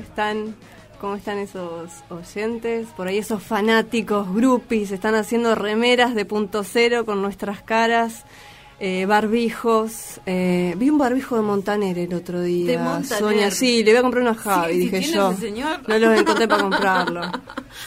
Están? 0.00 0.56
¿Cómo 1.00 1.14
están 1.14 1.38
esos 1.38 1.90
oyentes? 2.10 2.88
Por 2.96 3.06
ahí 3.06 3.18
esos 3.18 3.42
fanáticos, 3.42 4.34
groupies, 4.34 4.90
están 4.90 5.14
haciendo 5.14 5.54
remeras 5.54 6.14
de 6.14 6.26
punto 6.26 6.62
cero 6.62 7.06
con 7.06 7.22
nuestras 7.22 7.62
caras. 7.62 8.24
Eh, 8.80 9.04
barbijos, 9.06 10.20
eh, 10.26 10.74
vi 10.78 10.88
un 10.90 10.96
barbijo 10.98 11.36
de 11.36 11.42
Montaner 11.42 11.98
el 11.98 12.14
otro 12.14 12.40
día. 12.42 12.72
De 12.72 12.78
Montaner. 12.78 13.18
Sonia, 13.18 13.50
sí, 13.50 13.84
le 13.84 13.92
voy 13.92 13.98
a 13.98 14.02
comprar 14.02 14.22
unos 14.22 14.38
Javi, 14.38 14.72
Sí, 14.72 14.78
dije 14.88 15.02
yo. 15.12 15.32
señor. 15.34 15.80
No 15.86 15.98
los 15.98 16.18
encontré 16.18 16.48
para 16.48 16.62
comprarlo. 16.62 17.20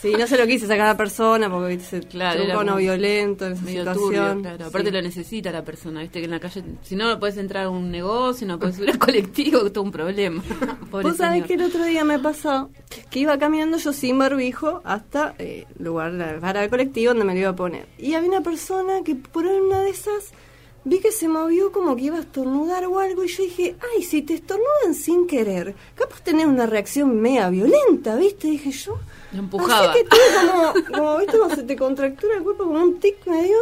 Sí, 0.01 0.13
no 0.17 0.27
se 0.27 0.37
lo 0.37 0.45
quise 0.45 0.67
sacar 0.67 0.81
a 0.81 0.87
la 0.89 0.97
persona 0.97 1.49
porque 1.49 1.79
se 1.79 2.01
Claro, 2.01 2.43
era 2.43 2.59
uno 2.59 2.75
violento 2.75 3.45
en 3.47 3.53
esa 3.53 3.65
situación. 3.65 3.95
turbio, 3.95 4.41
claro. 4.41 4.65
Aparte 4.67 4.89
Sí. 4.89 4.93
lo 4.95 5.01
necesita 5.01 5.51
la 5.51 5.63
persona, 5.63 6.01
viste 6.01 6.19
que 6.19 6.25
en 6.25 6.31
la 6.31 6.39
calle, 6.39 6.63
si 6.83 6.95
no, 6.95 7.07
no 7.09 7.19
puedes 7.19 7.37
entrar 7.37 7.65
a 7.65 7.69
un 7.69 7.89
negocio, 7.91 8.45
no 8.47 8.59
puedes 8.59 8.75
subir 8.75 8.91
al 8.91 8.99
colectivo, 8.99 9.65
es 9.65 9.73
todo 9.73 9.83
un 9.83 9.91
problema. 9.91 10.41
Pobre 10.91 11.07
Vos 11.07 11.17
sabés 11.17 11.33
señor. 11.43 11.47
que 11.47 11.53
el 11.55 11.61
otro 11.63 11.85
día 11.85 12.03
me 12.03 12.19
pasó 12.19 12.69
que 13.09 13.19
iba 13.19 13.37
caminando 13.37 13.77
yo 13.77 13.93
sin 13.93 14.17
barbijo 14.19 14.81
hasta 14.83 15.33
el 15.39 15.65
lugar, 15.79 16.11
la 16.13 16.39
parada 16.39 16.61
del 16.61 16.69
colectivo 16.69 17.11
donde 17.13 17.25
me 17.25 17.33
lo 17.33 17.39
iba 17.39 17.49
a 17.49 17.55
poner. 17.55 17.87
Y 17.97 18.13
había 18.13 18.29
una 18.29 18.41
persona 18.41 19.01
que 19.03 19.15
por 19.15 19.45
una 19.45 19.81
de 19.81 19.89
esas 19.89 20.31
vi 20.85 20.99
que 20.99 21.11
se 21.11 21.27
movió 21.27 21.71
como 21.71 21.95
que 21.95 22.03
iba 22.03 22.17
a 22.17 22.21
estornudar 22.21 22.85
o 22.85 22.99
algo 22.99 23.23
y 23.23 23.27
yo 23.27 23.43
dije, 23.43 23.75
ay, 23.95 24.03
si 24.03 24.21
te 24.21 24.33
estornudan 24.35 24.93
sin 24.93 25.27
querer, 25.27 25.75
capaz 25.95 26.21
tenés 26.21 26.45
una 26.45 26.65
reacción 26.65 27.19
mega 27.21 27.49
violenta, 27.49 28.15
¿viste? 28.15 28.47
Dije 28.49 28.71
yo. 28.71 28.97
Lo 29.31 29.39
empujaba. 29.39 29.91
Así 29.91 29.99
que 29.99 30.09
tuve 30.09 30.47
como, 30.51 30.73
como, 30.97 31.17
¿viste? 31.19 31.37
Como 31.39 31.55
se 31.55 31.63
te 31.63 31.75
contractura 31.75 32.37
el 32.37 32.43
cuerpo, 32.43 32.65
como 32.65 32.83
un 32.83 32.99
tic 32.99 33.25
medio, 33.27 33.57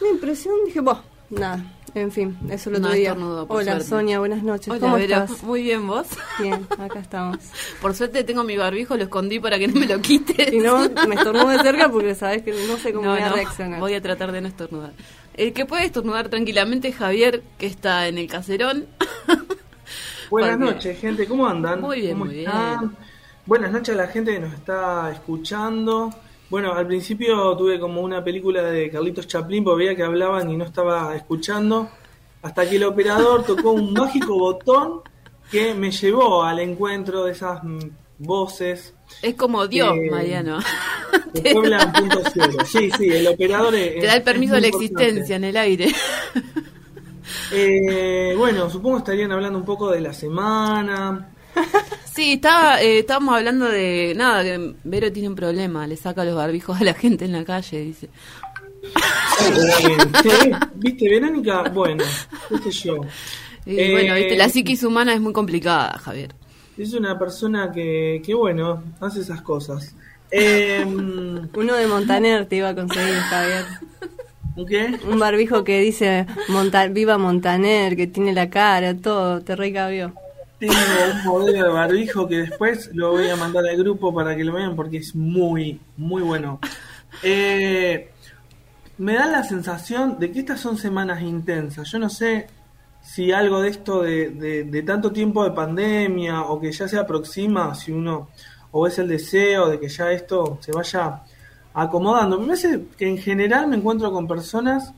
una 0.00 0.10
impresión. 0.10 0.54
Dije, 0.64 0.80
bah, 0.80 1.02
nada. 1.30 1.76
En 1.92 2.12
fin, 2.12 2.38
eso 2.48 2.70
otro 2.70 2.82
No 2.82 2.92
día. 2.92 3.14
Hola, 3.48 3.64
suerte. 3.72 3.84
Sonia, 3.84 4.20
buenas 4.20 4.44
noches. 4.44 4.68
Hola, 4.68 4.78
¿Cómo 4.78 4.96
estás? 4.96 5.42
Muy 5.42 5.60
bien, 5.62 5.88
¿vos? 5.88 6.06
Bien, 6.38 6.64
acá 6.78 7.00
estamos. 7.00 7.38
Por 7.82 7.96
suerte 7.96 8.22
tengo 8.22 8.44
mi 8.44 8.56
barbijo, 8.56 8.96
lo 8.96 9.02
escondí 9.02 9.40
para 9.40 9.58
que 9.58 9.66
no 9.66 9.80
me 9.80 9.86
lo 9.88 10.00
quites. 10.00 10.50
Si 10.50 10.58
no, 10.60 10.88
me 11.08 11.16
estornudo 11.16 11.48
de 11.48 11.58
cerca 11.58 11.88
porque 11.90 12.14
sabes 12.14 12.42
que 12.42 12.52
no 12.52 12.76
sé 12.76 12.92
cómo 12.92 13.06
No, 13.06 13.14
voy 13.14 13.22
a 13.22 13.30
no, 13.30 13.34
reaccionar. 13.34 13.80
voy 13.80 13.94
a 13.94 14.00
tratar 14.00 14.30
de 14.30 14.40
no 14.40 14.46
estornudar. 14.46 14.92
El 15.34 15.52
que 15.52 15.64
puede 15.66 15.84
estornudar 15.86 16.28
tranquilamente 16.28 16.88
es 16.88 16.96
Javier, 16.96 17.42
que 17.58 17.66
está 17.66 18.08
en 18.08 18.18
el 18.18 18.26
caserón. 18.26 18.86
Buenas 20.30 20.56
Porque- 20.58 20.64
noches, 20.74 20.98
gente, 21.00 21.26
¿cómo 21.26 21.46
andan? 21.46 21.80
Muy 21.80 22.00
bien, 22.02 22.12
¿Cómo 22.18 22.24
muy 22.26 22.40
están? 22.40 22.80
bien. 22.80 22.96
Buenas 23.46 23.72
noches 23.72 23.94
a 23.94 23.98
la 23.98 24.06
gente 24.08 24.32
que 24.32 24.40
nos 24.40 24.54
está 24.54 25.10
escuchando. 25.12 26.10
Bueno, 26.50 26.72
al 26.72 26.86
principio 26.86 27.56
tuve 27.56 27.80
como 27.80 28.00
una 28.00 28.22
película 28.22 28.62
de 28.62 28.90
Carlitos 28.90 29.26
Chaplin, 29.26 29.64
porque 29.64 29.84
veía 29.84 29.96
que 29.96 30.02
hablaban 30.02 30.50
y 30.50 30.56
no 30.56 30.64
estaba 30.64 31.16
escuchando, 31.16 31.88
hasta 32.42 32.68
que 32.68 32.76
el 32.76 32.84
operador 32.84 33.44
tocó 33.46 33.70
un 33.72 33.92
mágico 33.92 34.38
botón 34.38 35.00
que 35.50 35.74
me 35.74 35.90
llevó 35.90 36.44
al 36.44 36.60
encuentro 36.60 37.24
de 37.24 37.32
esas 37.32 37.60
voces 38.18 38.94
Es 39.22 39.34
como 39.34 39.66
Dios, 39.68 39.94
Eh, 39.96 40.10
Mariano. 40.10 40.58
de 41.34 41.52
Puebla 41.52 41.92
punto 41.92 42.22
cero. 42.32 42.52
Sí, 42.66 42.90
sí, 42.96 43.08
el 43.10 43.26
operador 43.28 43.74
es- 43.74 44.00
Te 44.00 44.06
da 44.06 44.16
el 44.16 44.22
permiso 44.22 44.54
de 44.54 44.60
la 44.62 44.66
importante. 44.68 45.02
existencia 45.04 45.36
en 45.36 45.44
el 45.44 45.56
aire. 45.56 45.88
Eh, 47.52 48.34
bueno, 48.36 48.70
supongo 48.70 48.98
estarían 48.98 49.32
hablando 49.32 49.58
un 49.58 49.64
poco 49.64 49.90
de 49.90 50.00
la 50.00 50.12
semana. 50.12 51.28
Sí, 52.12 52.32
estaba, 52.34 52.82
eh, 52.82 52.98
estábamos 52.98 53.36
hablando 53.36 53.66
de 53.66 54.14
nada, 54.16 54.42
que 54.42 54.74
Vero 54.82 55.12
tiene 55.12 55.28
un 55.28 55.36
problema, 55.36 55.86
le 55.86 55.96
saca 55.96 56.24
los 56.24 56.34
barbijos 56.34 56.78
a 56.80 56.84
la 56.84 56.92
gente 56.92 57.24
en 57.24 57.32
la 57.32 57.44
calle, 57.44 57.80
dice. 57.80 58.08
Eh, 58.82 59.96
sí, 60.22 60.50
¿Viste, 60.74 61.08
Verónica? 61.08 61.62
Bueno, 61.72 62.02
qué 62.48 62.72
sé 62.72 62.88
yo. 62.88 63.00
Y 63.64 63.78
Eh, 63.78 63.92
bueno, 63.92 64.16
viste, 64.16 64.36
la 64.36 64.48
psiquis 64.48 64.82
humana 64.82 65.14
es 65.14 65.20
muy 65.20 65.32
complicada, 65.32 65.98
Javier. 65.98 66.34
Es 66.80 66.94
una 66.94 67.18
persona 67.18 67.70
que, 67.70 68.22
que 68.24 68.32
bueno, 68.32 68.82
hace 69.00 69.20
esas 69.20 69.42
cosas. 69.42 69.94
Eh, 70.32 70.84
Uno 70.86 71.74
de 71.74 71.88
Montaner 71.88 72.46
te 72.46 72.54
iba 72.54 72.68
a 72.68 72.74
conseguir, 72.76 73.16
Javier. 73.16 73.64
¿Qué? 74.68 75.00
Un 75.10 75.18
barbijo 75.18 75.64
que 75.64 75.80
dice 75.80 76.24
Monta 76.46 76.86
Viva 76.86 77.18
Montaner, 77.18 77.96
que 77.96 78.06
tiene 78.06 78.32
la 78.32 78.48
cara, 78.48 78.96
todo, 78.96 79.40
te 79.40 79.56
recabió. 79.56 80.14
Tengo 80.60 80.72
un 81.14 81.24
modelo 81.24 81.66
de 81.66 81.72
barbijo 81.72 82.28
que 82.28 82.36
después 82.42 82.90
lo 82.94 83.10
voy 83.10 83.28
a 83.28 83.34
mandar 83.34 83.66
al 83.66 83.76
grupo 83.76 84.14
para 84.14 84.36
que 84.36 84.44
lo 84.44 84.52
vean 84.52 84.76
porque 84.76 84.98
es 84.98 85.16
muy, 85.16 85.80
muy 85.96 86.22
bueno. 86.22 86.60
Eh, 87.24 88.12
me 88.98 89.14
da 89.14 89.26
la 89.26 89.42
sensación 89.42 90.20
de 90.20 90.30
que 90.30 90.38
estas 90.38 90.60
son 90.60 90.78
semanas 90.78 91.22
intensas. 91.22 91.90
Yo 91.90 91.98
no 91.98 92.08
sé 92.08 92.46
si 93.02 93.32
algo 93.32 93.60
de 93.60 93.68
esto 93.70 94.02
de, 94.02 94.30
de- 94.30 94.82
tanto 94.82 95.12
tiempo 95.12 95.44
de 95.44 95.50
pandemia 95.52 96.42
o 96.42 96.60
que 96.60 96.72
ya 96.72 96.86
se 96.88 96.98
aproxima, 96.98 97.74
si 97.74 97.92
uno 97.92 98.28
o 98.72 98.86
es 98.86 98.98
el 98.98 99.08
deseo 99.08 99.68
de 99.68 99.80
que 99.80 99.88
ya 99.88 100.12
esto 100.12 100.58
se 100.60 100.72
vaya 100.72 101.22
acomodando. 101.74 102.38
Me 102.38 102.46
parece 102.48 102.86
que 102.96 103.08
en 103.08 103.18
general 103.18 103.66
me 103.68 103.76
encuentro 103.76 104.12
con 104.12 104.26
personas 104.28 104.92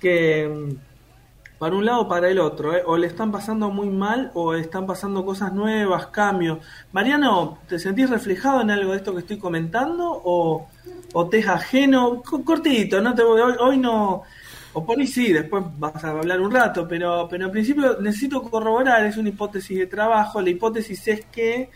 que 0.00 0.48
mm, 0.48 0.76
para 1.58 1.76
un 1.76 1.84
lado 1.84 2.02
o 2.02 2.08
para 2.08 2.28
el 2.30 2.38
otro, 2.38 2.74
¿eh? 2.74 2.82
o 2.86 2.96
le 2.96 3.06
están 3.06 3.30
pasando 3.30 3.70
muy 3.70 3.88
mal 3.90 4.30
o 4.34 4.54
están 4.54 4.86
pasando 4.86 5.24
cosas 5.24 5.52
nuevas, 5.52 6.06
cambios. 6.06 6.58
Mariano, 6.92 7.58
¿te 7.68 7.78
sentís 7.78 8.08
reflejado 8.08 8.62
en 8.62 8.70
algo 8.70 8.92
de 8.92 8.98
esto 8.98 9.12
que 9.12 9.20
estoy 9.20 9.38
comentando 9.38 10.04
o, 10.24 10.66
o 11.12 11.28
te 11.28 11.38
es 11.40 11.48
ajeno? 11.48 12.22
Co- 12.22 12.42
Cortito, 12.44 13.00
no 13.02 13.14
te 13.14 13.22
hoy, 13.22 13.42
hoy 13.60 13.76
no, 13.78 14.22
o 14.72 14.84
por 14.84 15.04
sí, 15.06 15.32
después 15.32 15.64
vas 15.78 16.04
a 16.04 16.10
hablar 16.10 16.40
un 16.40 16.52
rato, 16.52 16.86
pero, 16.86 17.26
pero 17.28 17.46
en 17.46 17.50
principio 17.50 17.98
necesito 18.00 18.42
corroborar, 18.42 19.04
es 19.04 19.16
una 19.16 19.30
hipótesis 19.30 19.78
de 19.78 19.86
trabajo, 19.86 20.40
la 20.40 20.50
hipótesis 20.50 21.08
es 21.08 21.24
que 21.26 21.70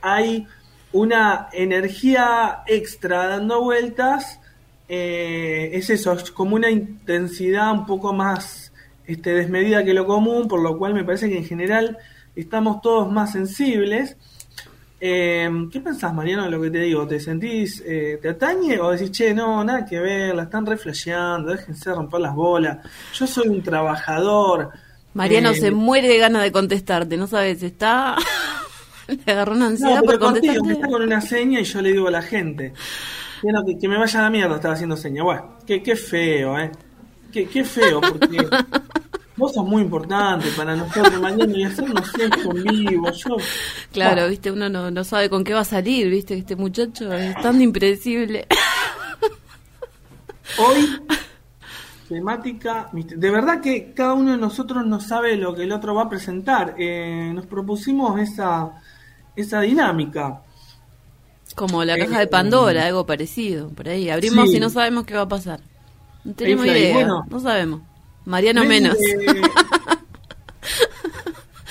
hay 0.00 0.46
una 0.92 1.48
energía 1.52 2.62
extra 2.66 3.26
dando 3.26 3.62
vueltas, 3.62 4.40
eh, 4.88 5.70
es 5.72 5.90
eso, 5.90 6.12
es 6.12 6.30
como 6.30 6.54
una 6.54 6.70
intensidad 6.70 7.72
un 7.72 7.86
poco 7.86 8.12
más 8.12 8.72
este, 9.06 9.34
desmedida 9.34 9.84
que 9.84 9.94
lo 9.94 10.06
común, 10.06 10.46
por 10.46 10.60
lo 10.60 10.78
cual 10.78 10.94
me 10.94 11.04
parece 11.04 11.28
que 11.28 11.38
en 11.38 11.44
general 11.44 11.98
estamos 12.36 12.80
todos 12.80 13.10
más 13.10 13.32
sensibles. 13.32 14.16
Eh, 14.98 15.50
¿Qué 15.70 15.80
pensás, 15.80 16.14
Mariano, 16.14 16.44
de 16.44 16.50
lo 16.50 16.60
que 16.62 16.70
te 16.70 16.78
digo? 16.80 17.06
¿Te 17.06 17.20
sentís, 17.20 17.82
eh, 17.86 18.18
te 18.20 18.30
atañe 18.30 18.80
o 18.80 18.90
decís, 18.92 19.10
che, 19.10 19.34
no, 19.34 19.62
nada 19.62 19.84
que 19.84 20.00
ver, 20.00 20.34
la 20.34 20.44
están 20.44 20.64
reflasheando, 20.64 21.50
déjense 21.52 21.92
romper 21.92 22.20
las 22.20 22.34
bolas, 22.34 22.78
yo 23.12 23.26
soy 23.26 23.48
un 23.48 23.62
trabajador? 23.62 24.70
Mariano 25.12 25.50
Eh, 25.50 25.54
se 25.54 25.70
muere 25.70 26.08
de 26.08 26.18
ganas 26.18 26.42
de 26.42 26.52
contestarte, 26.52 27.16
no 27.16 27.26
sabes, 27.26 27.62
está... 27.62 28.16
le 29.08 29.32
agarró 29.32 29.52
una 29.54 29.66
ansiedad 29.68 29.96
No, 29.96 30.02
por 30.02 30.18
pero 30.18 30.18
contigo, 30.18 30.54
contestarte. 30.54 30.72
está 30.72 30.88
con 30.88 31.02
una 31.02 31.20
seña 31.20 31.60
y 31.60 31.64
yo 31.64 31.82
le 31.82 31.92
digo 31.92 32.08
a 32.08 32.10
la 32.10 32.22
gente. 32.22 32.72
Que, 33.42 33.52
no, 33.52 33.64
que, 33.64 33.78
que 33.78 33.88
me 33.88 33.98
vaya 33.98 34.20
a 34.20 34.22
la 34.24 34.30
mierda, 34.30 34.56
estaba 34.56 34.74
haciendo 34.74 34.96
seña. 34.96 35.22
Bueno, 35.22 35.58
qué, 35.66 35.82
qué 35.82 35.94
feo, 35.94 36.58
¿eh? 36.58 36.72
Qué, 37.32 37.46
qué 37.48 37.64
feo, 37.64 38.00
porque 38.00 38.38
vos 39.36 39.52
sos 39.52 39.66
muy 39.66 39.82
importante 39.82 40.48
para 40.56 40.74
nosotros 40.76 41.20
mañana 41.20 41.52
y 41.56 41.64
hacernos 41.64 42.08
esto 42.18 42.50
en 42.56 42.62
vivo. 42.64 43.10
Yo, 43.12 43.36
Claro, 43.92 44.28
viste, 44.28 44.50
uno 44.50 44.68
no, 44.68 44.90
no 44.90 45.04
sabe 45.04 45.28
con 45.30 45.44
qué 45.44 45.52
va 45.54 45.60
a 45.60 45.64
salir, 45.64 46.08
viste, 46.08 46.34
este 46.36 46.56
muchacho 46.56 47.12
es 47.12 47.34
tan 47.40 47.60
impredecible. 47.60 48.46
Hoy, 50.58 51.02
temática. 52.08 52.88
De 52.92 53.30
verdad 53.30 53.60
que 53.60 53.92
cada 53.92 54.14
uno 54.14 54.32
de 54.32 54.38
nosotros 54.38 54.86
no 54.86 55.00
sabe 55.00 55.36
lo 55.36 55.54
que 55.54 55.64
el 55.64 55.72
otro 55.72 55.94
va 55.94 56.02
a 56.04 56.08
presentar. 56.08 56.74
Eh, 56.78 57.32
nos 57.34 57.46
propusimos 57.46 58.18
esa, 58.20 58.70
esa 59.34 59.60
dinámica. 59.60 60.42
Como 61.54 61.84
la 61.84 61.96
caja 61.98 62.16
Eh, 62.16 62.20
de 62.20 62.26
Pandora, 62.28 62.86
algo 62.86 63.06
parecido, 63.06 63.70
por 63.70 63.88
ahí. 63.88 64.08
Abrimos 64.10 64.50
sí. 64.50 64.56
y 64.56 64.60
no 64.60 64.70
sabemos 64.70 65.04
qué 65.04 65.14
va 65.14 65.22
a 65.22 65.28
pasar. 65.28 65.60
No 66.24 66.34
tenemos 66.34 66.66
idea, 66.66 66.92
bueno. 66.94 67.24
no 67.28 67.40
sabemos. 67.40 67.82
Mariano 68.26 68.64
Medios 68.64 68.96
menos. 68.96 68.98
de- 68.98 69.42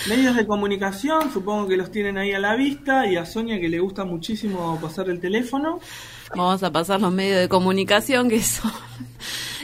medios 0.10 0.36
de 0.36 0.46
comunicación, 0.46 1.31
supongo 1.34 1.68
que 1.68 1.78
los 1.78 1.92
tienen 1.92 2.18
ahí 2.18 2.31
a 2.34 2.40
la 2.40 2.56
vista, 2.56 3.07
y 3.07 3.16
a 3.18 3.25
Sonia 3.25 3.60
que 3.60 3.69
le 3.69 3.80
gusta 3.80 4.06
muchísimo 4.06 4.80
pasar 4.81 5.10
el 5.10 5.19
teléfono. 5.19 5.80
Vamos 6.36 6.62
a 6.63 6.72
pasar 6.72 7.00
los 7.02 7.12
medios 7.12 7.40
de 7.40 7.50
comunicación 7.50 8.30
que 8.30 8.42
son 8.42 8.72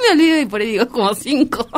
me 0.00 0.08
olvido 0.12 0.40
y 0.40 0.46
por 0.46 0.60
ahí 0.60 0.72
digo 0.72 0.88
como 0.88 1.14
cinco. 1.14 1.68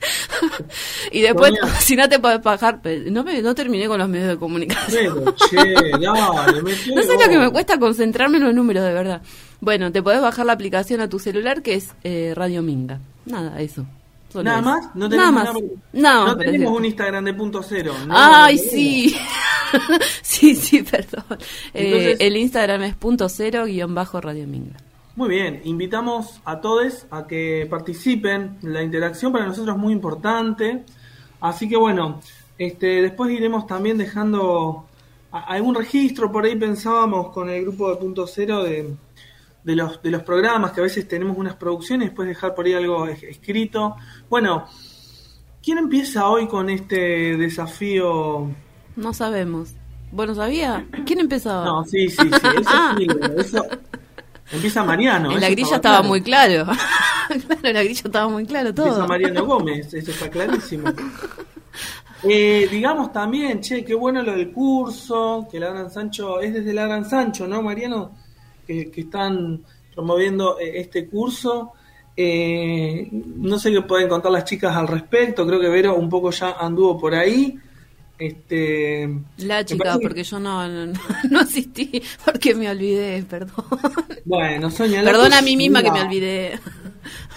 y 1.12 1.20
después, 1.20 1.52
si 1.80 1.96
no 1.96 2.08
te 2.08 2.18
puedes 2.18 2.42
bajar, 2.42 2.80
no, 3.10 3.24
me, 3.24 3.42
no 3.42 3.54
terminé 3.54 3.86
con 3.88 3.98
los 3.98 4.08
medios 4.08 4.28
de 4.28 4.36
comunicación. 4.38 5.14
Pero, 5.24 5.34
che, 5.50 5.56
dale, 5.56 6.62
No 6.94 7.02
sé 7.02 7.12
lo 7.14 7.28
que 7.28 7.38
me 7.38 7.50
cuesta 7.50 7.78
concentrarme 7.78 8.38
en 8.38 8.44
los 8.44 8.54
números, 8.54 8.84
de 8.84 8.92
verdad. 8.92 9.22
Bueno, 9.60 9.92
te 9.92 10.02
podés 10.02 10.20
bajar 10.22 10.46
la 10.46 10.52
aplicación 10.54 11.00
a 11.00 11.08
tu 11.08 11.18
celular 11.18 11.62
que 11.62 11.74
es 11.74 11.90
eh, 12.04 12.32
Radio 12.34 12.62
Minga. 12.62 12.98
Nada, 13.26 13.60
eso. 13.60 13.84
Solo 14.32 14.44
Nada 14.44 14.60
eso. 14.60 14.68
más, 14.70 14.94
no 14.94 15.08
Nada 15.08 15.10
tenemos 15.10 15.32
más. 15.34 15.44
nada- 15.92 16.24
más, 16.24 16.36
no 16.36 16.38
tenemos 16.38 16.78
un 16.78 16.84
Instagram 16.84 17.24
de 17.24 17.34
punto 17.34 17.62
cero. 17.62 17.92
no, 18.06 18.14
Ay, 18.16 18.56
no, 18.56 18.62
sí. 18.70 19.16
sí, 20.22 20.54
sí, 20.54 20.82
perdón. 20.82 21.24
Eh, 21.74 21.84
Entonces- 21.84 22.16
el 22.20 22.36
Instagram 22.36 22.82
es 22.84 22.94
punto 22.94 23.28
cero 23.28 23.64
guion 23.66 23.94
bajo 23.94 24.20
Radio 24.20 24.46
Minga. 24.46 24.76
Muy 25.20 25.28
bien, 25.28 25.60
invitamos 25.64 26.40
a 26.46 26.62
todos 26.62 27.04
a 27.10 27.26
que 27.26 27.66
participen. 27.68 28.56
La 28.62 28.82
interacción 28.82 29.30
para 29.32 29.44
nosotros 29.44 29.76
es 29.76 29.82
muy 29.82 29.92
importante. 29.92 30.82
Así 31.42 31.68
que 31.68 31.76
bueno, 31.76 32.22
este, 32.56 33.02
después 33.02 33.30
iremos 33.30 33.66
también 33.66 33.98
dejando 33.98 34.86
algún 35.30 35.74
registro. 35.74 36.32
Por 36.32 36.46
ahí 36.46 36.56
pensábamos 36.56 37.32
con 37.34 37.50
el 37.50 37.60
grupo 37.64 37.90
de 37.90 37.96
Punto 37.96 38.26
Cero 38.26 38.62
de, 38.62 38.94
de 39.62 39.76
los, 39.76 40.02
de 40.02 40.10
los 40.10 40.22
programas, 40.22 40.72
que 40.72 40.80
a 40.80 40.84
veces 40.84 41.06
tenemos 41.06 41.36
unas 41.36 41.54
producciones, 41.56 42.08
después 42.08 42.26
dejar 42.26 42.54
por 42.54 42.64
ahí 42.64 42.72
algo 42.72 43.06
es- 43.06 43.22
escrito. 43.22 43.96
Bueno, 44.30 44.64
¿quién 45.62 45.76
empieza 45.76 46.30
hoy 46.30 46.46
con 46.48 46.70
este 46.70 47.36
desafío? 47.36 48.48
No 48.96 49.12
sabemos. 49.12 49.74
Bueno, 50.12 50.34
¿sabía? 50.34 50.86
¿Quién 51.04 51.20
empezaba? 51.20 51.66
No, 51.66 51.84
sí, 51.84 52.08
sí, 52.08 52.16
sí, 52.16 52.48
eso 52.58 52.70
sí, 52.96 53.06
eso- 53.36 53.66
Empieza 54.52 54.82
Mariano. 54.84 55.32
en 55.32 55.40
la 55.40 55.50
grilla 55.50 55.76
estaba 55.76 55.96
claro. 55.98 56.08
muy 56.08 56.22
claro. 56.22 56.64
claro, 57.46 57.60
en 57.62 57.74
la 57.74 57.82
grilla 57.82 58.02
estaba 58.04 58.28
muy 58.28 58.46
claro 58.46 58.74
todo. 58.74 58.86
Empieza 58.86 59.06
Mariano 59.06 59.46
Gómez, 59.46 59.94
eso 59.94 60.10
está 60.10 60.28
clarísimo. 60.28 60.92
Eh, 62.22 62.68
digamos 62.70 63.12
también, 63.12 63.60
che, 63.60 63.82
qué 63.84 63.94
bueno 63.94 64.22
lo 64.22 64.32
del 64.32 64.52
curso, 64.52 65.48
que 65.50 65.58
la 65.58 65.70
Gran 65.70 65.90
Sancho, 65.90 66.40
es 66.40 66.52
desde 66.52 66.74
la 66.74 66.86
Gran 66.86 67.08
Sancho, 67.08 67.46
¿no, 67.46 67.62
Mariano? 67.62 68.12
Que, 68.66 68.90
que 68.90 69.02
están 69.02 69.62
promoviendo 69.94 70.58
eh, 70.58 70.80
este 70.80 71.08
curso. 71.08 71.72
Eh, 72.16 73.08
no 73.10 73.58
sé 73.58 73.72
qué 73.72 73.80
pueden 73.82 74.08
contar 74.08 74.32
las 74.32 74.44
chicas 74.44 74.76
al 74.76 74.88
respecto, 74.88 75.46
creo 75.46 75.60
que 75.60 75.68
Vero 75.68 75.96
un 75.96 76.08
poco 76.08 76.30
ya 76.30 76.56
anduvo 76.58 76.98
por 76.98 77.14
ahí. 77.14 77.58
Este, 78.20 79.08
La 79.38 79.64
chica, 79.64 79.94
que- 79.94 80.00
porque 80.06 80.22
yo 80.24 80.38
no, 80.38 80.68
no, 80.68 80.92
no 81.30 81.40
asistí, 81.40 82.02
porque 82.24 82.54
me 82.54 82.68
olvidé, 82.70 83.22
perdón. 83.22 83.64
Bueno, 84.26 84.70
Sonia, 84.70 85.02
Perdón 85.02 85.32
a 85.32 85.40
mí 85.42 85.56
misma 85.56 85.82
que 85.82 85.90
me 85.90 86.02
olvidé. 86.02 86.60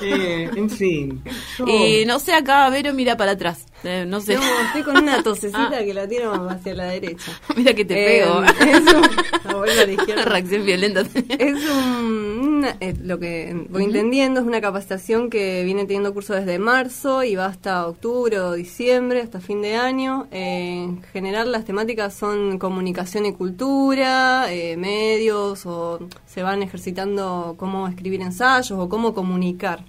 eh, 0.01 0.50
en 0.56 0.69
fin. 0.69 1.24
yo- 1.57 1.65
Y 1.68 2.06
no 2.06 2.19
sé, 2.19 2.33
acá 2.33 2.69
Vero 2.69 2.94
mira 2.94 3.15
para 3.15 3.31
atrás. 3.31 3.65
Eh, 3.83 4.06
no 4.07 4.21
sé. 4.21 4.35
No, 4.35 4.41
estoy 4.65 4.83
con 4.83 4.97
una 4.97 5.21
tosecita 5.24 5.69
Ah. 5.74 5.83
que 5.83 5.94
la 5.94 6.07
tiro 6.07 6.50
hacia 6.50 6.74
la 6.74 6.85
derecha. 6.85 7.31
mira 7.57 7.74
que 7.74 7.83
te 7.85 7.94
Eh, 7.94 8.21
pego. 8.21 8.44
es 8.62 8.94
un- 8.94 9.01
la 9.44 9.53
vuelvo 9.56 9.71
a 9.71 9.75
la 9.75 9.83
Una 9.83 9.91
izquierda. 9.94 10.25
reacción 10.25 10.65
violenta. 10.65 11.01
Es 11.01 11.69
un, 11.69 12.39
una- 12.59 12.77
eh, 12.80 12.94
lo 13.01 13.19
que 13.19 13.65
voy 13.69 13.83
entendiendo 13.83 14.39
es 14.39 14.45
una 14.47 14.62
capacitación 14.62 15.30
que 15.30 15.63
viene 15.65 15.81
teniendo 15.85 16.13
curso 16.13 16.33
desde 16.33 16.59
marzo 16.59 17.24
y 17.24 17.35
va 17.35 17.47
hasta 17.47 17.85
octubre 17.88 18.39
o 18.39 18.53
diciembre, 18.53 19.21
hasta 19.21 19.41
fin 19.41 19.62
de 19.62 19.75
año. 19.75 20.27
Eh, 20.31 20.83
en 20.83 21.03
general 21.12 21.51
las 21.51 21.65
temáticas 21.65 22.13
son 22.13 22.57
comunicación 22.59 23.25
y 23.25 23.33
cultura, 23.33 24.47
medios 24.77 25.65
o 25.65 26.00
se 26.25 26.41
van 26.44 26.63
ejercitando 26.63 27.56
cómo 27.57 27.88
escribir 27.88 28.21
ensayos 28.21 28.71
o 28.79 28.88
cómo 28.88 29.13
comunicar. 29.13 29.83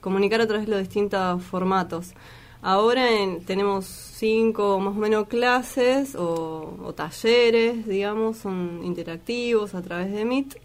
Comunicar 0.00 0.40
a 0.40 0.46
través 0.46 0.66
de 0.66 0.70
los 0.72 0.80
distintos 0.80 1.42
formatos. 1.42 2.12
Ahora 2.62 3.10
en- 3.22 3.44
tenemos 3.44 3.86
cinco 3.86 4.80
más 4.80 4.96
o 4.96 5.00
menos 5.00 5.28
clases 5.28 6.14
o, 6.16 6.76
o 6.84 6.92
talleres, 6.92 7.86
digamos, 7.86 8.38
son 8.38 8.80
interactivos 8.84 9.74
a 9.74 9.82
través 9.82 10.12
de 10.12 10.24
Meet, 10.24 10.56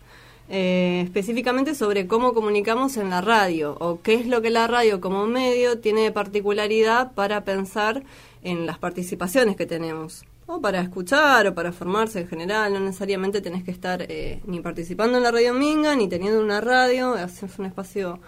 eh, 0.50 1.02
específicamente 1.06 1.76
sobre 1.76 2.08
cómo 2.08 2.34
comunicamos 2.34 2.98
en 2.98 3.10
la 3.10 3.22
radio 3.22 3.78
o 3.80 4.02
qué 4.02 4.16
es 4.16 4.28
lo 4.28 4.42
que 4.42 4.50
la 4.50 4.68
radio 4.68 5.00
como 5.00 5.26
medio 5.28 5.80
tiene 5.80 6.02
de 6.02 6.12
particularidad 6.12 7.12
para 7.14 7.44
pensar 7.46 8.04
en 8.44 8.66
las 8.66 8.78
participaciones 8.80 9.56
que 9.56 9.66
tenemos. 9.66 10.26
O 10.46 10.60
para 10.60 10.82
escuchar 10.82 11.48
o 11.48 11.54
para 11.56 11.72
formarse 11.72 12.20
en 12.22 12.28
general, 12.28 12.74
no 12.74 12.80
necesariamente 12.82 13.40
tenés 13.40 13.64
que 13.64 13.72
estar 13.72 14.06
eh, 14.10 14.42
ni 14.46 14.60
participando 14.60 15.18
en 15.18 15.24
la 15.24 15.32
radio 15.32 15.54
Minga, 15.54 15.96
ni 15.96 16.10
teniendo 16.10 16.42
una 16.42 16.60
radio, 16.60 17.16
es 17.18 17.42
un 17.58 17.66
espacio 17.66 18.20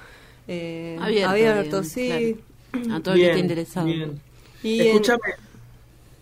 eh, 0.47 0.97
Abierto, 1.01 1.29
abierto, 1.31 1.81
bien, 1.81 1.89
sí. 1.91 2.37
A 2.91 2.99
todo 3.01 3.13
el 3.15 3.21
que 3.21 3.27
esté 3.27 3.39
interesado. 3.39 3.85
bien. 3.85 4.21
Y 4.63 4.79
en- 4.79 4.87
Escúchame, 4.87 5.19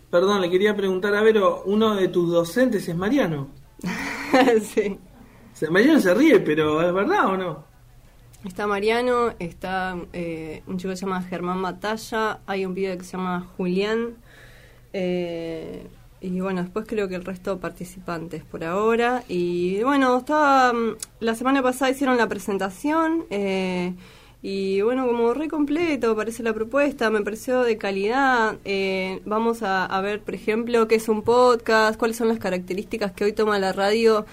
perdón, 0.10 0.42
le 0.42 0.50
quería 0.50 0.76
preguntar 0.76 1.16
a 1.16 1.22
Vero, 1.24 1.64
uno 1.66 1.96
de 1.96 2.08
tus 2.08 2.32
docentes 2.32 2.88
es 2.88 2.96
Mariano. 2.96 3.50
sí. 4.74 5.00
O 5.54 5.56
sea, 5.56 5.70
Mariano 5.72 6.00
se 6.00 6.14
ríe, 6.14 6.40
pero 6.40 6.82
¿es 6.82 6.94
verdad 6.94 7.28
o 7.28 7.38
no? 7.38 7.66
Está 8.46 8.68
Mariano, 8.68 9.34
está 9.40 9.96
eh, 10.12 10.64
un 10.68 10.78
chico 10.78 10.90
que 10.92 10.98
se 10.98 11.06
llama 11.06 11.22
Germán 11.24 11.62
Batalla, 11.62 12.42
hay 12.46 12.66
un 12.66 12.74
pibe 12.76 12.98
que 12.98 13.04
se 13.06 13.14
llama 13.14 13.48
Julián, 13.56 14.16
eh, 14.94 15.88
y 16.22 16.40
bueno, 16.42 16.62
después 16.62 16.86
creo 16.88 17.08
que 17.10 17.16
el 17.16 17.26
resto 17.26 17.60
participantes 17.60 18.44
por 18.46 18.64
ahora. 18.64 19.24
Y 19.28 19.84
bueno, 19.84 20.18
estaba, 20.20 20.74
mm, 20.74 20.98
la 21.22 21.36
semana 21.36 21.62
pasada 21.64 21.92
hicieron 21.92 22.18
la 22.18 22.28
presentación, 22.30 23.26
eh, 23.30 23.94
y 24.46 24.82
bueno, 24.82 25.08
como 25.08 25.34
re 25.34 25.48
completo 25.48 26.18
parece 26.18 26.44
la 26.44 26.54
propuesta, 26.54 27.10
me 27.10 27.22
pareció 27.22 27.64
de 27.64 27.78
calidad. 27.78 28.58
Eh, 28.66 29.22
vamos 29.24 29.64
a, 29.64 30.02
ver, 30.02 30.22
por 30.22 30.36
ejemplo, 30.36 30.86
qué 30.90 30.96
es 30.96 31.08
un 31.08 31.22
podcast, 31.22 31.98
cuáles 31.98 32.18
son 32.18 32.28
las 32.28 32.40
características 32.40 33.14
que 33.14 33.24
hoy 33.24 33.32
toma 33.32 33.58
la 33.58 33.72
radio 33.72 34.26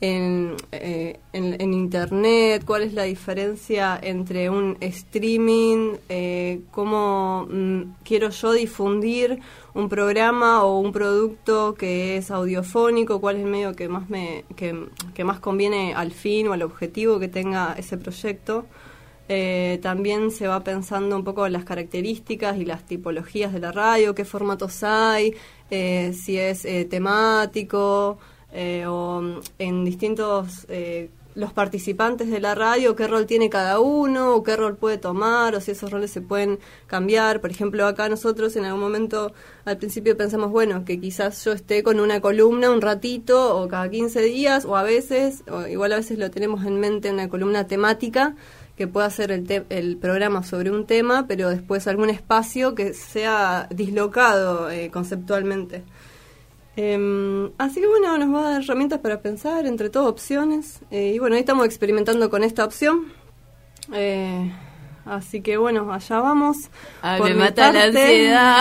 en, 0.00 0.56
eh, 0.72 1.20
en, 1.34 1.60
en 1.60 1.74
internet, 1.74 2.64
cuál 2.64 2.84
es 2.84 2.94
la 2.94 3.02
diferencia 3.02 4.00
entre 4.02 4.48
un 4.48 4.78
streaming, 4.80 5.96
eh, 6.08 6.62
cómo 6.70 7.46
mm, 7.50 7.82
quiero 8.02 8.30
yo 8.30 8.52
difundir 8.52 9.40
un 9.74 9.90
programa 9.90 10.64
o 10.64 10.78
un 10.78 10.90
producto 10.90 11.74
que 11.74 12.16
es 12.16 12.30
audiofónico, 12.30 13.20
cuál 13.20 13.36
es 13.36 13.42
el 13.42 13.50
medio 13.50 13.76
que 13.76 13.90
más 13.90 14.08
me 14.08 14.46
que, 14.56 14.86
que 15.12 15.24
más 15.24 15.38
conviene 15.38 15.92
al 15.92 16.12
fin 16.12 16.48
o 16.48 16.54
al 16.54 16.62
objetivo 16.62 17.18
que 17.18 17.28
tenga 17.28 17.74
ese 17.74 17.98
proyecto. 17.98 18.64
Eh, 19.32 19.78
también 19.80 20.32
se 20.32 20.48
va 20.48 20.64
pensando 20.64 21.14
un 21.14 21.22
poco 21.22 21.48
las 21.48 21.64
características 21.64 22.56
y 22.58 22.64
las 22.64 22.84
tipologías 22.84 23.52
de 23.52 23.60
la 23.60 23.70
radio, 23.70 24.12
qué 24.12 24.24
formatos 24.24 24.82
hay, 24.82 25.36
eh, 25.70 26.12
si 26.14 26.36
es 26.36 26.64
eh, 26.64 26.84
temático 26.84 28.18
eh, 28.52 28.86
o 28.88 29.20
mm, 29.22 29.40
en 29.60 29.84
distintos 29.84 30.66
eh, 30.68 31.10
los 31.34 31.52
participantes 31.52 32.28
de 32.30 32.40
la 32.40 32.54
radio, 32.54 32.96
qué 32.96 33.06
rol 33.06 33.26
tiene 33.26 33.48
cada 33.50 33.80
uno, 33.80 34.34
o 34.34 34.42
qué 34.42 34.56
rol 34.56 34.76
puede 34.76 34.98
tomar, 34.98 35.54
o 35.54 35.60
si 35.60 35.70
esos 35.70 35.90
roles 35.90 36.10
se 36.10 36.20
pueden 36.20 36.58
cambiar. 36.86 37.40
Por 37.40 37.50
ejemplo, 37.50 37.86
acá 37.86 38.08
nosotros 38.08 38.56
en 38.56 38.64
algún 38.64 38.80
momento 38.80 39.32
al 39.64 39.78
principio 39.78 40.16
pensamos, 40.16 40.50
bueno, 40.50 40.84
que 40.84 41.00
quizás 41.00 41.44
yo 41.44 41.52
esté 41.52 41.82
con 41.82 42.00
una 42.00 42.20
columna 42.20 42.70
un 42.70 42.80
ratito, 42.80 43.56
o 43.56 43.68
cada 43.68 43.88
15 43.88 44.22
días, 44.22 44.64
o 44.64 44.76
a 44.76 44.82
veces, 44.82 45.44
o 45.48 45.66
igual 45.66 45.92
a 45.92 45.96
veces 45.96 46.18
lo 46.18 46.30
tenemos 46.30 46.64
en 46.66 46.80
mente 46.80 47.10
una 47.12 47.28
columna 47.28 47.66
temática, 47.66 48.34
que 48.80 48.86
pueda 48.88 49.06
hacer 49.08 49.30
el, 49.30 49.44
te- 49.46 49.66
el 49.68 49.98
programa 49.98 50.42
sobre 50.42 50.70
un 50.70 50.86
tema, 50.86 51.26
pero 51.28 51.50
después 51.50 51.86
algún 51.86 52.08
espacio 52.08 52.74
que 52.74 52.94
sea 52.94 53.66
dislocado 53.70 54.70
eh, 54.70 54.90
conceptualmente. 54.90 55.82
Em, 56.76 57.50
así 57.58 57.78
que 57.80 57.86
bueno, 57.86 58.16
nos 58.16 58.34
va 58.34 58.40
a 58.48 58.50
dar 58.52 58.62
herramientas 58.62 59.00
para 59.00 59.20
pensar, 59.20 59.66
entre 59.66 59.90
todo 59.90 60.08
opciones. 60.08 60.80
Eh, 60.90 61.12
y 61.14 61.18
bueno, 61.18 61.34
ahí 61.36 61.40
estamos 61.40 61.66
experimentando 61.66 62.30
con 62.30 62.42
esta 62.42 62.64
opción. 62.64 63.12
Eh, 63.92 64.50
Así 65.06 65.40
que 65.40 65.56
bueno, 65.56 65.92
allá 65.92 66.20
vamos. 66.20 66.56
Ay, 67.02 67.18
Por 67.20 67.30
me 67.30 67.34
mi 67.34 67.40
mata 67.40 67.72
la 67.72 67.84
ansiedad. 67.84 68.58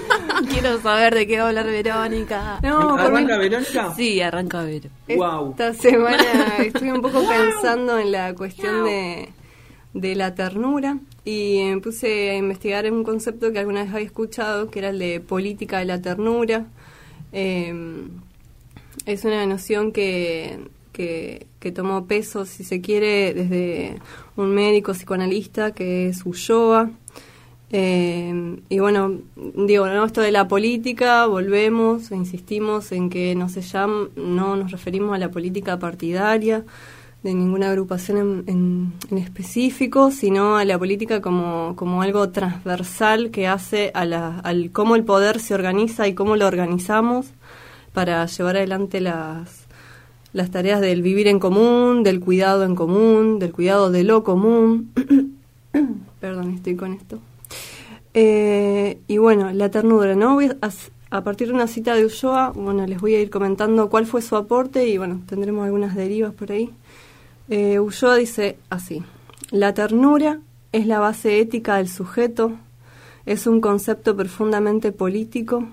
Quiero 0.50 0.80
saber 0.80 1.14
de 1.14 1.26
qué 1.26 1.36
va 1.38 1.44
a 1.44 1.48
hablar 1.48 1.66
Verónica. 1.66 2.58
No, 2.62 2.96
por 2.96 3.12
mi- 3.12 3.18
¿Arranca 3.18 3.38
Verónica? 3.38 3.94
Sí, 3.94 4.20
arranca 4.20 4.62
Vero. 4.62 4.88
Wow. 5.14 5.50
Esta 5.50 5.74
semana 5.74 6.56
estuve 6.58 6.92
un 6.92 7.02
poco 7.02 7.22
pensando 7.28 7.98
en 7.98 8.10
la 8.10 8.34
cuestión 8.34 8.84
de, 8.84 9.32
de 9.94 10.14
la 10.14 10.34
ternura 10.34 10.98
y 11.24 11.60
me 11.64 11.80
puse 11.80 12.30
a 12.30 12.36
investigar 12.36 12.90
un 12.90 13.04
concepto 13.04 13.52
que 13.52 13.58
alguna 13.58 13.84
vez 13.84 13.92
había 13.92 14.06
escuchado, 14.06 14.70
que 14.70 14.78
era 14.80 14.88
el 14.90 14.98
de 14.98 15.20
política 15.20 15.78
de 15.78 15.84
la 15.84 16.00
ternura. 16.00 16.66
Eh, 17.32 17.74
es 19.06 19.24
una 19.24 19.46
noción 19.46 19.92
que, 19.92 20.58
que, 20.92 21.46
que 21.60 21.72
tomó 21.72 22.06
peso, 22.06 22.44
si 22.44 22.64
se 22.64 22.80
quiere, 22.80 23.34
desde 23.34 24.00
un 24.36 24.54
médico 24.54 24.92
psicoanalista 24.92 25.72
que 25.72 26.08
es 26.08 26.24
Ulloa. 26.24 26.90
Eh, 27.74 28.58
y 28.68 28.78
bueno, 28.80 29.20
digo, 29.36 29.86
¿no? 29.86 30.04
esto 30.04 30.20
de 30.20 30.30
la 30.30 30.46
política, 30.46 31.26
volvemos, 31.26 32.10
e 32.12 32.16
insistimos 32.16 32.92
en 32.92 33.08
que 33.08 33.34
no 33.34 33.48
se 33.48 33.62
llama, 33.62 34.08
no 34.14 34.56
nos 34.56 34.70
referimos 34.70 35.14
a 35.14 35.18
la 35.18 35.30
política 35.30 35.78
partidaria 35.78 36.64
de 37.22 37.34
ninguna 37.34 37.70
agrupación 37.70 38.44
en, 38.46 38.92
en- 39.10 39.18
específico, 39.18 40.10
sino 40.10 40.56
a 40.56 40.64
la 40.64 40.78
política 40.78 41.20
como, 41.22 41.74
como 41.76 42.02
algo 42.02 42.30
transversal 42.30 43.30
que 43.30 43.46
hace 43.46 43.90
a 43.94 44.04
la, 44.04 44.40
al 44.40 44.70
cómo 44.72 44.96
el 44.96 45.04
poder 45.04 45.38
se 45.38 45.54
organiza 45.54 46.08
y 46.08 46.14
cómo 46.14 46.36
lo 46.36 46.46
organizamos 46.46 47.26
para 47.92 48.26
llevar 48.26 48.56
adelante 48.56 49.00
las, 49.00 49.66
las 50.32 50.50
tareas 50.50 50.80
del 50.80 51.02
vivir 51.02 51.28
en 51.28 51.38
común, 51.38 52.02
del 52.02 52.18
cuidado 52.20 52.64
en 52.64 52.74
común, 52.74 53.38
del 53.38 53.52
cuidado 53.52 53.90
de 53.90 54.02
lo 54.02 54.24
común. 54.24 54.90
Perdón, 56.20 56.54
estoy 56.54 56.74
con 56.76 56.92
esto. 56.92 57.18
Eh, 58.14 58.98
y 59.08 59.18
bueno, 59.18 59.52
la 59.52 59.70
ternura, 59.70 60.14
¿no? 60.14 60.38
A, 60.40 60.70
a 61.10 61.24
partir 61.24 61.48
de 61.48 61.54
una 61.54 61.66
cita 61.66 61.94
de 61.94 62.04
Ulloa, 62.04 62.50
bueno, 62.54 62.86
les 62.86 63.00
voy 63.00 63.14
a 63.14 63.20
ir 63.20 63.30
comentando 63.30 63.88
cuál 63.88 64.06
fue 64.06 64.22
su 64.22 64.36
aporte 64.36 64.86
y 64.88 64.98
bueno, 64.98 65.20
tendremos 65.26 65.64
algunas 65.64 65.94
derivas 65.94 66.32
por 66.34 66.52
ahí. 66.52 66.70
Eh, 67.54 67.78
Ulloa 67.78 68.16
dice 68.16 68.56
así, 68.70 69.02
la 69.50 69.74
ternura 69.74 70.40
es 70.72 70.86
la 70.86 71.00
base 71.00 71.38
ética 71.38 71.76
del 71.76 71.86
sujeto, 71.90 72.52
es 73.26 73.46
un 73.46 73.60
concepto 73.60 74.16
profundamente 74.16 74.90
político 74.90 75.68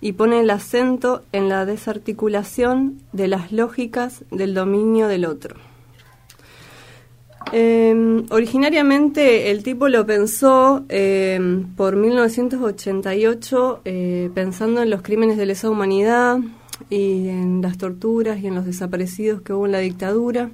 y 0.00 0.12
pone 0.12 0.40
el 0.40 0.48
acento 0.48 1.24
en 1.32 1.50
la 1.50 1.66
desarticulación 1.66 3.02
de 3.12 3.28
las 3.28 3.52
lógicas 3.52 4.24
del 4.30 4.54
dominio 4.54 5.06
del 5.06 5.26
otro. 5.26 5.56
Eh, 7.52 8.24
originariamente 8.30 9.50
el 9.50 9.62
tipo 9.62 9.90
lo 9.90 10.06
pensó 10.06 10.86
eh, 10.88 11.62
por 11.76 11.96
1988 11.96 13.82
eh, 13.84 14.30
pensando 14.32 14.80
en 14.80 14.88
los 14.88 15.02
crímenes 15.02 15.36
de 15.36 15.44
lesa 15.44 15.68
humanidad 15.68 16.38
y 16.88 17.28
en 17.28 17.60
las 17.60 17.76
torturas 17.76 18.40
y 18.40 18.46
en 18.46 18.54
los 18.54 18.64
desaparecidos 18.64 19.42
que 19.42 19.52
hubo 19.52 19.66
en 19.66 19.72
la 19.72 19.80
dictadura. 19.80 20.48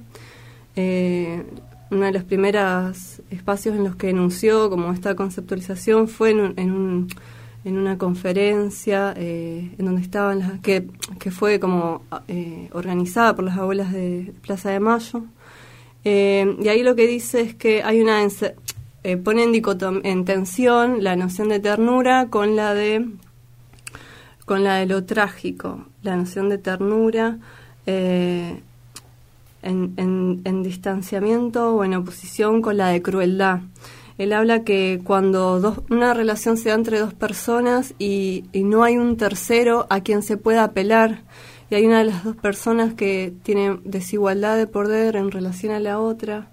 Eh, 0.75 1.43
uno 1.91 2.05
de 2.07 2.11
los 2.11 2.23
primeros 2.23 3.21
espacios 3.29 3.75
en 3.75 3.83
los 3.83 3.95
que 3.95 4.09
enunció 4.09 4.69
como 4.69 4.91
esta 4.91 5.15
conceptualización 5.15 6.07
fue 6.07 6.31
en, 6.31 6.39
un- 6.39 6.53
en, 6.57 6.71
un- 6.71 7.07
en 7.63 7.77
una 7.77 7.97
conferencia 7.97 9.13
eh, 9.17 9.71
en 9.77 9.85
donde 9.85 10.01
estaban 10.01 10.39
las 10.39 10.59
que, 10.59 10.87
fue 11.31 11.59
como 11.59 12.01
eh, 12.27 12.69
organizada 12.73 13.35
por 13.35 13.45
las 13.45 13.57
abuelas 13.57 13.91
de 13.91 14.33
Plaza 14.41 14.69
de 14.71 14.79
Mayo. 14.79 15.23
Eh, 16.03 16.55
y 16.61 16.67
ahí 16.67 16.83
lo 16.83 16.95
que 16.95 17.07
dice 17.07 17.41
es 17.41 17.55
que 17.55 17.81
hay 17.83 18.01
una 18.01 18.21
pone 19.17 19.43
en, 19.43 19.51
en 20.03 20.25
tensión 20.25 21.03
la 21.03 21.15
noción 21.15 21.49
de 21.49 21.59
ternura 21.59 22.27
con 22.29 22.55
la 22.55 22.73
de 22.73 23.07
con 24.45 24.63
la 24.63 24.75
de 24.75 24.85
lo 24.85 25.03
trágico, 25.05 25.85
la 26.03 26.15
noción 26.15 26.49
de 26.49 26.57
ternura 26.59 27.39
en, 29.65 29.93
en- 29.97 30.41
en 30.45 30.63
distanciamiento 30.63 31.75
o 31.75 31.83
en 31.83 31.93
oposición 31.95 32.61
con 32.61 32.77
la 32.77 32.87
de 32.87 33.01
crueldad. 33.01 33.59
Él 34.17 34.31
habla 34.31 34.63
que 34.63 35.01
cuando 35.03 35.59
dos, 35.59 35.81
una 35.89 36.13
relación 36.13 36.55
se 36.55 36.69
da 36.69 36.75
entre 36.75 36.99
dos 36.99 37.13
personas 37.13 37.93
y, 37.99 38.45
y 38.53 38.63
no 38.63 38.83
hay 38.85 38.97
un 38.97 39.17
tercero 39.17 39.87
a 39.89 39.99
quien 39.99 40.23
se 40.23 40.37
pueda 40.37 40.63
apelar, 40.63 41.23
y 41.69 41.75
hay 41.75 41.85
una 41.85 41.97
de 41.99 42.05
las 42.05 42.23
dos 42.23 42.35
personas 42.37 42.93
que 42.93 43.33
tiene 43.43 43.79
desigualdad 43.83 44.55
de 44.55 44.67
poder 44.67 45.17
en 45.17 45.31
relación 45.31 45.73
a 45.73 45.79
la 45.79 45.99
otra 45.99 46.51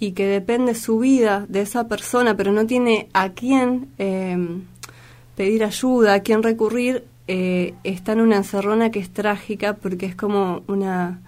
y 0.00 0.12
que 0.12 0.26
depende 0.26 0.74
su 0.74 0.98
vida 0.98 1.46
de 1.48 1.60
esa 1.60 1.86
persona, 1.86 2.36
pero 2.36 2.50
no 2.50 2.66
tiene 2.66 3.08
a 3.12 3.28
quién 3.34 3.88
eh, 3.98 4.36
pedir 5.36 5.62
ayuda, 5.64 6.14
a 6.14 6.20
quién 6.20 6.42
recurrir, 6.42 7.04
eh, 7.28 7.74
está 7.84 8.12
en 8.12 8.22
una 8.22 8.36
encerrona 8.36 8.90
que 8.90 8.98
es 8.98 9.10
trágica 9.10 9.74
porque 9.74 10.06
es 10.06 10.16
como 10.16 10.62
una, 10.66 11.20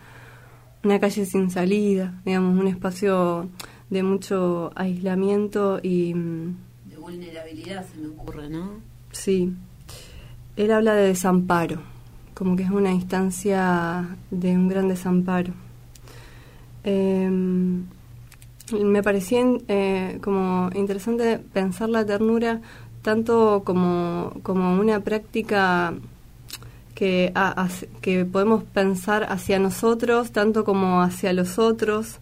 una 0.85 1.00
calle 1.00 1.26
sin 1.26 1.50
salida, 1.50 2.21
digamos, 2.25 2.59
un 2.59 2.68
espacio 2.68 3.49
de 3.90 4.02
mucho 4.02 4.73
aislamiento 4.75 5.80
y 5.83 6.14
mm, 6.14 6.56
De 6.90 6.97
vulnerabilidad 6.97 7.87
se 7.87 7.99
me 8.00 8.09
ocurre, 8.09 8.49
¿no? 8.49 8.73
sí. 9.11 9.52
Él 10.56 10.71
habla 10.73 10.95
de 10.95 11.09
desamparo, 11.09 11.83
como 12.33 12.56
que 12.56 12.62
es 12.62 12.71
una 12.71 12.90
instancia 12.90 14.16
de 14.30 14.52
un 14.52 14.68
gran 14.68 14.88
desamparo. 14.88 15.52
Eh, 16.83 17.28
me 18.73 19.02
parecía 19.02 19.45
eh, 19.68 20.18
como 20.23 20.71
interesante 20.75 21.38
pensar 21.38 21.90
la 21.90 22.06
ternura 22.06 22.62
tanto 23.02 23.62
como, 23.64 24.33
como 24.42 24.80
una 24.80 25.00
práctica 25.00 25.95
que, 26.96 27.30
a- 27.36 27.68
que 28.00 28.24
podemos 28.24 28.64
pensar 28.64 29.24
hacia 29.30 29.60
nosotros, 29.60 30.32
tanto 30.32 30.64
como 30.64 31.00
hacia 31.02 31.32
los 31.32 31.60
otros. 31.60 32.18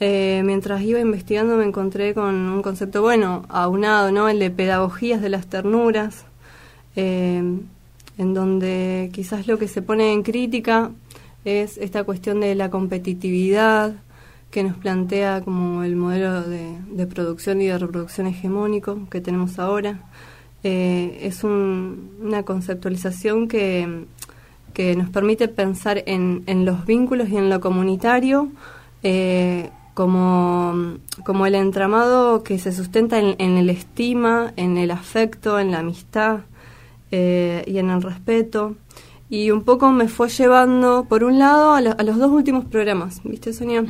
Eh, 0.00 0.42
mientras 0.44 0.82
iba 0.82 0.98
investigando 1.00 1.56
me 1.56 1.64
encontré 1.64 2.12
con 2.14 2.34
un 2.34 2.62
concepto, 2.62 3.00
bueno, 3.02 3.44
aunado, 3.48 4.10
¿no? 4.10 4.28
El 4.28 4.40
de 4.40 4.50
pedagogías 4.50 5.22
de 5.22 5.28
las 5.28 5.46
ternuras, 5.46 6.24
eh, 6.96 7.42
en 8.18 8.34
donde 8.34 9.10
quizás 9.12 9.46
lo 9.46 9.58
que 9.58 9.68
se 9.68 9.82
pone 9.82 10.12
en 10.12 10.22
crítica 10.22 10.90
es 11.44 11.78
esta 11.78 12.04
cuestión 12.04 12.40
de 12.40 12.54
la 12.54 12.70
competitividad 12.70 13.94
que 14.50 14.62
nos 14.64 14.76
plantea 14.76 15.42
como 15.42 15.82
el 15.82 15.96
modelo 15.96 16.42
de, 16.42 16.78
de 16.90 17.06
producción 17.06 17.60
y 17.60 17.66
de 17.66 17.78
reproducción 17.78 18.26
hegemónico 18.26 19.06
que 19.10 19.20
tenemos 19.20 19.58
ahora. 19.58 20.00
Eh, 20.68 21.18
es 21.28 21.44
un- 21.44 22.10
una 22.28 22.42
conceptualización 22.42 23.46
que, 23.46 24.04
que 24.74 24.96
nos 24.96 25.08
permite 25.10 25.46
pensar 25.46 26.02
en, 26.06 26.42
en 26.46 26.64
los 26.64 26.78
vínculos 26.86 27.28
y 27.28 27.36
en 27.36 27.48
lo 27.50 27.60
comunitario 27.60 28.48
eh, 29.04 29.70
como, 29.94 30.74
como 31.24 31.46
el 31.46 31.54
entramado 31.54 32.42
que 32.42 32.58
se 32.58 32.72
sustenta 32.72 33.14
en, 33.20 33.36
en 33.38 33.56
el 33.58 33.70
estima, 33.70 34.52
en 34.56 34.76
el 34.76 34.90
afecto, 34.90 35.60
en 35.60 35.70
la 35.70 35.78
amistad 35.84 36.40
eh, 37.12 37.62
y 37.68 37.78
en 37.78 37.88
el 37.90 38.02
respeto. 38.02 38.74
Y 39.30 39.50
un 39.52 39.62
poco 39.62 39.92
me 39.92 40.08
fue 40.08 40.28
llevando, 40.28 41.06
por 41.08 41.22
un 41.22 41.38
lado, 41.38 41.74
a, 41.74 41.78
a 41.78 42.02
los 42.02 42.16
dos 42.18 42.30
últimos 42.30 42.64
programas, 42.64 43.20
¿viste, 43.24 43.52
Sonia? 43.52 43.84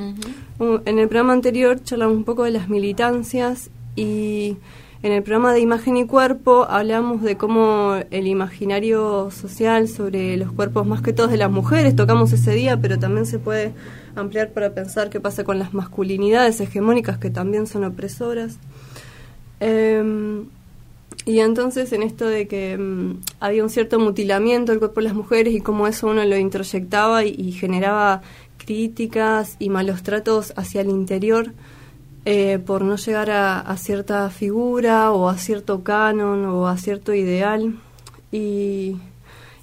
En 0.91 0.99
el 0.99 1.09
programa 1.09 1.33
anterior 1.33 1.83
charlamos 1.83 2.17
un 2.17 2.25
poco 2.25 2.43
de 2.45 2.51
las 2.51 2.69
militancias 2.69 3.71
y 3.97 4.57
en 5.03 5.13
el 5.13 5.23
programa 5.23 5.53
de 5.53 5.61
Imagen 5.61 5.97
y 5.97 6.07
Cuerpo 6.07 6.67
hablamos 6.69 7.23
de 7.23 7.37
cómo 7.37 7.97
el 8.11 8.27
imaginario 8.27 9.31
social 9.31 9.89
sobre 9.89 10.37
los 10.37 10.53
cuerpos 10.53 10.87
más 10.87 11.03
que 11.03 11.13
todos 11.13 11.31
de 11.31 11.37
las 11.37 11.51
mujeres, 11.51 11.95
tocamos 11.95 12.33
ese 12.33 12.53
día, 12.53 12.81
pero 12.81 12.99
también 12.99 13.27
se 13.27 13.39
puede 13.39 13.73
ampliar 14.15 14.53
para 14.53 14.73
pensar 14.73 15.11
qué 15.11 15.21
pasa 15.21 15.45
con 15.45 15.59
las 15.59 15.75
masculinidades 15.75 16.61
hegemónicas 16.61 17.19
que 17.19 17.31
también 17.31 17.67
son 17.67 17.85
opresoras. 17.85 18.59
Em, 19.61 20.47
y 21.27 21.41
entonces 21.41 21.93
en 21.93 22.03
esto 22.03 22.27
de 22.27 22.49
que 22.49 22.79
mm, 22.79 23.21
había 23.41 23.63
un 23.63 23.71
cierto 23.71 23.99
mutilamiento 23.99 24.73
del 24.73 24.79
cuerpo 24.79 25.01
de 25.01 25.05
las 25.05 25.15
mujeres 25.15 25.55
y 25.55 25.61
cómo 25.61 25.87
eso 25.87 26.07
uno 26.07 26.25
lo 26.25 26.37
introyectaba 26.37 27.25
y, 27.25 27.35
y 27.37 27.53
generaba 27.53 28.23
críticas 28.57 29.57
y 29.59 29.69
malos 29.69 30.03
tratos 30.03 30.55
hacia 30.57 30.81
el 30.81 30.89
interior 30.89 31.53
eh, 32.27 32.59
por 32.59 32.83
no 32.83 32.97
llegar 32.97 33.31
a, 33.31 33.61
a 33.61 33.77
cierta 33.77 34.29
figura 34.31 35.13
o 35.13 35.29
a 35.29 35.39
cierto 35.39 35.85
canon 35.85 36.45
o 36.47 36.67
a 36.67 36.77
cierto 36.77 37.15
ideal 37.15 37.77
y, 38.33 38.97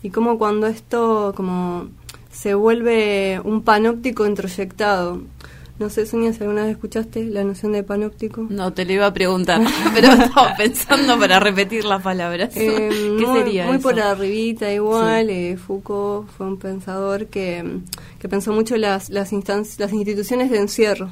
y 0.01 0.09
cómo 0.11 0.37
cuando 0.37 0.67
esto 0.67 1.33
como 1.35 1.89
se 2.31 2.53
vuelve 2.53 3.41
un 3.43 3.63
panóptico 3.63 4.25
introyectado 4.25 5.21
no 5.77 5.89
sé 5.89 6.05
Sonia 6.05 6.31
si 6.31 6.41
alguna 6.41 6.63
vez 6.63 6.71
escuchaste 6.71 7.25
la 7.25 7.43
noción 7.43 7.73
de 7.73 7.83
panóptico 7.83 8.47
No, 8.49 8.71
te 8.71 8.85
lo 8.85 8.93
iba 8.93 9.07
a 9.07 9.13
preguntar, 9.13 9.59
pero 9.93 10.13
estaba 10.13 10.55
pensando 10.55 11.19
para 11.19 11.41
repetir 11.41 11.83
las 11.83 12.01
palabras. 12.01 12.55
Eh, 12.55 12.89
¿Qué 13.19 13.25
muy, 13.25 13.39
sería 13.39 13.65
muy 13.65 13.75
eso? 13.75 13.83
por 13.89 13.99
arribita 13.99 14.71
igual, 14.71 15.29
eh, 15.29 15.57
Foucault 15.57 16.29
fue 16.29 16.45
un 16.47 16.57
pensador 16.57 17.25
que, 17.25 17.81
que 18.19 18.29
pensó 18.29 18.53
mucho 18.53 18.77
las, 18.77 19.09
las, 19.09 19.33
instancias, 19.33 19.79
las 19.79 19.91
instituciones 19.91 20.49
de 20.49 20.59
encierro. 20.59 21.09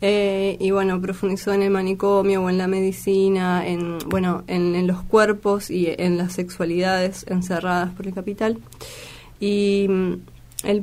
Eh, 0.00 0.56
y 0.60 0.70
bueno, 0.70 1.00
profundizó 1.00 1.52
en 1.52 1.62
el 1.62 1.70
manicomio 1.70 2.42
o 2.44 2.50
en 2.50 2.58
la 2.58 2.68
medicina, 2.68 3.66
en, 3.66 3.98
bueno, 4.06 4.44
en, 4.46 4.86
los 4.86 5.02
cuerpos 5.02 5.70
y 5.70 5.88
en 5.88 6.16
las 6.16 6.34
sexualidades 6.34 7.26
encerradas 7.28 7.90
por 7.94 8.06
el 8.06 8.14
capital. 8.14 8.58
Y 9.40 9.86
mm, 9.88 10.12
el 10.64 10.82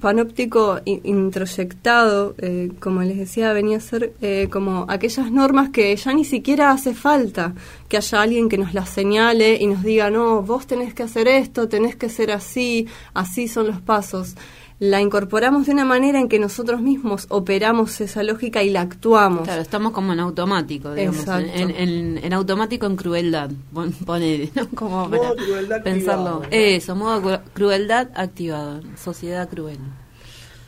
panóptico 0.00 0.80
in- 0.84 1.00
introyectado, 1.04 2.34
eh, 2.38 2.70
como 2.80 3.02
les 3.02 3.16
decía, 3.18 3.52
venía 3.52 3.78
a 3.78 3.80
ser 3.80 4.12
eh, 4.20 4.48
como 4.50 4.86
aquellas 4.88 5.30
normas 5.30 5.70
que 5.70 5.94
ya 5.94 6.12
ni 6.12 6.24
siquiera 6.24 6.70
hace 6.70 6.94
falta 6.94 7.54
que 7.88 7.96
haya 7.96 8.22
alguien 8.22 8.48
que 8.48 8.58
nos 8.58 8.74
las 8.74 8.88
señale 8.90 9.56
y 9.60 9.66
nos 9.66 9.82
diga, 9.82 10.10
no, 10.10 10.42
vos 10.42 10.66
tenés 10.66 10.94
que 10.94 11.02
hacer 11.04 11.26
esto, 11.28 11.68
tenés 11.68 11.96
que 11.96 12.08
ser 12.08 12.30
así, 12.32 12.86
así 13.14 13.48
son 13.48 13.66
los 13.68 13.80
pasos. 13.80 14.34
La 14.80 15.00
incorporamos 15.00 15.66
de 15.66 15.72
una 15.72 15.84
manera 15.84 16.20
en 16.20 16.28
que 16.28 16.38
nosotros 16.38 16.80
mismos 16.80 17.26
operamos 17.30 18.00
esa 18.00 18.22
lógica 18.22 18.62
y 18.62 18.70
la 18.70 18.82
actuamos. 18.82 19.42
Claro, 19.42 19.60
estamos 19.60 19.90
como 19.92 20.12
en 20.12 20.20
automático, 20.20 20.94
digamos, 20.94 21.26
en, 21.26 21.70
en- 21.70 22.18
en 22.24 22.32
automático 22.32 22.86
en 22.86 22.94
crueldad, 22.94 23.50
pon- 23.74 23.90
ponele, 23.92 24.52
¿no? 24.54 24.68
Como 24.76 25.08
Modo 25.08 25.20
para 25.20 25.34
crueldad 25.34 25.82
pensarlo. 25.82 26.42
Eso, 26.52 26.94
modo 26.94 27.20
cru- 27.22 27.40
crueldad 27.54 28.08
activado, 28.14 28.80
sociedad 28.96 29.48
cruel. 29.48 29.78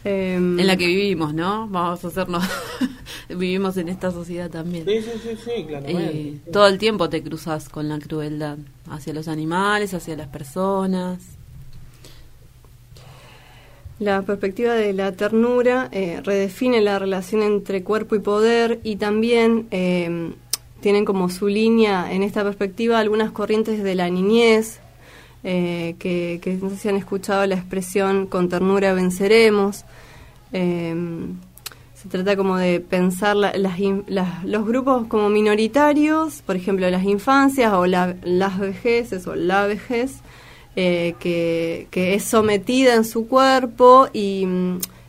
Em, 0.03 0.59
En 0.59 0.67
la 0.67 0.77
que 0.77 0.87
vivimos, 0.89 1.33
¿no? 1.35 1.69
Vamos 1.69 2.05
a 2.05 2.09
hacernos, 2.09 2.43
vivimos 3.29 3.77
en 3.77 3.91
esta 3.91 4.11
sociedad 4.11 4.51
también. 4.51 4.87
Sí, 4.87 5.03
sí, 5.03 5.11
sí, 5.23 5.37
sí, 5.37 5.65
claramente. 5.67 6.13
Y 6.15 6.43
todo 6.53 6.67
el 6.67 6.79
tiempo 6.79 7.09
te 7.09 7.23
cruzas 7.23 7.69
con 7.69 7.89
la 7.89 7.99
crueldad 8.01 8.59
hacia 8.91 9.13
los 9.13 9.29
animales, 9.29 9.95
hacia 9.95 10.17
las 10.17 10.27
personas. 10.29 11.19
La 14.01 14.23
perspectiva 14.23 14.73
de 14.75 14.93
la 14.95 15.13
ternura 15.13 15.89
eh, 15.93 16.21
redefine 16.25 16.81
la 16.81 16.99
relación 16.99 17.43
entre 17.43 17.85
cuerpo 17.85 18.15
y 18.17 18.21
poder 18.21 18.81
y 18.83 18.97
también 18.97 19.69
eh, 19.71 20.33
tienen 20.81 21.05
como 21.05 21.29
su 21.29 21.47
línea 21.49 22.11
en 22.11 22.23
esta 22.23 22.43
perspectiva 22.43 22.99
algunas 22.99 23.31
corrientes 23.31 23.83
de 23.85 23.95
la 23.95 24.09
niñez, 24.09 24.81
eh, 25.45 25.97
que, 25.99 26.41
que 26.43 26.55
no 26.55 26.71
sé 26.71 26.77
si 26.79 26.89
han 26.89 26.97
escuchado 26.97 27.45
la 27.47 27.55
expresión 27.57 28.27
con 28.27 28.49
ternura 28.49 28.95
venceremos. 28.95 29.85
Eh, 30.53 30.95
se 31.95 32.09
trata 32.09 32.35
como 32.35 32.57
de 32.57 32.81
pensar 32.81 33.37
la- 33.37 33.53
las 33.53 33.79
las- 34.07 34.43
los 34.45 34.67
grupos 34.67 35.07
como 35.09 35.29
minoritarios, 35.29 36.41
por 36.47 36.57
ejemplo, 36.57 36.89
las 36.89 37.05
infancias 37.05 37.71
o 37.75 37.85
la- 37.85 38.17
las 38.25 38.59
vejeces 38.59 39.27
o 39.27 39.35
la 39.35 39.67
vejez, 39.67 40.21
eh, 40.77 41.15
que, 41.19 41.89
que 41.91 42.15
es 42.15 42.25
sometida 42.25 42.95
en 42.95 43.05
su 43.05 43.27
cuerpo 43.27 44.09
y, 44.13 44.47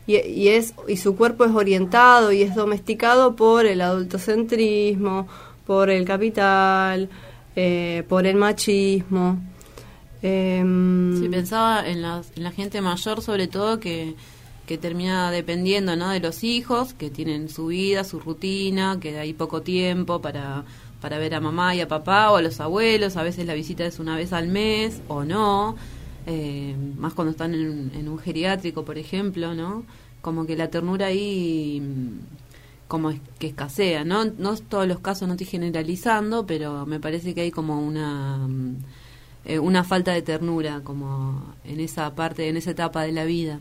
y, 0.08 0.48
es, 0.48 0.74
y 0.88 0.98
su 0.98 1.16
cuerpo 1.16 1.46
es 1.46 1.52
orientado 1.52 2.32
y 2.32 2.42
es 2.42 2.56
domesticado 2.56 3.36
por 3.36 3.66
el 3.66 3.82
adultocentrismo, 3.82 5.28
por 5.66 5.90
el 5.90 6.06
capital, 6.06 7.10
eh, 7.56 8.04
por 8.10 8.26
el 8.26 8.36
machismo. 8.36 9.40
Sí, 10.22 11.28
pensaba 11.32 11.88
en 11.88 12.02
la 12.02 12.52
gente 12.56 12.80
mayor 12.82 13.24
sobre 13.24 13.48
todo 13.48 13.80
que, 13.80 14.16
que 14.72 14.78
termina 14.78 15.32
dependiendo 15.32 15.98
¿no? 15.98 16.10
de 16.12 16.22
los 16.22 16.46
hijos, 16.46 16.94
que 16.94 17.10
tienen 17.10 17.50
su 17.50 17.68
vida, 17.68 18.06
su 18.06 18.22
rutina, 18.22 18.98
que 19.02 19.20
hay 19.20 19.34
poco 19.34 19.62
tiempo 19.62 20.22
para, 20.22 20.64
para 21.02 21.18
ver 21.20 21.34
a 21.36 21.42
mamá 21.42 21.76
y 21.76 21.82
a 21.82 21.88
papá 21.88 22.32
o 22.32 22.38
a 22.38 22.42
los 22.42 22.60
abuelos, 22.60 23.18
a 23.18 23.24
veces 23.24 23.46
la 23.46 23.54
visita 23.54 23.86
es 23.86 24.00
una 24.00 24.16
vez 24.16 24.34
al 24.34 24.48
mes 24.48 25.02
o 25.08 25.24
no, 25.24 25.76
eh, 26.28 26.76
más 26.98 27.14
cuando 27.14 27.32
están 27.32 27.54
en, 27.56 28.08
un 28.08 28.20
geriátrico, 28.20 28.86
por 28.86 28.98
ejemplo, 28.98 29.54
¿no? 29.56 29.84
Como 30.22 30.46
que 30.46 30.56
la 30.56 30.70
ternura 30.70 31.08
ahí 31.08 31.82
mm, 31.82 32.20
como 32.88 33.10
es- 33.12 33.22
que 33.40 33.48
escasea, 33.48 34.04
¿no? 34.04 34.26
No 34.26 34.56
todos 34.58 34.88
los 34.88 35.00
casos, 35.00 35.28
no 35.28 35.34
estoy 35.36 35.48
generalizando, 35.48 36.46
pero 36.46 36.86
me 36.86 37.00
parece 37.00 37.34
que 37.34 37.42
hay 37.42 37.52
como 37.52 37.80
una... 37.82 38.38
mm, 38.48 38.76
eh, 39.46 39.58
una 39.60 39.84
falta 39.84 40.12
de 40.14 40.22
ternura 40.22 40.82
como 40.84 41.44
en 41.66 41.80
esa 41.80 42.14
parte, 42.16 42.48
en 42.48 42.58
esa 42.58 42.72
etapa 42.72 43.04
de 43.04 43.12
la 43.12 43.26
vida. 43.26 43.60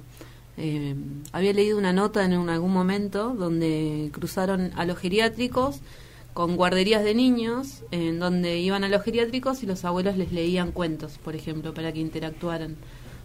Eh, 0.58 0.94
había 1.32 1.52
leído 1.54 1.78
una 1.78 1.92
nota 1.94 2.24
en 2.24 2.34
algún 2.50 2.72
momento 2.72 3.30
donde 3.34 4.10
cruzaron 4.12 4.72
a 4.76 4.84
los 4.84 4.98
geriátricos 4.98 5.80
con 6.32 6.56
guarderías 6.56 7.04
de 7.04 7.14
niños, 7.14 7.84
en 7.90 8.18
donde 8.18 8.58
iban 8.58 8.84
a 8.84 8.88
los 8.88 9.02
geriátricos 9.02 9.62
y 9.62 9.66
los 9.66 9.84
abuelos 9.84 10.16
les 10.16 10.32
leían 10.32 10.72
cuentos, 10.72 11.18
por 11.18 11.34
ejemplo, 11.34 11.74
para 11.74 11.92
que 11.92 12.00
interactuaran. 12.00 12.76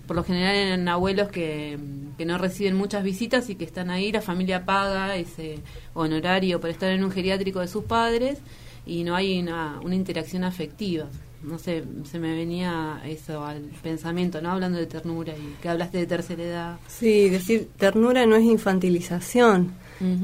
Por 0.07 0.15
lo 0.15 0.23
general 0.23 0.55
eran 0.55 0.87
abuelos 0.87 1.29
que, 1.29 1.77
que 2.17 2.25
no 2.25 2.37
reciben 2.37 2.75
muchas 2.75 3.03
visitas 3.03 3.49
y 3.49 3.55
que 3.55 3.65
están 3.65 3.89
ahí, 3.89 4.11
la 4.11 4.21
familia 4.21 4.65
paga 4.65 5.15
ese 5.15 5.59
honorario 5.93 6.59
por 6.59 6.69
estar 6.69 6.91
en 6.91 7.03
un 7.03 7.11
geriátrico 7.11 7.59
de 7.59 7.67
sus 7.67 7.85
padres 7.85 8.39
y 8.85 9.03
no 9.03 9.15
hay 9.15 9.39
una, 9.39 9.79
una 9.83 9.95
interacción 9.95 10.43
afectiva. 10.43 11.07
No 11.41 11.59
sé, 11.59 11.83
se 12.05 12.17
me 12.19 12.35
venía 12.35 13.01
eso 13.05 13.45
al 13.45 13.61
pensamiento, 13.83 14.41
¿no? 14.41 14.51
Hablando 14.51 14.79
de 14.79 14.87
ternura 14.87 15.33
y 15.33 15.61
que 15.61 15.69
hablaste 15.69 15.99
de 15.99 16.07
tercera 16.07 16.43
edad. 16.43 16.79
Sí, 16.87 17.29
decir 17.29 17.69
ternura 17.77 18.25
no 18.25 18.35
es 18.35 18.43
infantilización. 18.43 19.73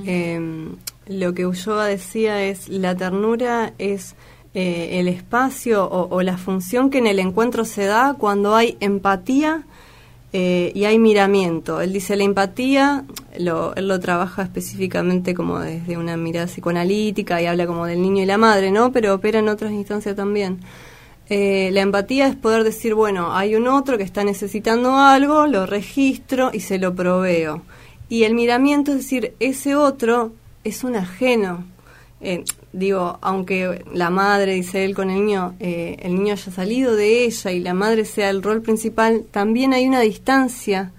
Eh, 0.05 0.39
lo 1.07 1.33
que 1.33 1.45
Ulloa 1.45 1.85
decía 1.87 2.43
es 2.43 2.69
la 2.69 2.95
ternura 2.95 3.73
es 3.77 4.15
eh, 4.53 4.99
el 4.99 5.07
espacio 5.07 5.85
o, 5.85 6.13
o 6.13 6.21
la 6.21 6.37
función 6.37 6.89
que 6.89 6.97
en 6.97 7.07
el 7.07 7.19
encuentro 7.19 7.65
se 7.65 7.85
da 7.85 8.15
cuando 8.17 8.55
hay 8.55 8.77
empatía 8.79 9.65
eh, 10.33 10.71
y 10.73 10.85
hay 10.85 10.97
miramiento. 10.97 11.81
Él 11.81 11.91
dice 11.91 12.15
la 12.15 12.23
empatía, 12.23 13.03
lo, 13.37 13.75
él 13.75 13.87
lo 13.87 13.99
trabaja 13.99 14.43
específicamente 14.43 15.33
como 15.33 15.59
desde 15.59 15.97
una 15.97 16.15
mirada 16.15 16.47
psicoanalítica 16.47 17.41
y 17.41 17.47
habla 17.47 17.67
como 17.67 17.85
del 17.85 18.01
niño 18.01 18.23
y 18.23 18.25
la 18.25 18.37
madre, 18.37 18.71
¿no? 18.71 18.91
Pero 18.93 19.13
opera 19.13 19.39
en 19.39 19.49
otras 19.49 19.71
instancias 19.71 20.15
también. 20.15 20.59
Eh, 21.29 21.69
la 21.73 21.81
empatía 21.81 22.27
es 22.27 22.35
poder 22.35 22.63
decir, 22.63 22.93
bueno, 22.93 23.35
hay 23.35 23.55
un 23.55 23.67
otro 23.67 23.97
que 23.97 24.03
está 24.03 24.23
necesitando 24.23 24.97
algo, 24.97 25.47
lo 25.47 25.65
registro 25.65 26.51
y 26.53 26.61
se 26.61 26.77
lo 26.77 26.95
proveo. 26.95 27.63
Y 28.07 28.23
el 28.23 28.33
miramiento 28.33 28.91
es 28.91 28.97
decir, 28.97 29.33
ese 29.39 29.75
otro 29.75 30.33
es 30.63 30.83
un 30.83 30.95
ajeno. 30.95 31.65
Eh, 32.21 32.43
digo, 32.71 33.17
aunque 33.21 33.83
la 33.93 34.09
madre, 34.09 34.53
dice 34.53 34.85
él 34.85 34.95
con 34.95 35.09
el 35.09 35.25
niño, 35.25 35.55
eh, 35.59 35.97
el 36.01 36.15
niño 36.15 36.33
haya 36.33 36.51
salido 36.51 36.95
de 36.95 37.25
ella 37.25 37.51
y 37.51 37.59
la 37.59 37.73
madre 37.73 38.05
sea 38.05 38.29
el 38.29 38.43
rol 38.43 38.61
principal, 38.61 39.25
también 39.31 39.73
hay 39.73 39.87
una 39.87 40.01
distancia 40.01 40.91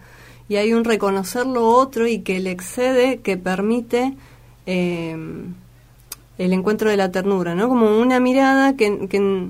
y 0.48 0.56
hay 0.56 0.72
un 0.74 0.84
reconocer 0.84 1.46
lo 1.46 1.68
otro 1.68 2.08
y 2.08 2.20
que 2.20 2.40
le 2.40 2.50
excede, 2.50 3.20
que 3.20 3.36
permite 3.36 4.14
eh, 4.66 5.16
el 6.38 6.52
encuentro 6.52 6.90
de 6.90 6.96
la 6.96 7.12
ternura, 7.12 7.54
¿no? 7.54 7.68
Como 7.68 7.98
una 8.00 8.18
mirada 8.18 8.76
que, 8.76 9.06
que, 9.08 9.48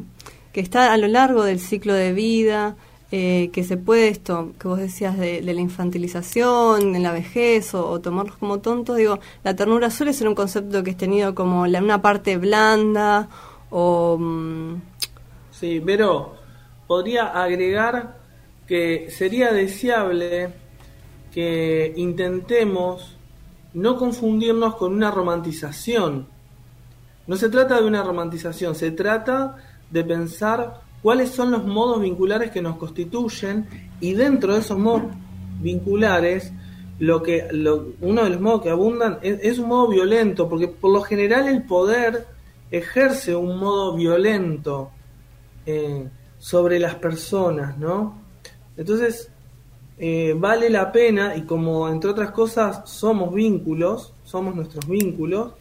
que 0.53 0.61
está 0.61 0.93
a 0.93 0.97
lo 0.99 1.09
largo 1.09 1.43
del 1.43 1.59
ciclo 1.59 1.95
de 1.95 2.13
vida, 2.13 2.77
eh, 3.13 3.51
que 3.53 3.63
se 3.63 3.77
puede 3.77 4.09
esto, 4.09 4.55
que 4.59 4.67
vos 4.69 4.79
decías 4.79 5.19
de, 5.19 5.43
la 5.43 5.53
infantilización, 5.53 6.97
en 6.97 7.03
la 7.03 7.13
vejez, 7.13 7.75
o, 7.75 7.87
o 7.87 8.01
tomarlos 8.01 8.37
como 8.39 8.61
tontos, 8.61 8.97
digo, 8.97 9.21
la 9.45 9.55
ternura 9.55 9.91
suele 9.91 10.15
ser 10.15 10.29
un 10.29 10.35
concepto 10.35 10.83
que 10.83 10.91
es 10.91 10.97
tenido 10.97 11.35
como 11.35 11.67
la, 11.67 11.81
una 11.83 12.01
parte 12.01 12.39
blanda, 12.39 13.29
o... 13.71 14.17
mm, 14.19 14.75
Sí, 15.51 15.81
pero 15.85 16.35
podría 16.87 17.27
agregar 17.27 18.17
que 18.67 19.11
sería 19.11 19.53
deseable 19.53 20.49
que 21.33 21.93
intentemos 21.97 23.17
no 23.75 23.97
confundirnos 23.97 24.75
con 24.77 24.95
una 24.95 25.11
romantización. 25.11 26.27
No 27.27 27.37
se 27.37 27.49
trata 27.49 27.81
de 27.81 27.87
una 27.87 28.03
romantización, 28.03 28.75
se 28.75 28.91
trata 28.91 29.57
de 29.91 30.03
pensar 30.03 30.81
cuáles 31.03 31.31
son 31.31 31.51
los 31.51 31.65
modos 31.65 32.01
vinculares 32.01 32.51
que 32.51 32.63
nos 32.63 32.77
constituyen 32.77 33.67
y 34.01 34.15
dentro 34.15 34.55
de 34.55 34.61
esos 34.61 34.79
modos 34.79 35.03
vinculares 35.61 36.53
lo 36.99 37.23
que 37.23 37.49
uno 38.01 38.25
de 38.25 38.31
los 38.31 38.41
modos 38.41 38.63
que 38.63 38.71
abundan 38.71 39.19
es, 39.23 39.41
es 39.43 39.59
un 39.59 39.69
modo 39.69 39.89
violento 39.89 40.49
porque 40.49 40.69
por 40.69 40.93
lo 40.93 41.03
general 41.03 41.49
el 41.49 41.63
poder 41.65 42.27
ejerce 42.71 43.37
un 43.37 43.59
modo 43.59 43.95
violento 43.95 44.91
eh, 45.67 46.09
sobre 46.39 46.81
las 46.81 46.97
personas, 46.97 47.79
¿no? 47.79 48.19
Entonces, 48.77 49.31
eh, 49.99 50.35
vale 50.37 50.71
la 50.71 50.91
pena, 50.91 51.37
y 51.37 51.43
como 51.43 51.89
entre 51.89 52.11
otras 52.11 52.33
cosas 52.33 52.91
somos 52.91 53.33
vínculos, 53.33 54.13
somos 54.25 54.57
nuestros 54.57 54.89
vínculos, 54.89 55.53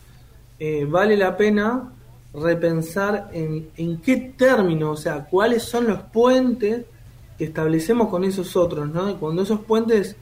eh, 0.58 0.86
vale 0.86 1.17
la 1.17 1.36
pena 1.38 1.91
repensar 2.33 3.29
en, 3.33 3.69
en 3.77 3.97
qué 4.01 4.33
términos, 4.37 4.99
o 4.99 5.01
sea, 5.01 5.25
cuáles 5.25 5.63
son 5.63 5.87
los 5.87 6.01
puentes 6.03 6.85
que 7.37 7.45
establecemos 7.45 8.07
con 8.09 8.23
esos 8.23 8.55
otros, 8.55 8.89
¿no? 8.89 9.09
Y 9.09 9.15
cuando 9.15 9.41
esos 9.43 9.59
puentes 9.61 10.15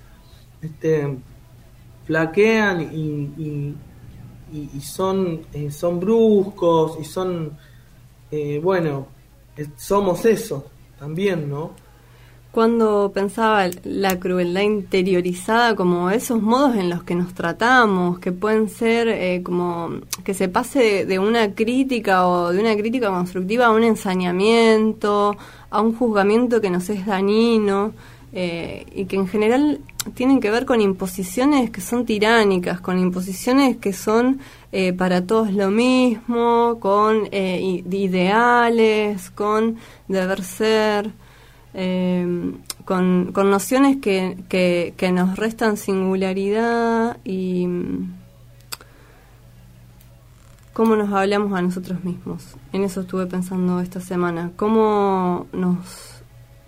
este, 0.62 1.18
flaquean 2.06 2.82
y, 2.82 3.34
y- 3.38 3.76
son, 4.82 5.42
eh, 5.54 5.70
son 5.70 6.00
bruscos 6.00 6.98
y 7.00 7.04
son, 7.04 7.56
eh, 8.32 8.60
bueno, 8.64 9.06
somos 9.78 10.26
eso 10.26 10.66
también, 10.98 11.48
¿no? 11.50 11.72
Cuando 12.52 13.12
pensaba 13.14 13.68
la 13.84 14.20
crueldad 14.20 14.62
interiorizada 14.62 15.76
como 15.76 16.10
esos 16.10 16.42
modos 16.42 16.76
en 16.78 16.90
los 16.90 17.04
que 17.04 17.14
nos 17.14 17.36
tratamos, 17.36 18.18
que 18.20 18.32
pueden 18.32 18.70
ser 18.70 19.08
eh, 19.08 19.44
como 19.44 19.92
que 20.24 20.34
se 20.34 20.48
pase 20.50 21.06
de, 21.06 21.20
una 21.20 21.54
crítica 21.54 22.28
o 22.28 22.52
de 22.52 22.60
una 22.60 22.76
crítica 22.76 23.10
constructiva 23.10 23.68
a 23.68 23.72
un 23.72 23.84
ensañamiento, 23.84 25.38
a 25.70 25.82
un 25.82 25.96
juzgamiento 25.96 26.60
que 26.60 26.72
nos 26.72 26.90
es 26.90 27.06
dañino 27.06 27.94
eh, 28.34 28.88
y 28.96 29.06
que 29.06 29.18
en 29.18 29.28
general 29.28 29.80
tienen 30.16 30.40
que 30.40 30.50
ver 30.50 30.66
con 30.66 30.82
imposiciones 30.82 31.70
que 31.70 31.82
son 31.82 32.04
tiránicas, 32.04 32.82
con 32.82 32.98
imposiciones 32.98 33.78
que 33.78 33.94
son 33.94 34.40
eh, 34.72 34.92
para 34.94 35.24
todos 35.24 35.54
lo 35.54 35.70
mismo, 35.70 36.80
con 36.80 37.28
ideales, 37.32 39.30
con 39.30 39.78
deber 40.08 40.44
ser. 40.44 41.12
Eh, 41.74 42.54
con, 42.86 43.32
con, 43.32 43.52
nociones 43.52 43.98
que, 43.98 44.38
que, 44.50 45.12
nos 45.12 45.36
restan 45.38 45.78
singularidad 45.78 47.18
y 47.24 47.68
mm, 47.68 48.14
cómo 50.74 50.96
nos 50.96 51.14
hablamos 51.14 51.54
a 51.54 51.62
nosotros 51.62 52.04
mismos. 52.04 52.56
En 52.74 52.84
eso 52.84 53.02
estuve 53.02 53.28
pensando 53.28 53.80
esta 53.82 54.02
semana. 54.02 54.52
¿Cómo 54.56 55.46
nos 55.54 56.24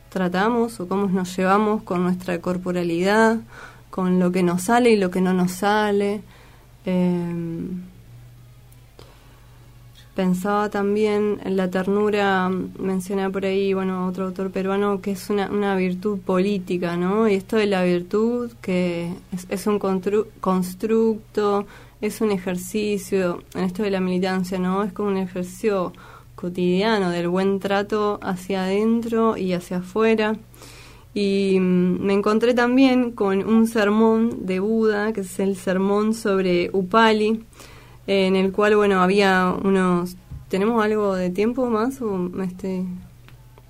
tratamos 0.10 0.80
o 0.80 0.88
cómo 0.88 1.08
nos 1.08 1.36
llevamos 1.36 1.82
con 1.84 2.04
nuestra 2.04 2.40
corporalidad, 2.40 3.40
con 3.90 4.20
lo 4.20 4.32
que 4.32 4.44
nos 4.44 4.64
sale 4.64 4.92
y 4.92 4.98
lo 4.98 5.10
que 5.10 5.22
no 5.22 5.34
nos 5.34 5.52
sale? 5.52 6.22
Eh, 6.86 7.34
Pensaba 10.16 10.70
también 10.70 11.40
en 11.46 11.56
la 11.56 11.70
ternura, 11.70 12.50
mencioné 12.50 13.30
por 13.30 13.46
ahí, 13.46 13.74
bueno, 13.74 14.08
otro 14.08 14.26
autor 14.26 14.52
peruano, 14.52 15.00
que 15.00 15.12
es 15.12 15.30
una, 15.30 15.50
una 15.50 15.74
virtud 15.78 16.20
política, 16.20 16.98
¿no? 16.98 17.30
Y 17.30 17.36
esto 17.36 17.56
de 17.56 17.66
la 17.66 17.84
virtud, 17.84 18.52
que 18.62 19.14
es, 19.50 19.68
un 19.68 19.80
constructo, 19.80 21.66
es 22.02 22.20
un 22.20 22.32
ejercicio, 22.32 23.42
en 23.56 23.64
esto 23.64 23.84
de 23.84 23.92
la 23.92 24.02
militancia, 24.02 24.60
¿no? 24.60 24.84
Es 24.84 24.92
como 24.92 25.08
un 25.08 25.18
ejercicio 25.18 25.94
cotidiano 26.36 27.10
del 27.10 27.30
buen 27.30 27.62
trato 27.62 28.20
hacia 28.22 28.66
adentro 28.66 29.38
y 29.38 29.54
hacia 29.54 29.78
afuera. 29.78 30.36
Y 31.14 31.58
mm, 31.58 32.02
me 32.02 32.14
encontré 32.14 32.54
también 32.54 33.12
con 33.12 33.48
un 33.48 33.66
sermón 33.66 34.46
de 34.46 34.60
Buda, 34.60 35.14
que 35.14 35.22
es 35.22 35.40
el 35.40 35.56
sermón 35.56 36.14
sobre 36.14 36.70
Upali, 36.74 37.46
en 38.12 38.36
el 38.36 38.52
cual, 38.52 38.76
bueno, 38.76 39.02
había 39.02 39.56
unos... 39.64 40.16
¿Tenemos 40.50 40.84
algo 40.84 41.16
de 41.16 41.30
tiempo 41.30 41.70
más 41.70 42.02
o 42.02 42.30
este, 42.44 42.84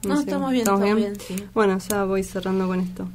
No, 0.04 0.20
estamos 0.20 0.52
bien, 0.52 0.64
estamos 0.64 0.96
bien. 0.96 1.14
Bueno, 1.54 1.78
ya 1.78 2.06
voy 2.06 2.24
cerrando 2.24 2.68
con 2.68 2.80
esto. 2.80 3.08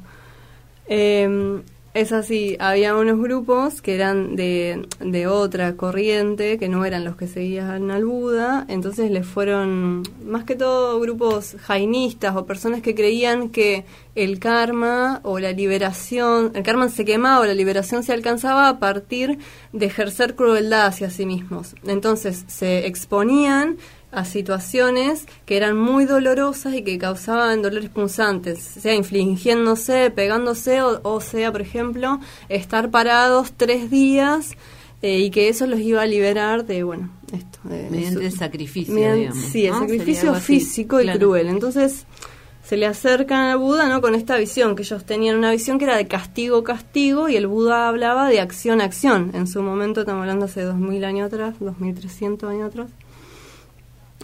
Eh, 0.87 1.61
es 1.97 2.11
así, 2.11 2.55
había 2.59 2.95
unos 2.95 3.19
grupos 3.19 3.81
que 3.81 3.95
eran 3.95 4.35
de, 4.35 4.87
de, 4.99 5.25
otra 5.25 5.75
corriente, 5.75 6.59
que 6.59 6.69
no 6.69 6.85
eran 6.85 7.03
los 7.03 7.15
que 7.15 7.27
seguían 7.27 7.89
al 7.89 8.05
Buda, 8.05 8.65
entonces 8.67 9.09
les 9.09 9.25
fueron, 9.25 10.03
más 10.23 10.43
que 10.43 10.55
todo, 10.55 10.99
grupos 10.99 11.55
jainistas 11.59 12.35
o 12.35 12.45
personas 12.45 12.83
que 12.83 12.93
creían 12.93 13.49
que 13.49 13.85
el 14.13 14.37
karma 14.37 15.21
o 15.23 15.39
la 15.39 15.51
liberación, 15.53 16.51
el 16.53 16.61
karma 16.61 16.89
se 16.89 17.03
quemaba 17.03 17.39
o 17.39 17.45
la 17.45 17.55
liberación 17.55 18.03
se 18.03 18.13
alcanzaba 18.13 18.69
a 18.69 18.77
partir 18.77 19.39
de 19.73 19.85
ejercer 19.87 20.35
crueldad 20.35 20.85
hacia 20.85 21.09
sí 21.09 21.25
mismos. 21.25 21.75
Entonces 21.85 22.45
se 22.47 22.85
exponían 22.85 23.77
a 24.17 24.25
situaciones 24.25 25.27
que 25.45 25.57
eran 25.57 25.77
muy 25.77 26.05
dolorosas 26.05 26.73
y 26.73 26.81
que 26.81 26.97
causaban 26.97 27.61
dolores 27.61 27.89
punzantes, 27.89 28.59
sea 28.59 28.95
infligiéndose, 28.95 30.09
pegándose 30.09 30.81
o, 30.81 31.21
sea, 31.21 31.51
por 31.51 31.61
ejemplo, 31.61 32.19
estar 32.49 32.89
parados 32.89 33.53
tres 33.55 33.91
días 33.91 34.55
eh, 35.03 35.19
y 35.19 35.29
que 35.29 35.49
eso 35.49 35.67
los 35.67 35.79
iba 35.79 36.01
a 36.01 36.07
liberar 36.07 36.65
de, 36.65 36.81
bueno, 36.81 37.11
esto. 37.31 37.59
mediante 37.63 38.25
el 38.25 38.31
sacrificio, 38.31 38.95
Sí, 39.33 39.67
el 39.67 39.75
sacrificio 39.75 40.33
físico 40.33 40.99
y 40.99 41.07
cruel. 41.09 41.47
Entonces 41.47 42.07
se 42.63 42.75
le 42.75 42.87
acercan 42.87 43.51
al 43.51 43.59
Buda 43.59 43.87
¿no? 43.87 44.01
con 44.01 44.15
esta 44.15 44.35
visión, 44.35 44.75
que 44.75 44.81
ellos 44.81 45.05
tenían 45.05 45.37
una 45.37 45.51
visión 45.51 45.77
que 45.77 45.85
era 45.85 45.95
de 45.95 46.07
castigo, 46.07 46.63
castigo, 46.63 47.29
y 47.29 47.35
el 47.35 47.45
Buda 47.45 47.87
hablaba 47.87 48.27
de 48.27 48.39
acción, 48.39 48.81
acción. 48.81 49.29
En 49.35 49.45
su 49.45 49.61
momento, 49.61 49.99
estamos 49.99 50.21
hablando 50.21 50.45
hace 50.45 50.63
2000 50.63 51.05
años 51.05 51.27
atrás, 51.27 51.53
2300 51.59 52.49
años 52.49 52.67
atrás. 52.69 52.87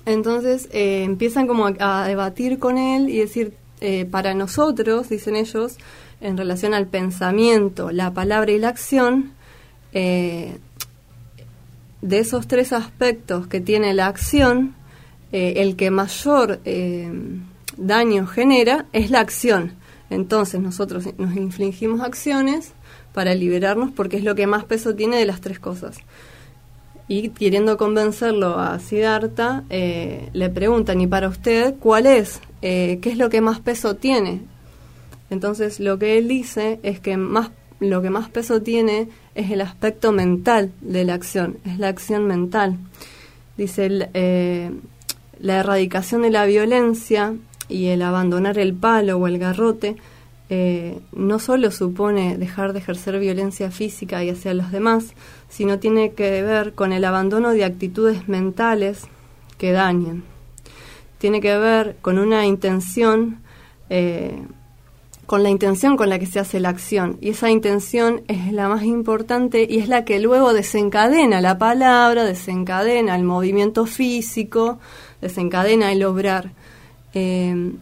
Entonces 0.05 0.67
eh, 0.71 1.03
empiezan 1.03 1.47
como 1.47 1.69
a, 1.79 2.07
debatir 2.07 2.59
con 2.59 2.77
él 2.77 3.09
y 3.09 3.19
decir, 3.19 3.53
eh, 3.81 4.05
para 4.05 4.33
nosotros, 4.33 5.09
dicen 5.09 5.35
ellos, 5.35 5.77
en 6.21 6.37
relación 6.37 6.73
al 6.73 6.87
pensamiento, 6.87 7.91
la 7.91 8.13
palabra 8.13 8.51
y 8.51 8.59
la 8.59 8.69
acción, 8.69 9.31
eh, 9.93 10.57
de 12.01 12.19
esos 12.19 12.47
tres 12.47 12.73
aspectos 12.73 13.47
que 13.47 13.61
tiene 13.61 13.93
la 13.93 14.07
acción, 14.07 14.75
el 15.31 15.75
que 15.77 15.89
mayor 15.89 16.59
daño 17.77 18.27
genera 18.27 18.85
es 18.93 19.09
la 19.09 19.19
acción. 19.19 19.73
Entonces 20.11 20.61
nosotros 20.61 21.05
nos 21.17 21.35
infligimos 21.35 22.01
acciones 22.01 22.73
para 23.13 23.33
liberarnos 23.33 23.91
porque 23.91 24.17
es 24.17 24.23
lo 24.23 24.35
que 24.35 24.45
más 24.45 24.65
peso 24.65 24.93
tiene 24.93 25.17
de 25.17 25.25
las 25.25 25.41
tres 25.41 25.57
cosas 25.59 25.97
y 27.07 27.29
queriendo 27.29 27.77
convencerlo 27.77 28.57
a 28.59 28.79
Siddhartha, 28.79 29.63
eh, 29.69 30.29
le 30.33 30.49
preguntan, 30.49 31.01
¿y 31.01 31.07
para 31.07 31.27
usted 31.27 31.75
cuál 31.79 32.05
es? 32.05 32.39
Eh, 32.61 32.99
¿Qué 33.01 33.09
es 33.09 33.17
lo 33.17 33.29
que 33.29 33.41
más 33.41 33.59
peso 33.59 33.95
tiene? 33.95 34.41
Entonces 35.29 35.79
lo 35.79 35.99
que 35.99 36.17
él 36.17 36.27
dice 36.27 36.79
es 36.83 36.99
que 36.99 37.17
más, 37.17 37.51
lo 37.79 38.01
que 38.01 38.09
más 38.09 38.29
peso 38.29 38.61
tiene 38.61 39.09
es 39.35 39.51
el 39.51 39.61
aspecto 39.61 40.11
mental 40.11 40.71
de 40.81 41.03
la 41.03 41.15
acción, 41.15 41.57
es 41.65 41.79
la 41.79 41.89
acción 41.89 42.25
mental. 42.25 42.77
Dice, 43.57 44.09
eh, 44.13 44.71
la 45.39 45.59
erradicación 45.59 46.21
de 46.21 46.31
la 46.31 46.45
violencia 46.45 47.35
y 47.67 47.87
el 47.87 48.01
abandonar 48.01 48.57
el 48.57 48.73
palo 48.73 49.17
o 49.17 49.27
el 49.27 49.39
garrote 49.39 49.97
no 51.13 51.39
solo 51.39 51.71
supone 51.71 52.37
dejar 52.37 52.73
de 52.73 52.79
ejercer 52.79 53.19
violencia 53.19 53.71
física 53.71 54.23
y 54.23 54.29
hacia 54.29 54.53
los 54.53 54.71
demás, 54.71 55.13
sino 55.49 55.79
tiene 55.79 56.13
que 56.13 56.41
ver 56.41 56.73
con 56.73 56.91
el 56.91 57.05
abandono 57.05 57.51
de 57.51 57.63
actitudes 57.63 58.27
mentales 58.27 59.03
que 59.57 59.71
dañen. 59.71 60.23
Tiene 61.17 61.39
que 61.39 61.57
ver 61.57 61.95
con 62.01 62.19
una 62.19 62.45
intención, 62.45 63.39
eh, 63.89 64.43
con 65.25 65.43
la 65.43 65.49
intención 65.49 65.95
con 65.95 66.09
la 66.09 66.19
que 66.19 66.25
se 66.25 66.39
hace 66.39 66.59
la 66.59 66.69
acción. 66.69 67.17
Y 67.21 67.29
esa 67.29 67.49
intención 67.49 68.21
es 68.27 68.51
la 68.51 68.67
más 68.67 68.83
importante 68.83 69.65
y 69.69 69.79
es 69.79 69.87
la 69.87 70.03
que 70.03 70.19
luego 70.19 70.53
desencadena 70.53 71.39
la 71.39 71.57
palabra, 71.57 72.25
desencadena 72.25 73.15
el 73.15 73.23
movimiento 73.23 73.85
físico, 73.85 74.79
desencadena 75.21 75.91
el 75.91 76.03
obrar. 76.03 76.51
Eh, 77.13 77.73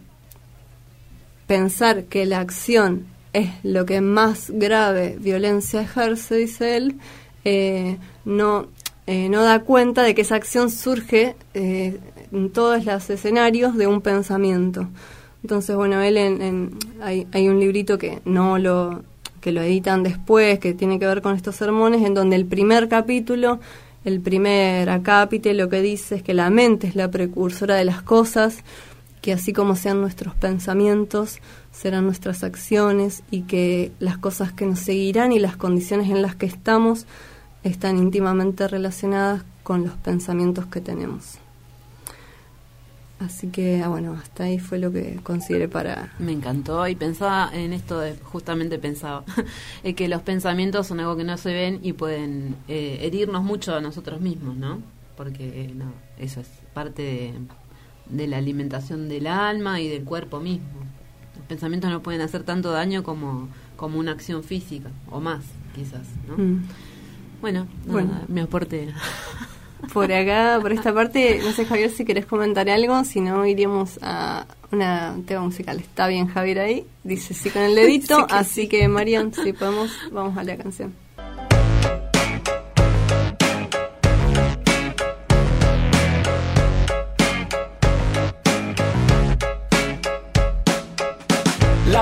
pensar 1.52 2.04
que 2.04 2.24
la 2.24 2.40
acción 2.40 3.04
es 3.34 3.50
lo 3.62 3.84
que 3.84 4.00
más 4.00 4.50
grave 4.54 5.18
violencia 5.20 5.82
ejerce, 5.82 6.36
dice 6.36 6.78
él, 6.78 6.94
eh, 7.44 7.98
no, 8.24 8.68
eh, 9.06 9.28
no 9.28 9.42
da 9.42 9.58
cuenta 9.60 10.02
de 10.02 10.14
que 10.14 10.22
esa 10.22 10.36
acción 10.36 10.70
surge 10.70 11.36
eh, 11.52 11.98
en 12.32 12.48
todos 12.48 12.86
los 12.86 13.10
escenarios 13.10 13.76
de 13.76 13.86
un 13.86 14.00
pensamiento. 14.00 14.88
Entonces, 15.42 15.76
bueno, 15.76 16.00
él 16.00 16.16
en, 16.16 16.78
hay, 17.02 17.26
hay 17.32 17.50
un 17.50 17.60
librito 17.60 17.98
que 17.98 18.22
no 18.24 18.56
lo 18.56 19.02
que 19.42 19.52
lo 19.52 19.60
editan 19.60 20.02
después, 20.02 20.58
que 20.58 20.72
tiene 20.72 20.98
que 20.98 21.06
ver 21.06 21.20
con 21.20 21.36
estos 21.36 21.56
sermones, 21.56 22.02
en 22.02 22.14
donde 22.14 22.36
el 22.36 22.46
primer 22.46 22.88
capítulo, 22.88 23.60
el 24.06 24.22
primer 24.22 24.88
acápite, 24.88 25.52
lo 25.52 25.68
que 25.68 25.82
dice 25.82 26.14
es 26.14 26.22
que 26.22 26.32
la 26.32 26.48
mente 26.48 26.86
es 26.86 26.96
la 26.96 27.10
precursora 27.10 27.74
de 27.74 27.84
las 27.84 28.00
cosas, 28.00 28.64
que 29.22 29.32
así 29.32 29.52
como 29.52 29.76
sean 29.76 30.00
nuestros 30.00 30.34
pensamientos, 30.34 31.38
serán 31.70 32.04
nuestras 32.04 32.42
acciones 32.42 33.22
y 33.30 33.42
que 33.42 33.92
las 34.00 34.18
cosas 34.18 34.52
que 34.52 34.66
nos 34.66 34.80
seguirán 34.80 35.32
y 35.32 35.38
las 35.38 35.56
condiciones 35.56 36.10
en 36.10 36.20
las 36.20 36.34
que 36.34 36.46
estamos 36.46 37.06
están 37.62 37.96
íntimamente 37.96 38.66
relacionadas 38.66 39.44
con 39.62 39.84
los 39.84 39.94
pensamientos 39.94 40.66
que 40.66 40.80
tenemos. 40.80 41.38
Así 43.20 43.46
que, 43.50 43.80
ah, 43.80 43.88
bueno, 43.88 44.14
hasta 44.20 44.44
ahí 44.44 44.58
fue 44.58 44.80
lo 44.80 44.90
que 44.90 45.20
consideré 45.22 45.68
para... 45.68 46.12
Me 46.18 46.32
encantó 46.32 46.88
y 46.88 46.96
pensaba 46.96 47.48
en 47.54 47.72
esto, 47.72 48.00
de, 48.00 48.16
justamente 48.16 48.80
pensaba, 48.80 49.24
que 49.96 50.08
los 50.08 50.22
pensamientos 50.22 50.88
son 50.88 50.98
algo 50.98 51.16
que 51.16 51.22
no 51.22 51.36
se 51.36 51.52
ven 51.52 51.78
y 51.84 51.92
pueden 51.92 52.56
eh, 52.66 52.98
herirnos 53.02 53.44
mucho 53.44 53.76
a 53.76 53.80
nosotros 53.80 54.20
mismos, 54.20 54.56
¿no? 54.56 54.82
Porque 55.16 55.70
no, 55.72 55.92
eso 56.18 56.40
es 56.40 56.48
parte 56.74 57.02
de, 57.02 57.34
de, 58.06 58.26
la 58.26 58.38
alimentación 58.38 59.08
del 59.08 59.26
alma 59.26 59.80
y 59.80 59.88
del 59.88 60.04
cuerpo 60.04 60.40
mismo. 60.40 60.68
Los 61.36 61.46
pensamientos 61.46 61.90
no 61.90 62.02
pueden 62.02 62.20
hacer 62.20 62.42
tanto 62.42 62.70
daño 62.70 63.02
como, 63.02 63.48
como 63.76 63.98
una 63.98 64.12
acción 64.12 64.42
física, 64.42 64.90
o 65.10 65.20
más, 65.20 65.44
quizás, 65.74 66.06
¿no? 66.28 66.42
Mm. 66.42 66.62
Bueno, 67.40 67.66
bueno. 67.86 68.20
mi 68.28 68.40
aporte. 68.40 68.92
Por 69.92 70.12
acá, 70.12 70.58
por 70.62 70.72
esta 70.72 70.94
parte, 70.94 71.40
no 71.42 71.50
sé 71.50 71.64
Javier 71.64 71.90
si 71.90 72.04
querés 72.04 72.24
comentar 72.24 72.70
algo, 72.70 73.02
si 73.04 73.20
no 73.20 73.44
iríamos 73.44 73.98
a 74.00 74.46
una 74.70 75.16
tema 75.26 75.42
musical. 75.42 75.80
Está 75.80 76.06
bien 76.06 76.28
Javier 76.28 76.60
ahí, 76.60 76.86
dice 77.02 77.34
sí 77.34 77.50
con 77.50 77.62
el 77.62 77.74
dedito, 77.74 78.26
así 78.30 78.68
que 78.68 78.86
Marian, 78.86 79.34
si 79.34 79.52
podemos, 79.52 79.90
vamos 80.12 80.38
a 80.38 80.44
la 80.44 80.56
canción. 80.56 80.94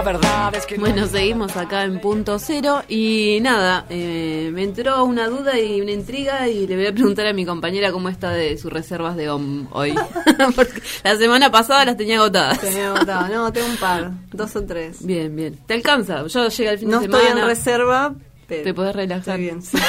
La 0.01 0.07
verdad 0.13 0.55
es 0.55 0.65
que 0.65 0.77
no 0.79 0.81
Bueno, 0.81 1.07
seguimos 1.07 1.55
acá 1.59 1.85
en 1.85 2.01
punto 2.01 2.39
cero 2.39 2.83
y 2.89 3.39
nada, 3.43 3.85
eh, 3.91 4.49
me 4.51 4.63
entró 4.63 5.05
una 5.05 5.29
duda 5.29 5.59
y 5.61 5.79
una 5.83 5.93
intriga 5.93 6.49
y 6.49 6.67
le 6.67 6.75
voy 6.77 6.87
a 6.87 6.93
preguntar 6.95 7.27
a 7.27 7.35
mi 7.35 7.45
compañera 7.45 7.93
cómo 7.93 8.09
está 8.09 8.31
de 8.31 8.57
sus 8.57 8.73
reservas 8.73 9.15
de 9.17 9.29
OM 9.29 9.67
hoy. 9.73 9.95
Porque 10.57 10.81
la 11.05 11.17
semana 11.17 11.51
pasada 11.51 11.85
las 11.85 11.99
tenía 11.99 12.17
agotadas. 12.19 12.59
Tenía 12.63 12.93
votado. 12.93 13.29
No, 13.29 13.53
tengo 13.53 13.67
un 13.67 13.77
par, 13.77 14.11
dos 14.33 14.57
o 14.57 14.65
tres. 14.65 15.05
Bien, 15.05 15.37
bien. 15.37 15.59
¿Te 15.67 15.75
alcanza? 15.75 16.27
Yo 16.29 16.49
llegué 16.49 16.71
al 16.71 16.79
fin 16.79 16.89
No 16.89 17.01
de 17.01 17.05
estoy 17.05 17.21
semana. 17.21 17.41
en 17.43 17.47
reserva, 17.47 18.15
pero 18.51 18.63
Te 18.65 18.75
podés 18.75 18.95
relajar. 18.95 19.39
Bien, 19.39 19.63
sí, 19.63 19.79
sí. 19.79 19.83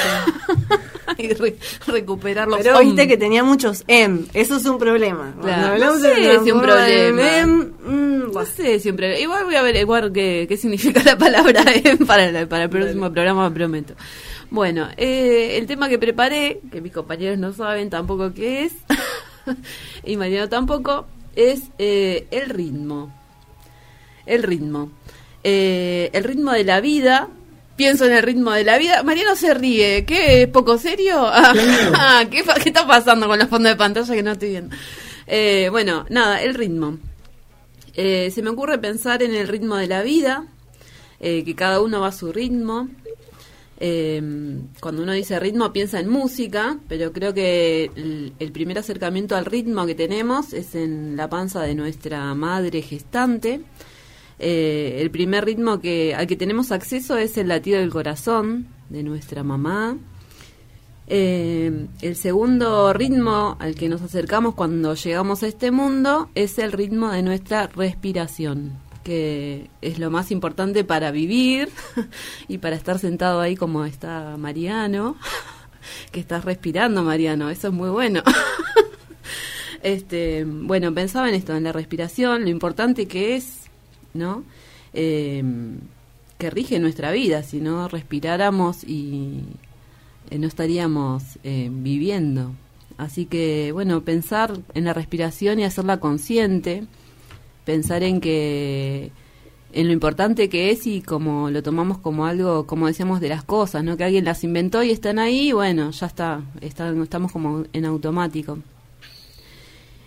y 1.18 1.34
re- 1.34 1.56
recuperar 1.86 2.48
los 2.48 2.58
Pero 2.58 2.78
OM. 2.78 2.86
viste 2.86 3.06
que 3.08 3.16
tenía 3.18 3.44
muchos 3.44 3.84
M, 3.88 4.20
eso 4.32 4.56
es 4.56 4.64
un 4.64 4.78
problema. 4.78 5.34
Claro, 5.42 5.72
hablamos 5.74 6.00
no 6.00 6.08
sé 6.08 6.14
si 6.14 6.24
es 6.24 6.52
un 6.52 6.60
problema. 6.62 7.38
M, 7.38 7.64
mm, 7.84 8.32
No 8.32 8.46
sé, 8.46 8.80
siempre. 8.80 9.20
Igual 9.20 9.44
voy 9.44 9.56
a 9.56 9.60
averiguar 9.60 10.10
qué, 10.12 10.46
qué 10.48 10.56
significa 10.56 11.02
la 11.04 11.18
palabra 11.18 11.62
M 11.84 12.06
para, 12.06 12.30
la- 12.32 12.46
para 12.48 12.64
el 12.64 12.70
próximo 12.70 13.12
programa, 13.12 13.52
prometo. 13.52 13.92
Bueno, 14.50 14.88
eh, 14.96 15.56
el 15.58 15.66
tema 15.66 15.88
que 15.88 15.98
preparé, 15.98 16.60
que 16.70 16.80
mis 16.80 16.92
compañeros 16.92 17.38
no 17.38 17.52
saben 17.52 17.90
tampoco 17.90 18.32
qué 18.32 18.64
es, 18.64 18.72
y 20.04 20.16
Mariano 20.16 20.48
tampoco, 20.48 21.06
es 21.36 21.62
eh, 21.78 22.26
el 22.30 22.48
ritmo. 22.50 23.12
El 24.26 24.42
ritmo. 24.42 24.90
Eh, 25.44 26.10
el 26.12 26.24
ritmo 26.24 26.52
de 26.52 26.64
la 26.64 26.80
vida. 26.80 27.28
Pienso 27.76 28.04
en 28.04 28.12
el 28.12 28.22
ritmo 28.22 28.52
de 28.52 28.64
la 28.64 28.78
vida. 28.78 29.02
Mariano 29.02 29.34
se 29.34 29.54
ríe. 29.54 30.04
¿Qué? 30.04 30.42
¿Es 30.42 30.48
poco 30.48 30.78
serio? 30.78 31.24
Ah, 31.94 32.24
¿qué, 32.30 32.44
pa- 32.44 32.54
¿Qué 32.54 32.68
está 32.68 32.86
pasando 32.86 33.26
con 33.26 33.38
los 33.38 33.48
fondos 33.48 33.72
de 33.72 33.76
pantalla 33.76 34.14
que 34.14 34.22
no 34.22 34.32
estoy 34.32 34.50
viendo? 34.50 34.76
Eh, 35.26 35.68
bueno, 35.70 36.04
nada, 36.10 36.42
el 36.42 36.54
ritmo. 36.54 36.98
Eh, 37.94 38.30
se 38.34 38.42
me 38.42 38.50
ocurre 38.50 38.78
pensar 38.78 39.22
en 39.22 39.34
el 39.34 39.48
ritmo 39.48 39.76
de 39.76 39.86
la 39.86 40.02
vida, 40.02 40.46
eh, 41.20 41.44
que 41.44 41.54
cada 41.54 41.80
uno 41.80 42.00
va 42.00 42.08
a 42.08 42.12
su 42.12 42.32
ritmo. 42.32 42.88
Eh, 43.84 44.22
cuando 44.80 45.02
uno 45.02 45.12
dice 45.12 45.40
ritmo 45.40 45.72
piensa 45.72 45.98
en 45.98 46.08
música, 46.08 46.78
pero 46.88 47.12
creo 47.12 47.34
que 47.34 47.90
el, 47.96 48.32
el 48.38 48.52
primer 48.52 48.78
acercamiento 48.78 49.34
al 49.34 49.44
ritmo 49.44 49.86
que 49.86 49.94
tenemos 49.96 50.52
es 50.52 50.74
en 50.76 51.16
la 51.16 51.28
panza 51.28 51.62
de 51.62 51.74
nuestra 51.74 52.32
madre 52.34 52.82
gestante. 52.82 53.60
Eh, 54.44 55.00
el 55.00 55.12
primer 55.12 55.44
ritmo 55.44 55.80
que, 55.80 56.16
al 56.16 56.26
que 56.26 56.34
tenemos 56.34 56.72
acceso 56.72 57.16
es 57.16 57.38
el 57.38 57.46
latido 57.46 57.78
del 57.78 57.90
corazón 57.90 58.66
de 58.88 59.04
nuestra 59.04 59.44
mamá. 59.44 59.96
Eh, 61.06 61.86
el 62.00 62.16
segundo 62.16 62.92
ritmo 62.92 63.56
al 63.60 63.76
que 63.76 63.88
nos 63.88 64.02
acercamos 64.02 64.56
cuando 64.56 64.94
llegamos 64.94 65.44
a 65.44 65.46
este 65.46 65.70
mundo 65.70 66.28
es 66.34 66.58
el 66.58 66.72
ritmo 66.72 67.12
de 67.12 67.22
nuestra 67.22 67.68
respiración, 67.68 68.72
que 69.04 69.70
es 69.80 70.00
lo 70.00 70.10
más 70.10 70.32
importante 70.32 70.82
para 70.82 71.12
vivir 71.12 71.68
y 72.48 72.58
para 72.58 72.74
estar 72.74 72.98
sentado 72.98 73.40
ahí 73.40 73.54
como 73.54 73.84
está 73.84 74.36
Mariano, 74.38 75.16
que 76.10 76.18
estás 76.18 76.44
respirando 76.44 77.04
Mariano, 77.04 77.48
eso 77.48 77.68
es 77.68 77.74
muy 77.74 77.90
bueno. 77.90 78.24
Este, 79.82 80.44
bueno, 80.46 80.94
pensaba 80.94 81.28
en 81.28 81.34
esto, 81.34 81.56
en 81.56 81.64
la 81.64 81.72
respiración, 81.72 82.44
lo 82.44 82.50
importante 82.50 83.08
que 83.08 83.34
es, 83.34 83.61
¿no? 84.14 84.44
Eh, 84.94 85.42
que 86.38 86.50
rige 86.50 86.80
nuestra 86.80 87.12
vida, 87.12 87.44
si 87.44 87.60
no 87.60 87.86
respiráramos 87.86 88.82
y 88.82 89.42
eh, 90.30 90.38
no 90.38 90.48
estaríamos 90.48 91.38
eh, 91.44 91.68
viviendo. 91.70 92.52
Así 92.98 93.26
que, 93.26 93.70
bueno, 93.72 94.02
pensar 94.02 94.58
en 94.74 94.84
la 94.84 94.92
respiración 94.92 95.60
y 95.60 95.64
hacerla 95.64 96.00
consciente, 96.00 96.84
pensar 97.64 98.02
en 98.02 98.20
que 98.20 99.12
en 99.72 99.86
lo 99.86 99.92
importante 99.92 100.48
que 100.48 100.70
es 100.70 100.86
y 100.86 101.00
como 101.00 101.48
lo 101.50 101.62
tomamos 101.62 101.98
como 101.98 102.26
algo, 102.26 102.66
como 102.66 102.86
decíamos, 102.88 103.20
de 103.20 103.28
las 103.28 103.44
cosas, 103.44 103.84
¿no? 103.84 103.96
Que 103.96 104.04
alguien 104.04 104.24
las 104.24 104.42
inventó 104.44 104.82
y 104.82 104.90
están 104.90 105.18
ahí, 105.18 105.52
bueno, 105.52 105.90
ya 105.92 106.06
está, 106.06 106.42
estamos 106.60 107.30
como 107.30 107.64
en 107.72 107.84
automático. 107.84 108.58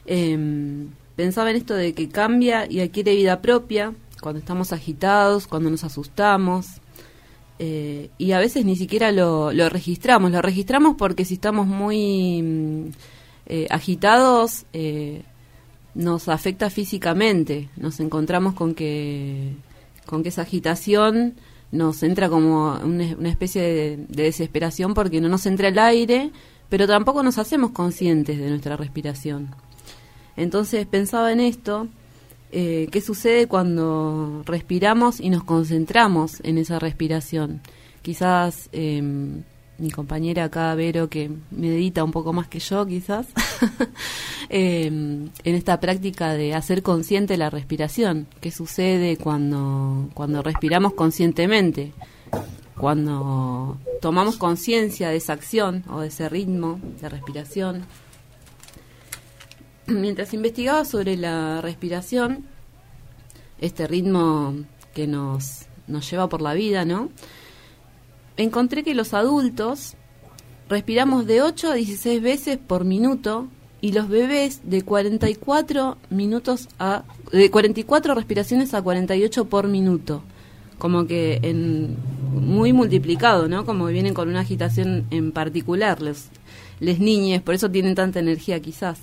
Em, 0.06 0.90
pensaba 1.16 1.52
en 1.52 1.58
esto 1.58 1.74
de 1.74 1.94
que 1.94 2.10
cambia 2.10 2.70
y 2.70 2.82
adquiere 2.82 3.16
vida 3.16 3.42
propia 3.42 3.94
cuando 4.22 4.40
estamos 4.40 4.74
agitados, 4.74 5.48
cuando 5.48 5.70
nos 5.70 5.84
asustamos, 5.84 6.82
eh, 7.58 8.10
y 8.18 8.34
a 8.34 8.40
veces 8.40 8.66
ni 8.66 8.76
siquiera 8.76 9.12
lo, 9.12 9.54
lo 9.54 9.70
registramos. 9.70 10.32
Lo 10.32 10.42
registramos 10.42 10.96
porque 10.98 11.26
si 11.26 11.36
estamos 11.36 11.68
muy 11.68 12.42
mm, 12.42 12.86
eh, 13.48 13.68
agitados, 13.70 14.66
eh, 14.74 15.24
nos 15.94 16.28
afecta 16.28 16.70
físicamente. 16.70 17.70
Nos 17.78 18.00
encontramos 18.00 18.54
con 18.54 18.74
que, 18.74 19.54
con 20.06 20.24
que 20.24 20.30
esa 20.30 20.42
agitación 20.42 21.36
nos 21.72 22.04
entra 22.04 22.30
como 22.30 22.74
una, 22.84 23.30
especie 23.30 23.62
de, 23.62 23.98
de 23.98 24.24
desesperación 24.24 24.94
porque 24.94 25.22
no 25.22 25.30
nos 25.30 25.46
entra 25.46 25.70
el 25.70 25.80
aire, 25.80 26.32
pero 26.70 26.88
tampoco 26.88 27.24
nos 27.24 27.38
hacemos 27.38 27.72
conscientes 27.72 28.38
de 28.38 28.50
nuestra 28.50 28.78
respiración. 28.78 29.56
Entonces 30.38 30.86
pensaba 30.86 31.32
en 31.32 31.40
esto, 31.40 31.88
eh, 32.52 32.88
qué 32.92 33.02
sucede 33.02 33.48
cuando 33.48 34.44
respiramos 34.46 35.20
y 35.20 35.30
nos 35.30 35.44
concentramos 35.44 36.40
en 36.44 36.58
esa 36.58 36.80
respiración. 36.80 37.62
Quizás 38.02 38.70
eh, 38.72 39.02
mi 39.78 39.92
compañera 39.92 40.46
acá, 40.46 40.74
Vero, 40.76 41.10
que 41.10 41.30
medita 41.52 42.04
un 42.04 42.12
poco 42.12 42.34
más 42.34 42.48
que 42.48 42.60
yo, 42.60 42.86
quizás, 42.86 43.28
eh, 44.50 44.86
en 44.86 45.32
esta 45.44 45.80
práctica 45.80 46.34
de 46.34 46.54
hacer 46.54 46.82
consciente 46.82 47.38
la 47.38 47.50
respiración. 47.50 48.28
¿Qué 48.40 48.52
sucede 48.52 49.18
cuando, 49.18 50.10
cuando 50.14 50.42
respiramos 50.42 50.94
conscientemente? 50.94 51.92
Cuando 52.78 53.78
tomamos 54.02 54.38
conciencia 54.38 55.10
de 55.10 55.18
esa 55.18 55.34
acción 55.34 55.84
o 55.90 56.02
de 56.02 56.08
ese 56.08 56.30
ritmo 56.30 56.80
de 57.02 57.10
respiración. 57.10 57.84
Mientras 59.88 60.34
investigaba 60.34 60.86
sobre 60.86 61.18
la 61.18 61.62
respiración, 61.62 62.46
este 63.60 63.88
ritmo 63.88 64.56
que 64.94 65.08
nos, 65.08 65.66
nos 65.88 66.10
lleva 66.10 66.30
por 66.30 66.42
la 66.42 66.54
vida, 66.54 66.86
¿no? 66.86 67.10
Encontré 68.38 68.84
que 68.84 68.96
los 68.96 69.14
adultos 69.14 69.96
respiramos 70.70 71.26
de 71.28 71.42
8 71.42 71.72
a 71.72 71.76
16 71.76 72.22
veces 72.22 72.58
por 72.58 72.84
minuto 72.84 73.48
y 73.82 73.92
los 73.92 74.10
bebés 74.10 74.62
de 74.64 74.82
44 74.82 75.98
minutos 76.10 76.68
a 76.80 77.04
de 77.32 77.52
44 77.52 78.16
respiraciones 78.16 78.74
a 78.74 78.82
48 78.82 79.46
por 79.46 79.68
minuto. 79.68 80.24
Como 80.78 81.06
que 81.06 81.40
en 81.44 81.96
muy 82.34 82.74
multiplicado, 82.74 83.48
¿no? 83.48 83.66
Como 83.66 83.86
vienen 83.86 84.14
con 84.14 84.28
una 84.28 84.42
agitación 84.42 85.06
en 85.12 85.32
particular 85.32 86.02
los 86.02 86.30
les 86.80 87.00
niñes, 87.00 87.42
por 87.42 87.56
eso 87.56 87.70
tienen 87.72 87.96
tanta 87.96 88.20
energía 88.20 88.60
quizás. 88.60 89.00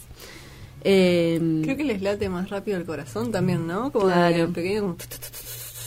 Eh, 0.85 1.61
Creo 1.63 1.77
que 1.77 1.85
les 1.85 2.03
late 2.03 2.29
más 2.29 2.51
rápido 2.51 2.77
el 2.77 2.85
corazón 2.85 3.31
también, 3.31 3.67
¿no? 3.67 3.93
Como 3.93 4.09
de 4.09 4.13
Claro. 4.15 4.53
pequeño, 4.53 4.81
como... 4.83 4.97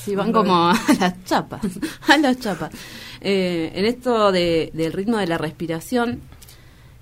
Sí, 0.04 0.16
van 0.16 0.32
como 0.32 0.54
a 0.70 0.76
las 1.00 1.24
chapas, 1.26 1.62
a 2.08 2.18
las 2.18 2.40
chapas. 2.40 2.72
Eh, 3.22 3.72
en 3.74 3.86
esto 3.86 4.32
de, 4.32 4.72
del 4.74 4.94
ritmo 4.94 5.18
de 5.18 5.28
la 5.28 5.38
respiración, 5.38 6.22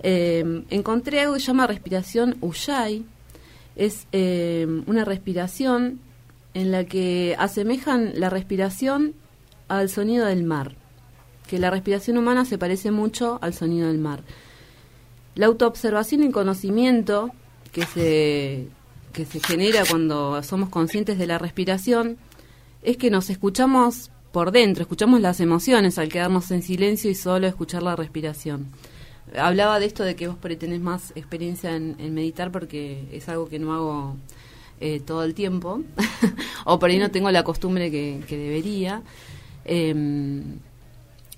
eh, 0.02 0.64
encontré 0.70 1.20
algo 1.22 1.34
que 1.36 1.40
se 1.40 1.48
llama 1.48 1.68
respiración 1.68 2.38
Ujjayi. 2.42 3.06
Es 3.76 4.08
eh, 4.12 4.66
una 4.86 5.04
respiración 5.06 6.00
en 6.54 6.72
la 6.72 6.84
que 6.86 7.36
asemejan 7.40 8.12
la 8.16 8.30
respiración 8.30 9.14
al 9.68 9.90
sonido 9.90 10.26
del 10.28 10.44
mar. 10.44 10.76
Que 11.48 11.60
la 11.60 11.70
respiración 11.72 12.18
humana 12.18 12.46
se 12.46 12.58
parece 12.58 12.92
mucho 12.92 13.40
al 13.42 13.54
sonido 13.54 13.88
del 13.88 13.98
mar. 13.98 14.22
La 15.36 15.48
autoobservación 15.48 16.24
y 16.24 16.32
conocimiento 16.32 17.32
que 17.74 17.86
se, 17.86 18.68
que 19.12 19.26
se 19.26 19.40
genera 19.42 19.84
cuando 19.90 20.42
somos 20.44 20.70
conscientes 20.70 21.18
de 21.18 21.28
la 21.28 21.38
respiración 21.38 22.18
es 22.84 22.96
que 22.96 23.10
nos 23.10 23.30
escuchamos 23.30 24.12
por 24.32 24.52
dentro, 24.52 24.84
escuchamos 24.84 25.20
las 25.20 25.40
emociones 25.40 25.98
al 26.00 26.10
quedarnos 26.10 26.50
en 26.52 26.62
silencio 26.62 27.12
y 27.12 27.16
solo 27.16 27.48
escuchar 27.48 27.84
la 27.84 27.96
respiración. 27.96 28.68
Hablaba 29.38 29.80
de 29.80 29.88
esto 29.88 30.04
de 30.04 30.16
que 30.16 30.28
vos 30.28 30.38
tenés 30.40 30.80
más 30.80 31.12
experiencia 31.16 31.76
en, 31.76 31.96
en 32.00 32.14
meditar 32.14 32.52
porque 32.52 33.08
es 33.12 33.28
algo 33.30 33.48
que 33.48 33.60
no 33.60 33.74
hago 33.74 34.16
eh, 34.80 35.00
todo 35.00 35.24
el 35.24 35.34
tiempo, 35.34 35.82
o 36.66 36.80
por 36.80 36.90
ahí 36.90 37.00
no 37.00 37.10
tengo 37.10 37.32
la 37.32 37.44
costumbre 37.44 37.90
que, 37.90 38.22
que 38.28 38.38
debería. 38.38 39.02
Em, 39.66 40.60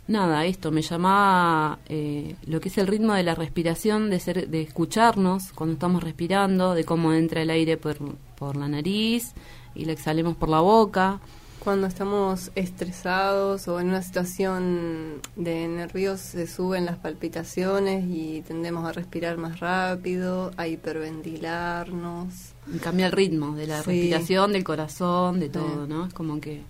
nada, 0.08 0.46
esto 0.46 0.72
me 0.72 0.82
llamaba 0.82 1.80
eh, 1.90 2.36
lo 2.46 2.60
que 2.62 2.70
es 2.70 2.78
el 2.78 2.88
ritmo 2.88 3.14
de 3.14 3.24
la 3.24 3.36
respiración, 3.36 4.10
de 4.10 4.20
ser, 4.20 4.48
de 4.50 4.62
escucharnos 4.62 5.52
cuando 5.54 5.74
estamos 5.74 6.04
respirando, 6.04 6.74
de 6.74 6.84
cómo 6.86 7.14
entra 7.14 7.42
el 7.42 7.50
aire 7.50 7.78
por, 7.78 7.98
por 8.38 8.56
la 8.56 8.68
nariz 8.68 9.34
y 9.74 9.86
la 9.86 9.94
exhalemos 9.94 10.36
por 10.36 10.50
la 10.50 10.60
boca. 10.62 11.20
Cuando 11.60 11.88
estamos 11.88 12.52
estresados 12.54 13.68
o 13.68 13.80
en 13.80 13.88
una 13.88 14.04
situación 14.04 15.20
de 15.36 15.68
nervios 15.68 16.20
se 16.20 16.46
suben 16.46 16.86
las 16.86 16.98
palpitaciones 16.98 18.06
y 18.08 18.44
tendemos 18.48 18.86
a 18.86 18.92
respirar 18.92 19.38
más 19.40 19.60
rápido, 19.60 20.52
a 20.58 20.68
hiperventilarnos. 20.68 22.54
Y 22.74 22.78
cambia 22.78 23.08
el 23.08 23.12
ritmo 23.12 23.56
de 23.56 23.68
la 23.68 23.82
Sí. 23.82 23.90
respiración, 23.92 24.54
del 24.54 24.64
corazón, 24.64 25.40
de 25.40 25.48
Sí. 25.48 25.52
todo, 25.54 25.88
¿no? 25.88 26.06
Es 26.06 26.14
como 26.14 26.40
que 26.40 26.62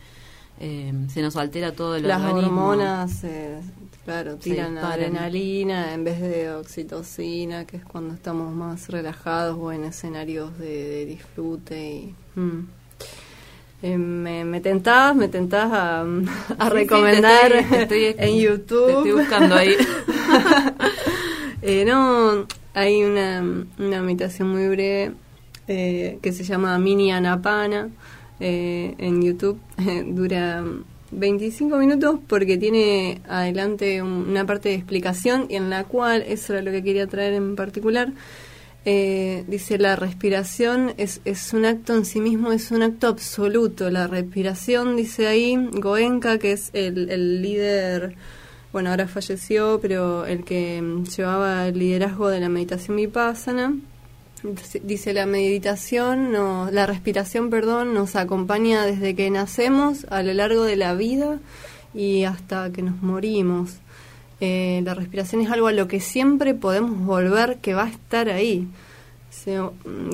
eh, 0.59 0.93
se 1.09 1.21
nos 1.21 1.35
altera 1.35 1.71
todo 1.73 1.95
el 1.95 2.07
Las 2.07 2.21
organismo. 2.21 2.47
hormonas, 2.67 3.23
eh, 3.23 3.59
claro, 4.05 4.33
Sí, 4.39 4.51
tiran 4.51 4.77
adrenalina 4.77 5.93
en 5.93 6.03
vez 6.03 6.19
de 6.21 6.51
oxitocina, 6.53 7.65
que 7.65 7.77
es 7.77 7.85
cuando 7.85 8.13
estamos 8.13 8.53
más 8.53 8.87
relajados 8.89 9.57
o 9.59 9.71
en 9.71 9.83
escenarios 9.83 10.57
de, 10.57 10.83
de 10.89 11.05
disfrute. 11.05 11.89
Y, 11.91 12.15
mm. 12.39 12.67
Eh, 13.81 13.97
me, 13.97 14.45
me 14.45 14.61
tentás, 14.61 15.15
me 15.15 15.27
tentás 15.27 15.69
a, 15.71 16.01
a 16.01 16.05
Sí, 16.05 16.15
sí, 16.59 16.69
recomendar 16.69 17.51
te 17.51 17.59
estoy- 17.59 17.87
te 17.87 18.09
estoy- 18.09 18.15
en 18.29 18.39
YouTube. 18.39 18.85
Te 18.87 18.93
estoy 18.93 19.11
buscando 19.11 19.55
ahí. 19.55 19.75
Eh, 21.61 21.83
no, 21.85 22.45
hay 22.75 23.03
una, 23.03 23.43
una 23.79 24.01
meditación 24.01 24.49
muy 24.49 24.67
breve 24.67 25.13
eh, 25.67 26.19
que 26.21 26.31
se 26.31 26.43
llama 26.43 26.77
Mini 26.77 27.11
Anapana 27.11 27.89
eh, 28.39 28.95
en 28.97 29.21
YouTube. 29.21 29.59
Dura 30.07 30.63
25 31.11 31.77
minutos 31.77 32.19
porque 32.27 32.57
tiene 32.57 33.21
adelante 33.27 34.01
un- 34.01 34.27
una 34.29 34.45
parte 34.45 34.69
de 34.69 34.75
explicación 34.75 35.45
y 35.49 35.55
en 35.55 35.69
la 35.69 35.83
cual, 35.85 36.23
eso 36.27 36.53
era 36.53 36.61
lo 36.61 36.71
que 36.71 36.83
quería 36.83 37.07
traer 37.07 37.33
en 37.33 37.55
particular, 37.55 38.11
eh, 38.87 39.43
dice 39.47 39.77
la 39.79 39.95
respiración 39.95 40.93
es, 40.97 41.19
es 41.25 41.53
un 41.53 41.65
acto 41.65 41.95
en 41.95 42.05
sí 42.05 42.19
mismo, 42.19 42.51
es 42.51 42.69
un 42.71 42.83
acto 42.83 43.07
absoluto. 43.07 43.89
La 43.89 44.07
respiración, 44.07 44.95
dice 44.95 45.27
ahí 45.27 45.55
Goenka, 45.71 46.37
que 46.37 46.51
es 46.51 46.69
el, 46.73 47.09
el 47.09 47.41
líder, 47.41 48.15
bueno, 48.73 48.89
ahora 48.91 49.07
falleció, 49.07 49.79
pero 49.81 50.25
el 50.25 50.43
que 50.43 50.83
llevaba 51.15 51.67
el 51.67 51.79
liderazgo 51.79 52.27
de 52.29 52.39
la 52.41 52.49
meditación 52.49 52.97
vipassana. 52.97 53.75
Dice- 54.83 55.13
la 55.13 55.25
meditación, 55.25 56.31
no, 56.31 56.69
la 56.71 56.85
respiración, 56.85 57.49
perdón, 57.49 57.93
nos 57.93 58.15
acompaña 58.15 58.85
desde 58.85 59.15
que 59.15 59.29
nacemos 59.31 60.05
a 60.09 60.21
lo 60.23 60.33
largo 60.33 60.63
de 60.63 60.75
la 60.75 60.93
vida 60.93 61.39
y 61.93 62.23
hasta 62.25 62.69
que 62.71 62.81
nos 62.83 63.01
morimos. 63.01 63.77
Eh, 64.41 64.81
la 64.83 64.93
respiración 64.93 65.41
es 65.41 65.49
algo 65.49 65.67
a 65.67 65.71
lo 65.71 65.87
que 65.87 65.99
siempre 65.99 66.53
podemos 66.53 66.99
volver, 67.05 67.57
que 67.57 67.73
va 67.73 67.85
a 67.85 67.89
estar 67.89 68.29
ahí. 68.29 68.67
Se- 69.31 69.59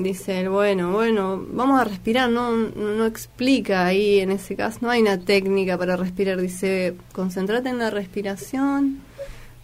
dice 0.02 0.40
él, 0.40 0.48
bueno, 0.48 0.92
bueno, 0.92 1.44
vamos 1.52 1.80
a 1.80 1.84
respirar, 1.84 2.30
no, 2.30 2.52
no, 2.52 3.06
explica 3.06 3.84
ahí 3.86 4.20
en 4.20 4.30
ese 4.30 4.56
caso, 4.56 4.78
no 4.82 4.90
hay 4.90 5.00
una 5.02 5.18
técnica 5.18 5.76
para 5.78 5.96
respirar, 5.96 6.40
dice, 6.40 6.94
concentrate 7.12 7.68
en 7.68 7.78
la 7.78 7.90
respiración, 7.90 9.00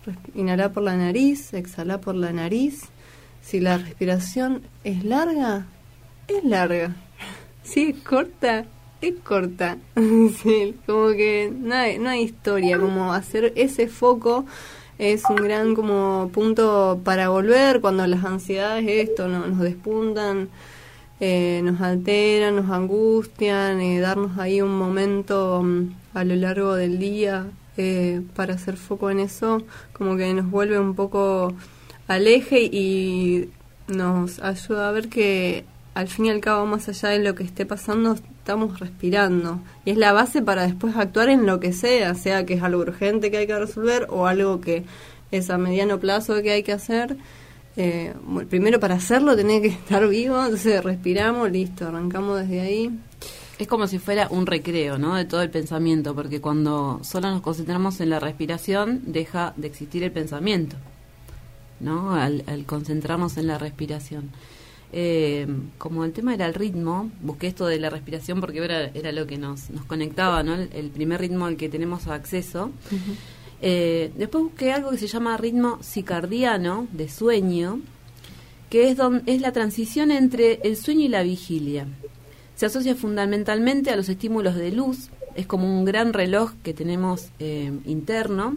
res- 0.06 0.16
inhala 0.34 0.70
por 0.72 0.82
la 0.82 0.96
nariz, 0.96 1.54
exhala 1.54 2.00
por 2.00 2.14
la 2.14 2.32
nariz. 2.32 2.82
Si 3.48 3.60
la 3.60 3.78
respiración 3.78 4.60
es 4.84 5.04
larga, 5.04 5.64
es 6.26 6.44
larga. 6.44 6.94
Si 7.62 7.84
es 7.84 7.96
corta, 8.00 8.66
es 9.00 9.14
corta. 9.24 9.78
Como 10.86 11.08
que 11.12 11.50
no 11.58 11.74
hay, 11.74 11.98
no 11.98 12.10
hay 12.10 12.24
historia, 12.24 12.78
como 12.78 13.10
hacer 13.10 13.54
ese 13.56 13.88
foco 13.88 14.44
es 14.98 15.22
un 15.30 15.36
gran 15.36 15.74
como 15.74 16.28
punto 16.30 17.00
para 17.02 17.30
volver 17.30 17.80
cuando 17.80 18.06
las 18.06 18.22
ansiedades 18.22 18.84
esto 18.86 19.28
no, 19.28 19.46
nos 19.46 19.60
despuntan, 19.60 20.50
eh, 21.18 21.62
nos 21.64 21.80
alteran, 21.80 22.56
nos 22.56 22.70
angustian, 22.70 23.80
eh, 23.80 23.98
darnos 23.98 24.38
ahí 24.38 24.60
un 24.60 24.76
momento 24.76 25.62
mm, 25.62 25.94
a 26.12 26.24
lo 26.24 26.36
largo 26.36 26.74
del 26.74 26.98
día 26.98 27.46
eh, 27.78 28.20
para 28.36 28.54
hacer 28.54 28.76
foco 28.76 29.08
en 29.08 29.20
eso, 29.20 29.62
como 29.94 30.18
que 30.18 30.34
nos 30.34 30.50
vuelve 30.50 30.78
un 30.78 30.94
poco 30.94 31.54
al 32.08 32.26
eje 32.26 32.62
y 32.62 33.50
nos 33.86 34.40
ayuda 34.40 34.88
a 34.88 34.92
ver 34.92 35.08
que 35.08 35.64
al 35.94 36.08
fin 36.08 36.26
y 36.26 36.30
al 36.30 36.40
cabo, 36.40 36.64
más 36.66 36.88
allá 36.88 37.08
de 37.08 37.18
lo 37.18 37.34
que 37.34 37.42
esté 37.42 37.66
pasando, 37.66 38.14
estamos 38.14 38.78
respirando. 38.78 39.60
Y 39.84 39.90
es 39.90 39.96
la 39.96 40.12
base 40.12 40.42
para 40.42 40.62
después 40.62 40.96
actuar 40.96 41.28
en 41.28 41.44
lo 41.44 41.58
que 41.58 41.72
sea, 41.72 42.14
sea 42.14 42.46
que 42.46 42.54
es 42.54 42.62
algo 42.62 42.82
urgente 42.82 43.30
que 43.30 43.38
hay 43.38 43.46
que 43.46 43.58
resolver 43.58 44.06
o 44.10 44.26
algo 44.26 44.60
que 44.60 44.84
es 45.32 45.50
a 45.50 45.58
mediano 45.58 45.98
plazo 45.98 46.40
que 46.42 46.52
hay 46.52 46.62
que 46.62 46.72
hacer. 46.72 47.16
Eh, 47.76 48.14
primero 48.48 48.80
para 48.80 48.94
hacerlo 48.94 49.36
tenés 49.36 49.60
que 49.60 49.68
estar 49.68 50.06
vivo, 50.08 50.40
entonces 50.40 50.82
respiramos, 50.82 51.50
listo, 51.50 51.88
arrancamos 51.88 52.40
desde 52.40 52.60
ahí. 52.60 52.90
Es 53.58 53.66
como 53.66 53.88
si 53.88 53.98
fuera 53.98 54.28
un 54.30 54.46
recreo, 54.46 54.98
¿no? 54.98 55.16
De 55.16 55.24
todo 55.24 55.42
el 55.42 55.50
pensamiento, 55.50 56.14
porque 56.14 56.40
cuando 56.40 57.00
solo 57.02 57.30
nos 57.30 57.42
concentramos 57.42 58.00
en 58.00 58.10
la 58.10 58.20
respiración, 58.20 59.02
deja 59.06 59.52
de 59.56 59.66
existir 59.66 60.04
el 60.04 60.12
pensamiento, 60.12 60.76
¿no? 61.80 62.14
Al, 62.14 62.44
al 62.46 62.64
concentrarnos 62.64 63.36
en 63.36 63.46
la 63.46 63.58
respiración. 63.58 64.30
Eh, 64.90 65.46
como 65.76 66.04
el 66.04 66.12
tema 66.12 66.32
era 66.32 66.46
el 66.46 66.54
ritmo, 66.54 67.10
busqué 67.20 67.46
esto 67.48 67.66
de 67.66 67.78
la 67.78 67.90
respiración 67.90 68.40
porque 68.40 68.64
era, 68.64 68.86
era 68.94 69.12
lo 69.12 69.26
que 69.26 69.36
nos, 69.36 69.68
nos 69.70 69.84
conectaba, 69.84 70.42
¿no? 70.42 70.54
El, 70.54 70.70
el 70.72 70.88
primer 70.90 71.20
ritmo 71.20 71.44
al 71.44 71.56
que 71.56 71.68
tenemos 71.68 72.06
acceso. 72.06 72.70
Eh, 73.60 74.12
después 74.16 74.44
busqué 74.44 74.72
algo 74.72 74.90
que 74.90 74.98
se 74.98 75.06
llama 75.08 75.36
ritmo 75.36 75.78
cicardiano 75.82 76.86
de 76.92 77.08
sueño, 77.08 77.80
que 78.70 78.88
es, 78.90 78.96
don- 78.96 79.22
es 79.26 79.40
la 79.40 79.52
transición 79.52 80.10
entre 80.10 80.60
el 80.62 80.76
sueño 80.76 81.00
y 81.04 81.08
la 81.08 81.22
vigilia. 81.22 81.86
Se 82.56 82.66
asocia 82.66 82.94
fundamentalmente 82.94 83.90
a 83.90 83.96
los 83.96 84.08
estímulos 84.08 84.54
de 84.54 84.72
luz, 84.72 85.10
es 85.34 85.46
como 85.46 85.66
un 85.66 85.84
gran 85.84 86.12
reloj 86.12 86.52
que 86.62 86.72
tenemos 86.72 87.28
eh, 87.40 87.72
interno, 87.84 88.56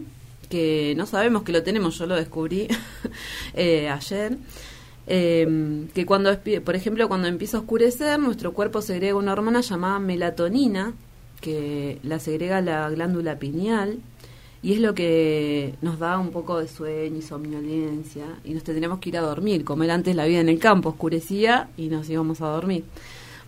que 0.52 0.92
no 0.98 1.06
sabemos 1.06 1.44
que 1.44 1.52
lo 1.52 1.62
tenemos, 1.62 1.96
yo 1.96 2.04
lo 2.04 2.14
descubrí 2.14 2.68
eh, 3.54 3.88
ayer. 3.88 4.36
eh, 5.06 5.86
que 5.94 6.04
cuando, 6.04 6.30
por 6.62 6.76
ejemplo, 6.76 7.08
cuando 7.08 7.26
empieza 7.26 7.56
a 7.56 7.60
oscurecer, 7.60 8.18
nuestro 8.18 8.52
cuerpo 8.52 8.82
segrega 8.82 9.14
una 9.14 9.32
hormona 9.32 9.62
llamada 9.62 9.98
melatonina, 9.98 10.92
que 11.40 11.98
la 12.02 12.18
segrega 12.18 12.60
la 12.60 12.90
glándula 12.90 13.38
pineal, 13.38 14.00
y 14.62 14.74
es 14.74 14.80
lo 14.80 14.94
que 14.94 15.74
nos 15.80 15.98
da 15.98 16.18
un 16.18 16.30
poco 16.32 16.58
de 16.58 16.68
sueño 16.68 17.16
y 17.16 17.22
somnolencia, 17.22 18.26
y 18.44 18.52
nos 18.52 18.62
tendríamos 18.62 18.98
que 18.98 19.08
ir 19.08 19.16
a 19.16 19.22
dormir, 19.22 19.64
como 19.64 19.84
era 19.84 19.94
antes 19.94 20.14
la 20.14 20.26
vida 20.26 20.40
en 20.40 20.50
el 20.50 20.58
campo, 20.58 20.90
oscurecía 20.90 21.70
y 21.78 21.86
nos 21.86 22.10
íbamos 22.10 22.42
a 22.42 22.48
dormir. 22.48 22.84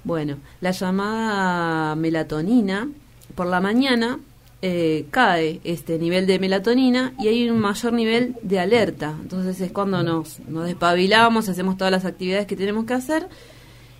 Bueno, 0.04 0.38
la 0.62 0.70
llamada 0.70 1.96
melatonina, 1.96 2.88
por 3.34 3.46
la 3.46 3.60
mañana 3.60 4.20
eh, 4.66 5.04
cae 5.10 5.60
este 5.62 5.98
nivel 5.98 6.26
de 6.26 6.38
melatonina 6.38 7.12
y 7.18 7.28
hay 7.28 7.50
un 7.50 7.58
mayor 7.58 7.92
nivel 7.92 8.34
de 8.40 8.60
alerta. 8.60 9.14
Entonces 9.20 9.60
es 9.60 9.70
cuando 9.70 10.02
nos, 10.02 10.40
nos 10.48 10.64
despabilamos, 10.64 11.50
hacemos 11.50 11.76
todas 11.76 11.90
las 11.90 12.06
actividades 12.06 12.46
que 12.46 12.56
tenemos 12.56 12.86
que 12.86 12.94
hacer 12.94 13.28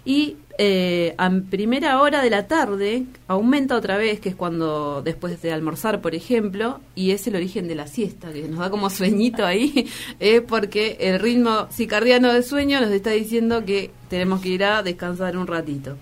y 0.07 0.39
eh, 0.57 1.15
a 1.19 1.31
primera 1.51 2.01
hora 2.01 2.23
de 2.23 2.31
la 2.31 2.47
tarde 2.47 3.05
aumenta 3.29 3.77
otra 3.77 3.99
vez, 3.99 4.21
que 4.21 4.31
es 4.31 4.35
cuando 4.35 5.03
después 5.03 5.43
de 5.43 5.53
almorzar, 5.53 6.01
por 6.01 6.15
ejemplo, 6.15 6.81
y 6.95 7.11
es 7.11 7.27
el 7.27 7.37
origen 7.37 7.69
de 7.69 7.75
la 7.75 7.87
siesta, 7.87 8.33
que 8.33 8.49
nos 8.49 8.61
da 8.61 8.71
como 8.71 8.89
sueñito 8.89 9.45
ahí, 9.45 9.87
es 10.19 10.41
porque 10.41 10.97
el 10.99 11.21
ritmo 11.21 11.69
circadiano 11.71 12.33
del 12.33 12.43
sueño 12.43 12.81
nos 12.81 12.91
está 12.91 13.11
diciendo 13.11 13.67
que 13.67 13.91
tenemos 14.09 14.41
que 14.41 14.49
ir 14.49 14.65
a 14.65 14.83
descansar 14.83 15.37
un 15.37 15.47
ratito. 15.47 15.99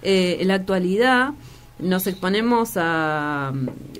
Eh, 0.00 0.38
en 0.40 0.48
la 0.48 0.54
actualidad 0.54 1.34
nos 1.80 2.06
exponemos 2.06 2.72
a 2.76 3.52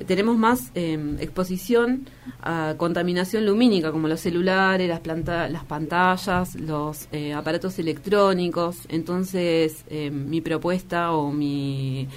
tenemos 0.07 0.37
más 0.37 0.71
eh, 0.75 1.17
exposición 1.21 2.09
a 2.43 2.75
contaminación 2.77 3.47
lumínica 3.47 3.93
como 3.93 4.09
los 4.09 4.21
celulares 4.21 4.89
las 4.89 5.01
planta, 5.01 5.49
las 5.49 5.65
pantallas 5.65 6.55
los 6.57 7.09
eh, 7.13 7.33
aparatos 7.35 7.79
electrónicos. 7.79 8.79
Entonces 8.89 9.85
eh, 9.91 10.11
mi 10.11 10.41
propuesta 10.41 11.13
o 11.13 11.31
mi, 11.33 12.09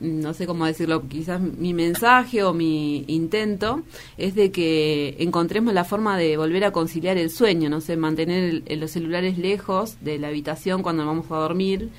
no 0.00 0.34
sé 0.34 0.46
cómo 0.46 0.66
decirlo 0.66 1.08
quizás 1.08 1.40
mi 1.40 1.74
mensaje 1.74 2.42
o 2.44 2.52
mi 2.52 3.04
intento 3.08 3.82
es 4.16 4.34
de 4.34 4.50
que 4.52 5.16
encontremos 5.18 5.74
la 5.74 5.84
forma 5.84 6.16
de 6.16 6.36
volver 6.36 6.64
a 6.64 6.72
conciliar 6.72 7.18
el 7.18 7.30
sueño 7.30 7.68
no 7.70 7.80
sé 7.80 7.96
mantener 7.96 8.62
el- 8.66 8.80
los 8.80 8.90
celulares 8.90 9.38
lejos 9.38 9.96
de 10.00 10.18
la 10.18 10.28
habitación 10.28 10.82
cuando 10.82 11.06
vamos 11.06 11.26
a 11.30 11.36
dormir 11.36 11.90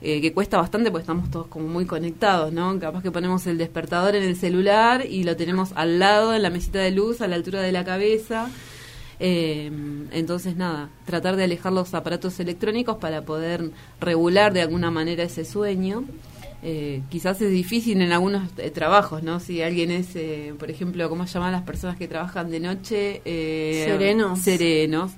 eh, 0.00 0.20
que 0.20 0.32
cuesta 0.32 0.58
bastante 0.58 0.90
porque 0.90 1.02
estamos 1.02 1.30
todos 1.30 1.48
como 1.48 1.66
muy 1.66 1.84
conectados, 1.84 2.52
¿no? 2.52 2.78
Capaz 2.78 3.02
que 3.02 3.10
ponemos 3.10 3.46
el 3.46 3.58
despertador 3.58 4.14
en 4.14 4.22
el 4.22 4.36
celular 4.36 5.04
y 5.04 5.24
lo 5.24 5.36
tenemos 5.36 5.72
al 5.74 5.98
lado 5.98 6.34
en 6.34 6.42
la 6.42 6.50
mesita 6.50 6.78
de 6.78 6.92
luz, 6.92 7.20
a 7.20 7.26
la 7.26 7.34
altura 7.34 7.62
de 7.62 7.72
la 7.72 7.84
cabeza. 7.84 8.48
Eh, 9.20 9.70
entonces, 10.12 10.56
nada, 10.56 10.90
tratar 11.04 11.34
de 11.34 11.44
alejar 11.44 11.72
los 11.72 11.94
aparatos 11.94 12.38
electrónicos 12.38 12.98
para 12.98 13.22
poder 13.22 13.72
regular 14.00 14.52
de 14.52 14.62
alguna 14.62 14.90
manera 14.90 15.24
ese 15.24 15.44
sueño. 15.44 16.04
Eh, 16.62 17.02
quizás 17.08 17.40
es 17.40 17.50
difícil 17.50 18.00
en 18.02 18.10
algunos 18.10 18.50
eh, 18.58 18.70
trabajos, 18.70 19.22
¿no? 19.22 19.38
Si 19.38 19.62
alguien 19.62 19.90
es, 19.90 20.16
eh, 20.16 20.54
por 20.58 20.70
ejemplo, 20.70 21.08
¿cómo 21.08 21.26
se 21.26 21.34
llaman 21.34 21.52
las 21.52 21.62
personas 21.62 21.96
que 21.96 22.08
trabajan 22.08 22.50
de 22.50 22.60
noche? 22.60 23.20
serenos. 23.24 24.40
Serenos. 24.40 25.12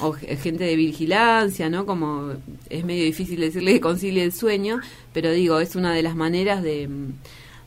o 0.00 0.12
gente 0.12 0.64
de 0.64 0.76
vigilancia, 0.76 1.70
¿no? 1.70 1.86
Como 1.86 2.32
es 2.68 2.84
medio 2.84 3.04
difícil 3.04 3.40
decirle 3.40 3.72
que 3.72 3.80
concilie 3.80 4.22
el 4.22 4.32
sueño, 4.32 4.80
pero 5.12 5.30
digo, 5.32 5.60
es 5.60 5.76
una 5.76 5.94
de 5.94 6.02
las 6.02 6.14
maneras 6.14 6.62
de 6.62 6.88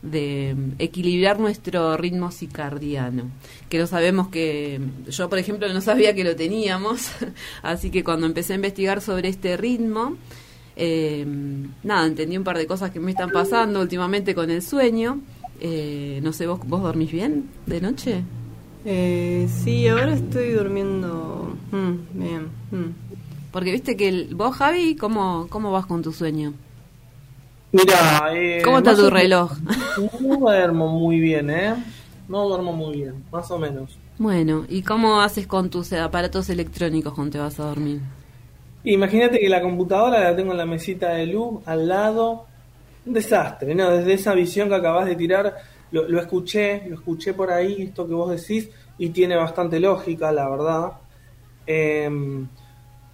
de 0.04 0.54
equilibrar 0.78 1.40
nuestro 1.40 1.96
ritmo 1.96 2.30
circadiano, 2.30 3.30
que 3.70 3.78
no 3.78 3.86
sabemos 3.86 4.28
que 4.28 4.78
yo 5.08 5.30
por 5.30 5.38
ejemplo 5.38 5.72
no 5.72 5.80
sabía 5.80 6.14
que 6.14 6.24
lo 6.24 6.36
teníamos, 6.36 7.08
así 7.62 7.90
que 7.90 8.04
cuando 8.04 8.26
empecé 8.26 8.52
a 8.52 8.56
investigar 8.56 9.00
sobre 9.00 9.30
este 9.30 9.56
ritmo, 9.56 10.18
eh, 10.76 11.24
nada, 11.82 12.06
entendí 12.06 12.36
un 12.36 12.44
par 12.44 12.58
de 12.58 12.66
cosas 12.66 12.90
que 12.90 13.00
me 13.00 13.10
están 13.10 13.30
pasando 13.30 13.80
últimamente 13.80 14.34
con 14.34 14.50
el 14.50 14.62
sueño. 14.62 15.20
Eh, 15.60 16.20
no 16.22 16.32
sé, 16.32 16.46
¿vos, 16.46 16.60
¿vos 16.66 16.82
dormís 16.82 17.12
bien 17.12 17.48
de 17.66 17.80
noche? 17.80 18.24
Eh, 18.84 19.48
sí, 19.62 19.88
ahora 19.88 20.14
estoy 20.14 20.50
durmiendo 20.50 21.56
mm, 21.70 22.18
bien. 22.18 22.48
Mm. 22.70 22.92
Porque 23.50 23.70
viste 23.70 23.96
que 23.96 24.08
el, 24.08 24.34
vos, 24.34 24.56
Javi, 24.56 24.96
¿cómo, 24.96 25.46
¿cómo 25.48 25.70
vas 25.70 25.86
con 25.86 26.02
tu 26.02 26.12
sueño? 26.12 26.54
Mira, 27.72 28.30
eh, 28.32 28.62
¿cómo 28.64 28.78
está 28.78 28.94
tu 28.94 29.10
reloj? 29.10 29.52
No 30.20 30.36
duermo 30.36 30.88
muy 30.88 31.20
bien, 31.20 31.50
¿eh? 31.50 31.74
No 32.28 32.48
duermo 32.48 32.72
muy 32.72 32.96
bien, 32.96 33.24
más 33.30 33.50
o 33.50 33.58
menos. 33.58 33.96
Bueno, 34.18 34.64
¿y 34.68 34.82
cómo 34.82 35.20
haces 35.20 35.46
con 35.46 35.70
tus 35.70 35.92
aparatos 35.92 36.48
electrónicos 36.50 37.14
cuando 37.14 37.32
te 37.32 37.38
vas 37.38 37.60
a 37.60 37.64
dormir? 37.64 38.00
Imagínate 38.84 39.40
que 39.40 39.48
la 39.48 39.62
computadora 39.62 40.20
la 40.20 40.36
tengo 40.36 40.52
en 40.52 40.58
la 40.58 40.66
mesita 40.66 41.14
de 41.14 41.26
luz 41.26 41.62
al 41.66 41.88
lado. 41.88 42.46
Un 43.06 43.14
desastre, 43.14 43.74
¿no? 43.74 43.90
Desde 43.90 44.12
esa 44.12 44.34
visión 44.34 44.68
que 44.68 44.74
acabas 44.74 45.06
de 45.06 45.16
tirar, 45.16 45.56
lo, 45.90 46.20
escuché, 46.20 46.82
lo 46.88 46.96
escuché 46.96 47.32
por 47.34 47.50
ahí, 47.50 47.82
esto 47.82 48.06
que 48.06 48.14
vos 48.14 48.30
decís, 48.30 48.68
y 48.98 49.10
tiene 49.10 49.36
bastante 49.36 49.80
lógica, 49.80 50.32
la 50.32 50.48
verdad. 50.48 50.92
Em, 51.66 52.46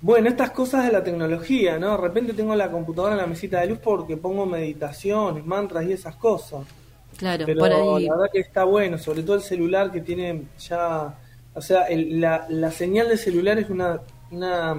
bueno, 0.00 0.28
estas 0.28 0.50
cosas 0.50 0.86
de 0.86 0.92
la 0.92 1.04
tecnología, 1.04 1.78
¿no? 1.78 1.92
De 1.92 1.96
repente 1.98 2.32
tengo 2.32 2.54
la 2.56 2.70
computadora 2.70 3.14
en 3.14 3.20
la 3.20 3.26
mesita 3.26 3.60
de 3.60 3.68
luz 3.68 3.78
porque 3.78 4.16
pongo 4.16 4.46
meditaciones, 4.46 5.44
mantras 5.44 5.84
y 5.86 5.92
esas 5.92 6.16
cosas. 6.16 6.62
Claro, 7.16 7.44
Pero 7.46 7.60
por 7.60 7.72
ahí... 7.72 8.06
la 8.06 8.14
verdad 8.14 8.30
que 8.32 8.40
está 8.40 8.64
bueno, 8.64 8.98
sobre 8.98 9.22
todo 9.22 9.36
el 9.36 9.42
celular 9.42 9.90
que 9.92 10.00
tiene 10.00 10.42
ya... 10.58 11.14
O 11.52 11.60
sea, 11.60 11.86
la, 11.90 12.46
la 12.48 12.70
señal 12.70 13.08
de 13.08 13.16
celular 13.16 13.58
es 13.58 13.68
una, 13.68 14.00
una 14.30 14.76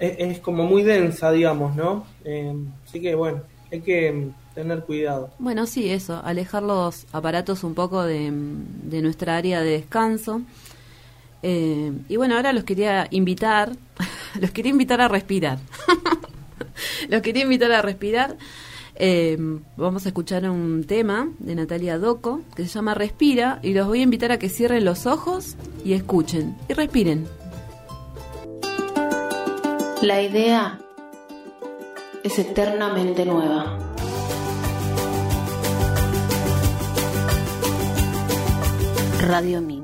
es, 0.00 0.38
como 0.40 0.64
muy 0.64 0.82
densa, 0.82 1.30
digamos, 1.30 1.76
¿no? 1.76 2.06
Eh, 2.24 2.54
así 2.86 3.00
que 3.00 3.14
bueno, 3.14 3.42
hay 3.70 3.80
que 3.80 4.28
tener 4.54 4.80
cuidado. 4.80 5.30
Bueno, 5.38 5.66
sí, 5.66 5.90
eso, 5.90 6.20
alejar 6.24 6.62
los 6.62 7.06
aparatos 7.12 7.62
un 7.64 7.74
poco 7.74 8.02
de, 8.02 8.30
nuestra 8.30 9.36
área 9.36 9.60
de 9.60 9.72
descanso. 9.72 10.42
Eh, 11.42 11.92
y 12.08 12.16
bueno, 12.16 12.36
ahora 12.36 12.52
los 12.52 12.64
quería 12.64 13.06
invitar, 13.10 13.72
los 14.40 14.50
quería 14.50 14.70
invitar 14.70 15.00
a 15.00 15.08
respirar. 15.08 15.58
los 17.08 17.22
quería 17.22 17.42
invitar 17.42 17.72
a 17.72 17.82
respirar. 17.82 18.36
Eh, 19.02 19.38
vamos 19.78 20.04
a 20.04 20.08
escuchar 20.08 20.48
un 20.50 20.84
tema 20.84 21.30
de 21.38 21.54
Natalia 21.54 21.98
Doco 21.98 22.42
que 22.54 22.66
se 22.66 22.68
llama 22.68 22.92
Respira 22.92 23.58
y 23.62 23.72
los 23.72 23.86
voy 23.86 24.00
a 24.00 24.02
invitar 24.02 24.30
a 24.30 24.38
que 24.38 24.50
cierren 24.50 24.84
los 24.84 25.06
ojos 25.06 25.56
y 25.84 25.94
escuchen 25.94 26.54
y 26.68 26.74
respiren. 26.74 27.39
La 30.02 30.22
idea 30.22 30.78
es 32.24 32.38
eternamente 32.38 33.26
nueva. 33.26 33.76
Radio 39.20 39.60
Minga. 39.60 39.79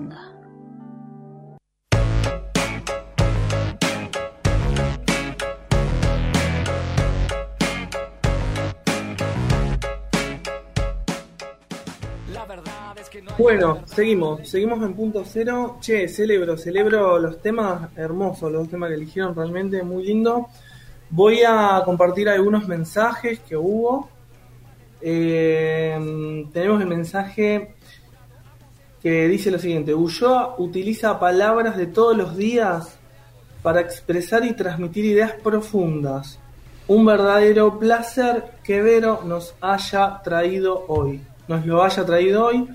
Bueno, 13.39 13.83
seguimos, 13.85 14.49
seguimos 14.49 14.83
en 14.83 14.95
punto 14.95 15.23
cero. 15.27 15.77
Che, 15.79 16.09
celebro, 16.09 16.57
celebro 16.57 17.19
los 17.19 17.43
temas 17.43 17.91
hermosos, 17.95 18.51
los 18.51 18.67
temas 18.67 18.89
que 18.89 18.95
eligieron 18.95 19.35
realmente 19.35 19.83
muy 19.83 20.07
lindo. 20.07 20.47
Voy 21.11 21.43
a 21.47 21.83
compartir 21.85 22.31
algunos 22.31 22.67
mensajes 22.67 23.41
que 23.41 23.55
hubo. 23.55 24.09
Eh, 25.03 26.47
tenemos 26.51 26.81
el 26.81 26.87
mensaje 26.87 27.75
que 29.03 29.29
dice 29.29 29.51
lo 29.51 29.59
siguiente: 29.59 29.93
Ulloa 29.93 30.55
utiliza 30.57 31.21
palabras 31.21 31.77
de 31.77 31.89
todos 31.89 32.17
los 32.17 32.39
días 32.39 32.99
para 33.63 33.83
expresar 33.83 34.47
y 34.47 34.55
transmitir 34.55 35.05
ideas 35.05 35.33
profundas. 35.33 36.39
Un 36.89 37.05
verdadero 37.05 37.79
placer 37.79 38.45
que 38.65 38.81
Vero 38.81 39.21
nos 39.27 39.55
haya 39.61 40.23
traído 40.25 40.87
hoy. 40.89 41.21
Nos 41.49 41.67
lo 41.67 41.83
haya 41.83 42.03
traído 42.07 42.47
hoy 42.47 42.67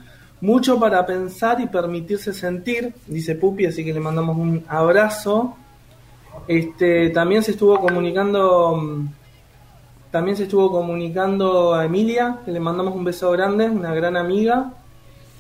mucho 0.42 0.80
para 0.80 1.06
pensar 1.06 1.62
y 1.62 1.68
permitirse 1.68 2.34
sentir, 2.34 2.94
dice 3.08 3.36
Pupi, 3.36 3.68
así 3.68 3.86
que 3.86 3.94
le 3.94 4.00
mandamos 4.00 4.38
un 4.38 4.64
abrazo. 4.68 5.56
Este, 6.48 7.10
también 7.12 7.44
se 7.44 7.52
estuvo 7.52 7.80
comunicando 7.80 8.76
mm, 8.76 9.08
también 10.12 10.36
se 10.36 10.44
estuvo 10.44 10.70
comunicando 10.70 11.74
a 11.74 11.86
Emilia, 11.86 12.40
que 12.44 12.52
le 12.52 12.60
mandamos 12.60 12.94
un 12.94 13.06
beso 13.06 13.32
grande, 13.32 13.70
una 13.70 13.94
gran 13.94 14.18
amiga, 14.18 14.74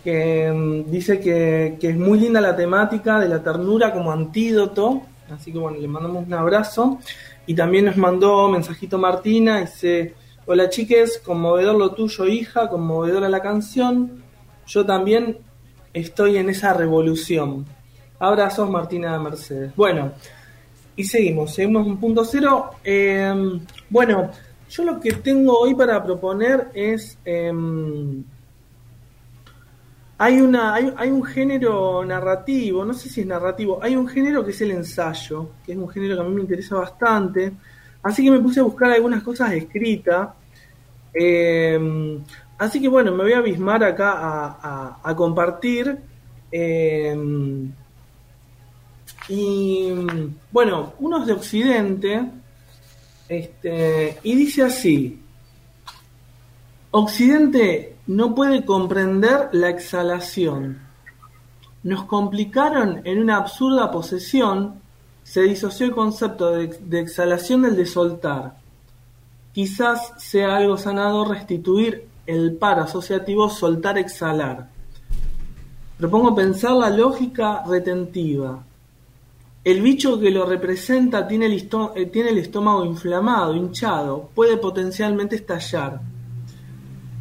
que 0.02 0.50
mm, 0.50 0.90
dice 0.90 1.20
que, 1.20 1.78
que, 1.80 1.90
es 1.90 1.98
muy 1.98 2.20
linda 2.20 2.40
la 2.40 2.56
temática 2.56 3.20
de 3.20 3.28
la 3.28 3.44
ternura 3.44 3.92
como 3.92 4.12
antídoto, 4.12 5.02
así 5.30 5.52
que 5.52 5.60
bueno, 5.60 5.78
le 5.78 5.88
mandamos 5.90 6.26
un 6.26 6.34
abrazo. 6.34 7.00
Y 7.46 7.54
también 7.54 7.86
nos 7.86 7.98
mandó 7.98 8.48
mensajito 8.48 8.98
Martina, 8.98 9.60
dice, 9.60 10.14
hola 10.46 10.70
chiques, 10.70 11.22
conmovedor 11.26 11.76
lo 11.76 11.92
tuyo 11.92 12.28
hija, 12.28 12.70
conmovedora 12.70 13.28
la 13.28 13.42
canción, 13.42 14.21
yo 14.68 14.86
también 14.86 15.38
estoy 15.94 16.38
en 16.38 16.50
esa 16.50 16.74
revolución. 16.74 17.66
Abrazos, 18.20 18.70
Martina 18.70 19.14
de 19.14 19.20
Mercedes. 19.20 19.76
Bueno, 19.76 20.12
y 20.96 21.04
seguimos, 21.04 21.54
seguimos 21.54 21.88
un 21.88 22.00
punto 22.00 22.24
cero. 22.24 22.72
Em, 22.84 23.60
bueno, 23.90 24.30
yo 24.70 24.84
lo 24.84 25.00
que 25.00 25.14
tengo 25.14 25.60
hoy 25.60 25.74
para 25.74 26.04
proponer 26.04 26.70
es... 26.74 27.18
Em, 27.26 28.24
hay, 30.18 30.40
una, 30.40 30.76
hay, 30.76 30.94
hay, 30.98 31.10
un 31.10 31.24
género 31.24 32.06
narrativo, 32.06 32.86
no 32.86 32.94
sé 32.94 33.10
si 33.10 33.22
es 33.22 33.28
narrativo, 33.28 33.80
hay 33.82 33.96
un 33.96 34.08
género 34.08 34.46
que 34.46 34.52
es 34.52 34.62
el 34.62 34.70
ensayo, 34.70 35.50
que 35.66 35.72
es 35.72 35.78
un 35.80 35.90
género 35.90 36.16
que 36.16 36.22
a 36.22 36.24
mí 36.26 36.36
me 36.36 36.42
interesa 36.42 36.76
bastante. 36.76 37.54
Así 38.04 38.24
que 38.24 38.30
me 38.30 38.40
puse 38.40 38.60
a 38.60 38.64
buscar 38.64 38.92
algunas 38.92 39.24
cosas 39.24 39.52
escritas. 39.54 40.30
Eh, 41.14 42.20
Así 42.62 42.80
que 42.80 42.88
bueno, 42.88 43.12
me 43.12 43.24
voy 43.24 43.34
a 43.34 43.40
abismar 43.40 43.84
acá 43.84 45.00
a, 45.02 45.16
compartir. 45.16 45.98
Eh, 46.52 47.18
y 49.28 49.90
bueno, 50.52 50.94
uno 51.00 51.22
es 51.22 51.26
de 51.26 51.34
Occidente. 51.34 52.24
Este, 53.28 54.20
y 54.22 54.36
dice 54.36 54.62
así: 54.62 55.20
Occidente 56.92 57.96
no 58.06 58.36
puede 58.36 58.64
comprender 58.64 59.50
la 59.54 59.70
exhalación. 59.70 60.84
Nos 61.82 62.04
complicaron 62.04 63.02
en 63.06 63.18
una 63.18 63.38
absurda 63.38 63.90
posesión. 63.90 64.80
Se 65.24 65.42
disoció 65.42 65.88
el 65.88 65.94
concepto 65.94 66.52
de, 66.52 67.00
exhalación 67.00 67.64
del 67.64 67.76
de 67.76 67.88
soltar. 67.88 68.58
Quizás 69.52 70.14
sea 70.18 70.58
algo 70.58 70.78
sanador 70.78 71.30
restituir 71.30 72.11
el 72.26 72.54
par 72.54 72.80
asociativo 72.80 73.50
soltar-exhalar. 73.50 74.70
Propongo 75.98 76.34
pensar 76.34 76.72
la 76.72 76.90
lógica 76.90 77.64
retentiva. 77.68 78.64
El 79.64 79.82
bicho 79.82 80.20
que 80.20 80.32
lo 80.32 80.46
representa 80.46 81.28
tiene 81.28 81.46
el, 81.46 81.70
eh, 81.96 82.06
tiene 82.08 82.32
el 82.32 82.40
estómago 82.40 82.84
inflamado, 82.84 83.56
hinchado, 83.56 84.30
puede 84.34 84.58
potencialmente 84.58 85.36
estallar. 85.36 86.02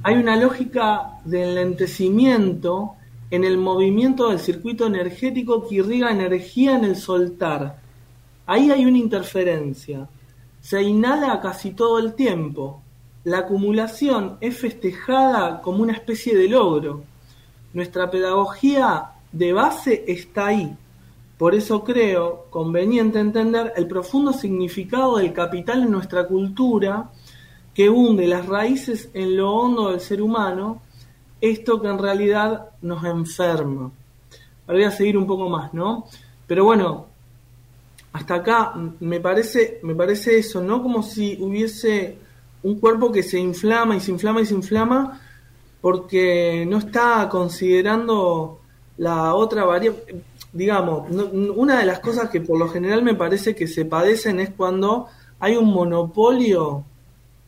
Hay 0.02 0.14
una 0.14 0.36
lógica 0.36 1.20
de 1.26 1.42
enlentecimiento 1.42 2.94
en 3.30 3.44
el 3.44 3.58
movimiento 3.58 4.30
del 4.30 4.40
circuito 4.40 4.86
energético 4.86 5.68
que 5.68 5.76
irriga 5.76 6.10
energía 6.10 6.76
en 6.76 6.84
el 6.84 6.96
soltar. 6.96 7.78
Ahí 8.46 8.70
hay 8.70 8.86
una 8.86 8.96
interferencia. 8.96 10.08
Se 10.60 10.82
inhala 10.82 11.38
casi 11.40 11.72
todo 11.72 11.98
el 11.98 12.14
tiempo, 12.14 12.82
la 13.24 13.38
acumulación 13.38 14.38
es 14.40 14.58
festejada 14.58 15.60
como 15.60 15.82
una 15.82 15.92
especie 15.92 16.36
de 16.36 16.48
logro. 16.48 17.02
Nuestra 17.72 18.10
pedagogía 18.10 19.10
de 19.32 19.52
base 19.52 20.04
está 20.06 20.46
ahí. 20.46 20.76
Por 21.36 21.54
eso 21.54 21.84
creo 21.84 22.46
conveniente 22.50 23.18
entender 23.18 23.72
el 23.76 23.86
profundo 23.86 24.32
significado 24.32 25.16
del 25.16 25.32
capital 25.32 25.82
en 25.82 25.90
nuestra 25.90 26.26
cultura 26.26 27.10
que 27.74 27.88
hunde 27.88 28.26
las 28.26 28.46
raíces 28.46 29.10
en 29.14 29.36
lo 29.36 29.52
hondo 29.52 29.90
del 29.90 30.00
ser 30.00 30.20
humano, 30.20 30.82
esto 31.40 31.80
que 31.80 31.88
en 31.88 31.98
realidad 31.98 32.70
nos 32.82 33.04
enferma. 33.04 33.90
Voy 34.66 34.84
a 34.84 34.90
seguir 34.90 35.16
un 35.16 35.26
poco 35.26 35.48
más, 35.48 35.72
¿no? 35.72 36.06
Pero 36.46 36.64
bueno, 36.64 37.06
hasta 38.12 38.34
acá 38.34 38.74
me 39.00 39.20
parece, 39.20 39.80
me 39.82 39.94
parece 39.94 40.38
eso, 40.38 40.60
¿no? 40.60 40.82
Como 40.82 41.02
si 41.02 41.38
hubiese 41.40 42.18
un 42.62 42.78
cuerpo 42.78 43.10
que 43.10 43.22
se 43.22 43.38
inflama 43.38 43.96
y 43.96 44.00
se 44.00 44.10
inflama 44.10 44.40
y 44.40 44.46
se 44.46 44.54
inflama 44.54 45.20
porque 45.80 46.66
no 46.68 46.78
está 46.78 47.28
considerando 47.30 48.60
la 48.98 49.34
otra 49.34 49.64
variable. 49.64 50.22
Digamos, 50.52 51.10
una 51.10 51.78
de 51.78 51.86
las 51.86 52.00
cosas 52.00 52.28
que 52.28 52.40
por 52.40 52.58
lo 52.58 52.68
general 52.68 53.02
me 53.02 53.14
parece 53.14 53.54
que 53.54 53.66
se 53.66 53.84
padecen 53.84 54.40
es 54.40 54.50
cuando 54.50 55.06
hay 55.38 55.56
un 55.56 55.72
monopolio 55.72 56.84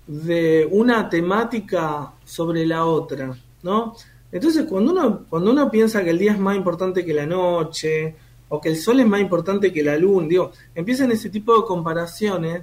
de 0.07 0.69
una 0.71 1.09
temática 1.09 2.13
sobre 2.25 2.65
la 2.65 2.87
otra, 2.87 3.37
¿no? 3.63 3.95
Entonces, 4.31 4.65
cuando 4.67 4.93
uno, 4.93 5.25
cuando 5.29 5.51
uno 5.51 5.71
piensa 5.71 6.03
que 6.03 6.11
el 6.11 6.19
día 6.19 6.33
es 6.33 6.39
más 6.39 6.57
importante 6.57 7.05
que 7.05 7.13
la 7.13 7.27
noche, 7.27 8.17
o 8.49 8.61
que 8.61 8.71
el 8.71 8.77
sol 8.77 9.01
es 9.01 9.07
más 9.07 9.21
importante 9.21 9.73
que 9.73 9.83
la 9.83 9.97
luna, 9.97 10.29
digo, 10.29 10.53
empiezan 10.75 11.11
ese 11.11 11.29
tipo 11.29 11.55
de 11.57 11.67
comparaciones 11.67 12.63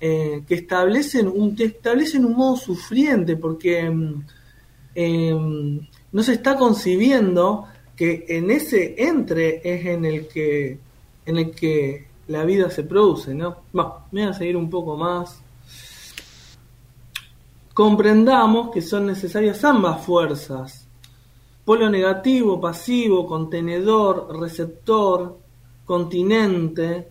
eh, 0.00 0.44
que 0.48 0.54
establecen 0.54 1.28
un, 1.28 1.54
establecen 1.58 2.24
un 2.24 2.34
modo 2.34 2.56
sufriente, 2.56 3.36
porque 3.36 3.80
em, 4.94 5.80
no 6.12 6.22
se 6.22 6.32
está 6.32 6.56
concibiendo 6.56 7.66
que 7.94 8.24
en 8.28 8.50
ese 8.50 8.94
entre 8.96 9.60
es 9.62 9.84
en 9.84 10.06
el 10.06 10.26
que 10.26 10.78
en 11.26 11.36
el 11.36 11.50
que 11.50 12.06
la 12.28 12.44
vida 12.44 12.70
se 12.70 12.84
produce, 12.84 13.34
¿no? 13.34 13.58
Bueno, 13.72 14.06
voy 14.10 14.22
a 14.22 14.32
seguir 14.32 14.56
un 14.56 14.70
poco 14.70 14.96
más. 14.96 15.42
Comprendamos 17.74 18.70
que 18.70 18.80
son 18.80 19.06
necesarias 19.06 19.62
ambas 19.64 20.04
fuerzas. 20.04 20.86
Polo 21.64 21.90
negativo, 21.90 22.60
pasivo, 22.60 23.26
contenedor, 23.26 24.38
receptor, 24.40 25.38
continente, 25.84 27.08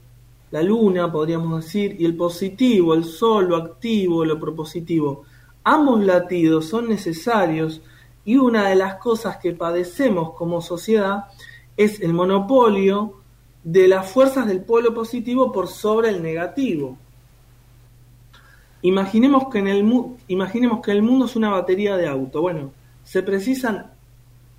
la 0.52 0.62
luna, 0.62 1.12
podríamos 1.12 1.64
decir, 1.64 1.96
y 2.00 2.06
el 2.06 2.16
positivo, 2.16 2.94
el 2.94 3.04
sol, 3.04 3.50
lo 3.50 3.56
activo, 3.56 4.26
lo 4.26 4.40
propositivo. 4.40 5.24
Ambos 5.64 6.04
latidos 6.04 6.66
son 6.66 6.90
necesarios 6.90 7.82
y 8.26 8.38
una 8.38 8.70
de 8.70 8.76
las 8.76 8.96
cosas 8.96 9.38
que 9.38 9.54
padecemos 9.54 10.34
como 10.34 10.62
sociedad 10.62 11.26
es 11.78 12.02
el 12.02 12.14
monopolio 12.14 13.16
de 13.64 13.88
las 13.88 14.10
fuerzas 14.10 14.48
del 14.48 14.64
polo 14.64 14.94
positivo 14.94 15.52
por 15.52 15.68
sobre 15.68 16.10
el 16.10 16.24
negativo. 16.24 16.98
Imaginemos 18.82 19.50
que, 19.50 19.60
en 19.60 19.68
el, 19.68 20.06
imaginemos 20.28 20.82
que 20.82 20.92
el 20.92 21.02
mundo 21.02 21.26
es 21.26 21.36
una 21.36 21.50
batería 21.50 21.98
de 21.98 22.08
auto. 22.08 22.42
Bueno, 22.42 22.72
se 23.04 23.24
precisan 23.24 23.92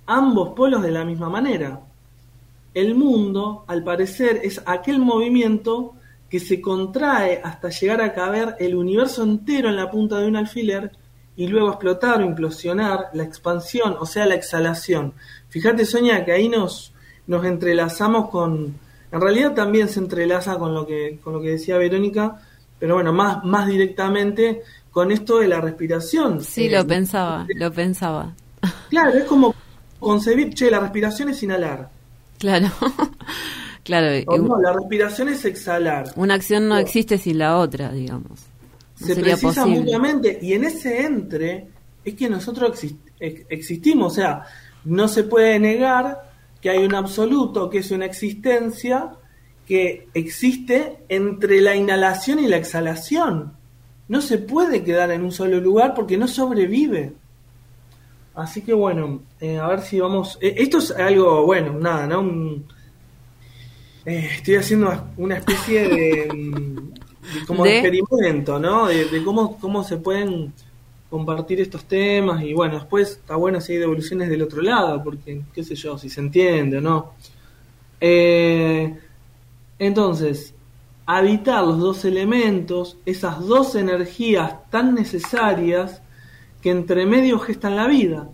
ambos 0.05 0.49
polos 0.49 0.81
de 0.81 0.91
la 0.91 1.03
misma 1.03 1.29
manera. 1.29 1.81
El 2.73 2.95
mundo, 2.95 3.65
al 3.67 3.83
parecer, 3.83 4.39
es 4.43 4.61
aquel 4.65 4.99
movimiento 4.99 5.93
que 6.29 6.39
se 6.39 6.61
contrae 6.61 7.41
hasta 7.43 7.69
llegar 7.69 8.01
a 8.01 8.13
caber 8.13 8.55
el 8.59 8.75
universo 8.75 9.23
entero 9.23 9.69
en 9.69 9.75
la 9.75 9.91
punta 9.91 10.19
de 10.19 10.27
un 10.27 10.37
alfiler 10.37 10.91
y 11.35 11.47
luego 11.47 11.69
explotar 11.69 12.21
o 12.21 12.25
implosionar 12.25 13.09
la 13.13 13.23
expansión, 13.23 13.97
o 13.99 14.05
sea, 14.05 14.25
la 14.25 14.35
exhalación. 14.35 15.13
Fíjate, 15.49 15.85
Sonia, 15.85 16.23
que 16.23 16.31
ahí 16.31 16.47
nos, 16.47 16.93
nos 17.27 17.45
entrelazamos 17.45 18.29
con... 18.29 18.75
En 19.11 19.19
realidad 19.19 19.53
también 19.53 19.89
se 19.89 19.99
entrelaza 19.99 20.57
con 20.57 20.73
lo 20.73 20.87
que, 20.87 21.19
con 21.21 21.33
lo 21.33 21.41
que 21.41 21.49
decía 21.49 21.77
Verónica, 21.77 22.41
pero 22.79 22.95
bueno, 22.95 23.11
más, 23.11 23.43
más 23.43 23.67
directamente 23.67 24.61
con 24.89 25.11
esto 25.11 25.39
de 25.39 25.47
la 25.47 25.59
respiración. 25.59 26.41
Sí, 26.41 26.69
lo 26.69 26.79
eh, 26.79 26.85
pensaba, 26.85 27.45
lo 27.55 27.71
pensaba. 27.71 28.33
Claro, 28.89 29.11
es 29.11 29.25
como 29.25 29.53
concebir, 29.99 30.53
che, 30.53 30.71
la 30.71 30.79
respiración 30.79 31.29
es 31.29 31.43
inhalar. 31.43 31.89
Claro. 32.41 32.67
claro. 33.83 34.07
no, 34.37 34.59
la 34.59 34.73
respiración 34.73 35.29
es 35.29 35.45
exhalar. 35.45 36.11
Una 36.15 36.33
acción 36.33 36.67
no 36.67 36.77
existe 36.77 37.17
sin 37.17 37.37
la 37.37 37.59
otra, 37.59 37.91
digamos 37.91 38.51
se 39.05 39.15
precisa 39.15 39.65
mutuamente 39.65 40.39
y 40.41 40.53
en 40.53 40.65
ese 40.65 41.03
entre 41.03 41.67
es 42.03 42.15
que 42.15 42.29
nosotros 42.29 42.79
existimos, 43.19 44.13
o 44.13 44.15
sea, 44.15 44.43
no 44.85 45.07
se 45.07 45.23
puede 45.23 45.59
negar 45.59 46.31
que 46.59 46.69
hay 46.69 46.83
un 46.83 46.95
absoluto, 46.95 47.69
que 47.69 47.79
es 47.79 47.91
una 47.91 48.05
existencia 48.05 49.11
que 49.67 50.07
existe 50.13 51.03
entre 51.09 51.61
la 51.61 51.75
inhalación 51.75 52.39
y 52.39 52.47
la 52.47 52.57
exhalación. 52.57 53.53
No 54.07 54.21
se 54.21 54.39
puede 54.39 54.83
quedar 54.83 55.11
en 55.11 55.23
un 55.23 55.31
solo 55.31 55.59
lugar 55.59 55.93
porque 55.93 56.17
no 56.17 56.27
sobrevive. 56.27 57.13
Así 58.41 58.63
que 58.63 58.73
bueno, 58.73 59.21
eh, 59.39 59.59
a 59.59 59.67
ver 59.67 59.81
si 59.81 59.99
vamos... 59.99 60.39
Eh, 60.41 60.55
esto 60.57 60.79
es 60.79 60.89
algo, 60.91 61.45
bueno, 61.45 61.73
nada, 61.73 62.07
¿no? 62.07 62.23
Eh, 64.03 64.29
estoy 64.35 64.55
haciendo 64.55 65.09
una 65.17 65.37
especie 65.37 65.87
de 65.87 66.75
como 67.47 67.63
experimento, 67.67 68.57
¿no? 68.57 68.87
De, 68.87 69.23
cómo, 69.23 69.59
cómo 69.59 69.83
se 69.83 69.97
pueden 69.97 70.51
compartir 71.07 71.61
estos 71.61 71.85
temas 71.85 72.41
y 72.41 72.53
bueno, 72.53 72.75
después 72.75 73.11
está 73.11 73.35
bueno 73.35 73.61
si 73.61 73.73
hay 73.73 73.79
devoluciones 73.79 74.27
del 74.27 74.41
otro 74.41 74.61
lado, 74.63 75.03
porque 75.03 75.43
qué 75.53 75.63
sé 75.63 75.75
yo, 75.75 75.99
si 75.99 76.09
se 76.09 76.21
entiende 76.21 76.77
o 76.77 76.81
no. 76.81 77.13
Entonces, 79.77 80.55
habitar 81.05 81.63
los 81.63 81.77
dos 81.77 82.05
elementos, 82.05 82.97
esas 83.05 83.39
dos 83.45 83.75
energías 83.75 84.67
tan 84.71 84.95
necesarias 84.95 86.01
que 86.61 86.69
entre 86.69 87.05
medio 87.05 87.39
gestan 87.39 87.75
la 87.75 87.87
vida. 87.87 88.29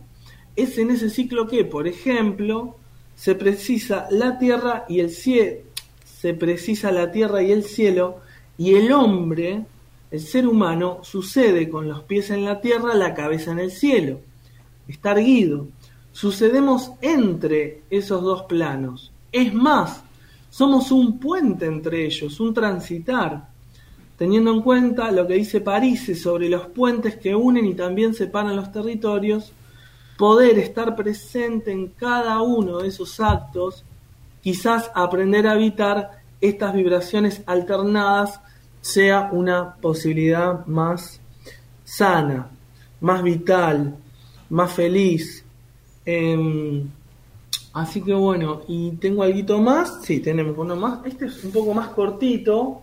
Es 0.55 0.77
en 0.77 0.91
ese 0.91 1.09
ciclo 1.09 1.47
que, 1.47 1.63
por 1.65 1.87
ejemplo, 1.87 2.75
se 3.15 3.35
precisa 3.35 4.07
la 4.11 4.37
tierra 4.37 4.85
y 4.87 4.99
el 4.99 5.09
cielo, 5.09 5.57
se 6.03 6.33
precisa 6.33 6.91
la 6.91 7.11
tierra 7.11 7.41
y 7.41 7.51
el 7.51 7.63
cielo 7.63 8.17
y 8.57 8.75
el 8.75 8.91
hombre, 8.91 9.65
el 10.11 10.19
ser 10.19 10.47
humano, 10.47 10.99
sucede 11.03 11.69
con 11.69 11.87
los 11.87 12.03
pies 12.03 12.29
en 12.29 12.45
la 12.45 12.61
tierra, 12.61 12.95
la 12.95 13.13
cabeza 13.13 13.51
en 13.51 13.59
el 13.59 13.71
cielo. 13.71 14.19
Está 14.87 15.11
erguido. 15.11 15.67
Sucedemos 16.11 16.91
entre 17.01 17.81
esos 17.89 18.23
dos 18.23 18.43
planos. 18.43 19.11
Es 19.31 19.53
más, 19.53 20.03
somos 20.49 20.91
un 20.91 21.19
puente 21.19 21.65
entre 21.65 22.05
ellos, 22.05 22.39
un 22.39 22.53
transitar, 22.53 23.49
teniendo 24.17 24.51
en 24.51 24.61
cuenta 24.61 25.11
lo 25.11 25.27
que 25.27 25.35
dice 25.35 25.61
París 25.61 26.21
sobre 26.21 26.49
los 26.49 26.67
puentes 26.67 27.17
que 27.17 27.35
unen 27.35 27.65
y 27.65 27.75
también 27.75 28.13
separan 28.13 28.55
los 28.55 28.71
territorios, 28.71 29.53
poder 30.17 30.57
estar 30.57 30.95
presente 30.95 31.71
en 31.71 31.87
cada 31.89 32.41
uno 32.41 32.79
de 32.79 32.87
esos 32.87 33.19
actos, 33.19 33.85
quizás 34.41 34.91
aprender 34.95 35.47
a 35.47 35.53
evitar 35.53 36.21
estas 36.41 36.73
vibraciones 36.73 37.41
alternadas 37.45 38.39
sea 38.81 39.29
una 39.31 39.75
posibilidad 39.75 40.65
más 40.65 41.19
sana, 41.83 42.49
más 43.01 43.21
vital, 43.21 43.95
más 44.49 44.71
feliz. 44.73 45.43
Em, 46.05 46.89
así 47.73 48.01
que 48.01 48.13
bueno, 48.13 48.61
y 48.67 48.91
tengo 48.91 49.23
algo 49.23 49.61
más, 49.61 49.99
sí, 50.03 50.19
tenemos 50.19 50.57
uno 50.57 50.75
más. 50.75 51.05
Este 51.05 51.25
es 51.25 51.43
un 51.43 51.51
poco 51.51 51.73
más 51.73 51.89
cortito, 51.89 52.81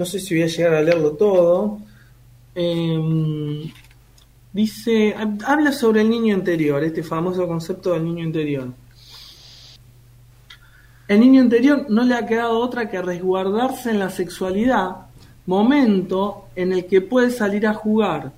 no 0.00 0.06
sé 0.06 0.18
si 0.18 0.34
voy 0.34 0.44
a 0.44 0.46
llegar 0.46 0.72
a 0.72 0.80
leerlo 0.80 1.12
todo. 1.12 1.78
Em, 2.54 3.70
dice, 4.50 5.14
habla 5.44 5.72
sobre 5.72 6.00
el 6.00 6.08
niño 6.08 6.34
interior, 6.34 6.82
este 6.82 7.02
famoso 7.02 7.46
concepto 7.46 7.92
del 7.92 8.04
niño 8.04 8.24
interior. 8.24 8.72
El 11.06 11.20
niño 11.20 11.42
interior 11.42 11.84
no 11.90 12.02
le 12.04 12.14
ha 12.14 12.24
quedado 12.24 12.58
otra 12.60 12.88
que 12.88 13.02
resguardarse 13.02 13.90
en 13.90 13.98
la 13.98 14.08
sexualidad 14.08 15.08
momento 15.44 16.46
en 16.56 16.72
el 16.72 16.86
que 16.86 17.02
puede 17.02 17.30
salir 17.30 17.66
a 17.66 17.74
jugar. 17.74 18.32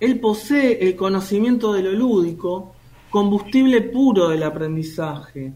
Él 0.00 0.20
posee 0.20 0.88
el 0.88 0.96
conocimiento 0.96 1.74
de 1.74 1.82
lo 1.82 1.92
lúdico, 1.92 2.72
combustible 3.10 3.82
puro 3.82 4.30
del 4.30 4.42
aprendizaje. 4.42 5.52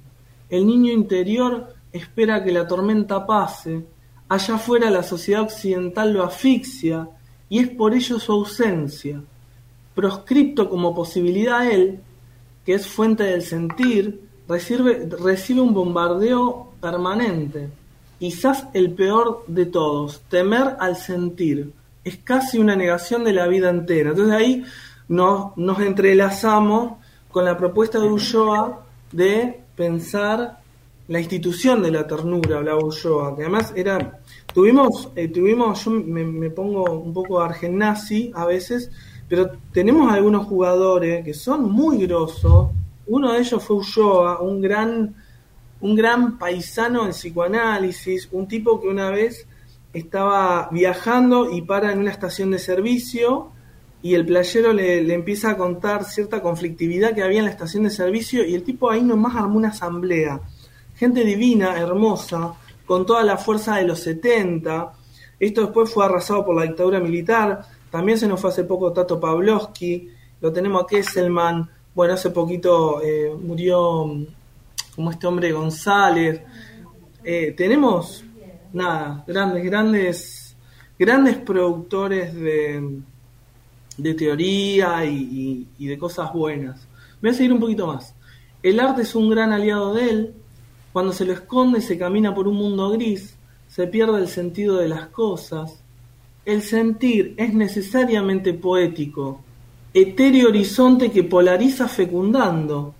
El 0.50 0.66
niño 0.66 0.92
interior 0.92 1.74
espera 1.90 2.44
que 2.44 2.52
la 2.52 2.68
tormenta 2.68 3.26
pase, 3.26 3.95
allá 4.28 4.54
afuera 4.54 4.90
la 4.90 5.02
sociedad 5.02 5.42
occidental 5.42 6.12
lo 6.12 6.24
asfixia 6.24 7.08
y 7.48 7.60
es 7.60 7.68
por 7.68 7.94
ello 7.94 8.18
su 8.18 8.32
ausencia. 8.32 9.20
Proscripto 9.94 10.68
como 10.68 10.94
posibilidad 10.94 11.70
él, 11.70 12.00
que 12.64 12.74
es 12.74 12.86
fuente 12.86 13.24
del 13.24 13.42
sentir, 13.42 14.20
recibe, 14.48 15.08
recibe 15.18 15.60
un 15.60 15.72
bombardeo 15.72 16.72
permanente 16.80 17.70
Quizás 18.18 18.66
el 18.72 18.92
peor 18.92 19.44
de 19.46 19.66
todos, 19.66 20.22
temer 20.30 20.76
al 20.80 20.96
sentir. 20.96 21.72
Es 22.02 22.16
casi 22.16 22.58
una 22.58 22.74
negación 22.74 23.24
de 23.24 23.32
la 23.32 23.46
vida 23.46 23.68
entera. 23.68 24.10
Entonces 24.10 24.34
ahí 24.34 24.64
nos, 25.08 25.54
nos 25.56 25.80
entrelazamos 25.80 26.94
con 27.30 27.44
la 27.44 27.58
propuesta 27.58 27.98
de 27.98 28.08
Ulloa 28.08 28.86
de 29.12 29.60
pensar 29.76 30.60
la 31.08 31.20
institución 31.20 31.82
de 31.82 31.90
la 31.90 32.06
ternura, 32.06 32.58
hablaba 32.58 32.84
Ulloa, 32.84 33.36
que 33.36 33.42
además 33.42 33.72
era, 33.76 34.20
tuvimos, 34.52 35.10
eh, 35.14 35.28
tuvimos, 35.28 35.84
yo 35.84 35.92
me, 35.92 36.24
me 36.24 36.50
pongo 36.50 36.84
un 37.00 37.12
poco 37.12 37.40
argenazi 37.40 38.32
a 38.34 38.44
veces, 38.44 38.90
pero 39.28 39.50
tenemos 39.72 40.12
algunos 40.12 40.46
jugadores 40.46 41.24
que 41.24 41.34
son 41.34 41.70
muy 41.70 42.06
grosos, 42.06 42.70
uno 43.06 43.32
de 43.32 43.38
ellos 43.38 43.62
fue 43.62 43.76
Ulloa, 43.76 44.40
un 44.40 44.60
gran, 44.60 45.14
un 45.80 45.94
gran 45.94 46.38
paisano 46.38 47.04
en 47.04 47.12
psicoanálisis, 47.12 48.28
un 48.32 48.48
tipo 48.48 48.80
que 48.80 48.88
una 48.88 49.10
vez 49.10 49.46
estaba 49.92 50.68
viajando 50.72 51.52
y 51.52 51.62
para 51.62 51.92
en 51.92 52.00
una 52.00 52.10
estación 52.10 52.50
de 52.50 52.58
servicio 52.58 53.52
y 54.02 54.14
el 54.14 54.26
playero 54.26 54.72
le, 54.72 55.02
le, 55.02 55.14
empieza 55.14 55.50
a 55.50 55.56
contar 55.56 56.04
cierta 56.04 56.42
conflictividad 56.42 57.14
que 57.14 57.22
había 57.22 57.38
en 57.38 57.46
la 57.46 57.50
estación 57.50 57.84
de 57.84 57.90
servicio 57.90 58.44
y 58.44 58.54
el 58.54 58.62
tipo 58.62 58.90
ahí 58.90 59.02
nomás 59.02 59.36
armó 59.36 59.56
una 59.56 59.68
asamblea. 59.68 60.40
Gente 60.96 61.24
divina, 61.24 61.78
hermosa, 61.78 62.54
con 62.84 63.06
toda 63.06 63.22
la 63.22 63.36
fuerza 63.36 63.76
de 63.76 63.84
los 63.84 64.00
70. 64.00 64.92
Esto 65.38 65.62
después 65.62 65.92
fue 65.92 66.04
arrasado 66.04 66.44
por 66.44 66.56
la 66.56 66.62
dictadura 66.62 67.00
militar. 67.00 67.62
También 67.90 68.18
se 68.18 68.26
nos 68.26 68.40
fue 68.40 68.50
hace 68.50 68.64
poco 68.64 68.92
Tato 68.92 69.20
Pavlovsky, 69.20 70.10
lo 70.40 70.52
tenemos 70.52 70.82
a 70.82 70.86
Kesselman, 70.86 71.70
bueno, 71.94 72.12
hace 72.12 72.30
poquito 72.30 73.00
eh, 73.02 73.32
murió 73.40 74.10
como 74.94 75.10
este 75.10 75.26
hombre 75.26 75.52
González. 75.52 76.42
Eh, 77.24 77.54
tenemos, 77.56 78.22
nada, 78.72 79.24
grandes, 79.26 79.64
grandes, 79.64 80.56
grandes 80.98 81.36
productores 81.38 82.34
de, 82.34 83.00
de 83.96 84.14
teoría 84.14 85.04
y, 85.04 85.66
de 85.78 85.98
cosas 85.98 86.32
buenas. 86.32 86.86
Voy 87.20 87.30
a 87.30 87.34
seguir 87.34 87.52
un 87.52 87.60
poquito 87.60 87.86
más. 87.86 88.14
El 88.62 88.80
arte 88.80 89.02
es 89.02 89.14
un 89.14 89.30
gran 89.30 89.52
aliado 89.52 89.94
de 89.94 90.10
él. 90.10 90.34
Cuando 90.96 91.12
se 91.12 91.26
lo 91.26 91.34
esconde 91.34 91.82
se 91.82 91.98
camina 91.98 92.34
por 92.34 92.48
un 92.48 92.56
mundo 92.56 92.88
gris, 92.88 93.36
se 93.68 93.86
pierde 93.86 94.18
el 94.18 94.28
sentido 94.28 94.78
de 94.78 94.88
las 94.88 95.08
cosas. 95.08 95.82
El 96.46 96.62
sentir 96.62 97.34
es 97.36 97.52
necesariamente 97.52 98.54
poético, 98.54 99.42
etéreo 99.92 100.48
horizonte 100.48 101.10
que 101.10 101.22
polariza 101.22 101.86
fecundando. 101.86 102.94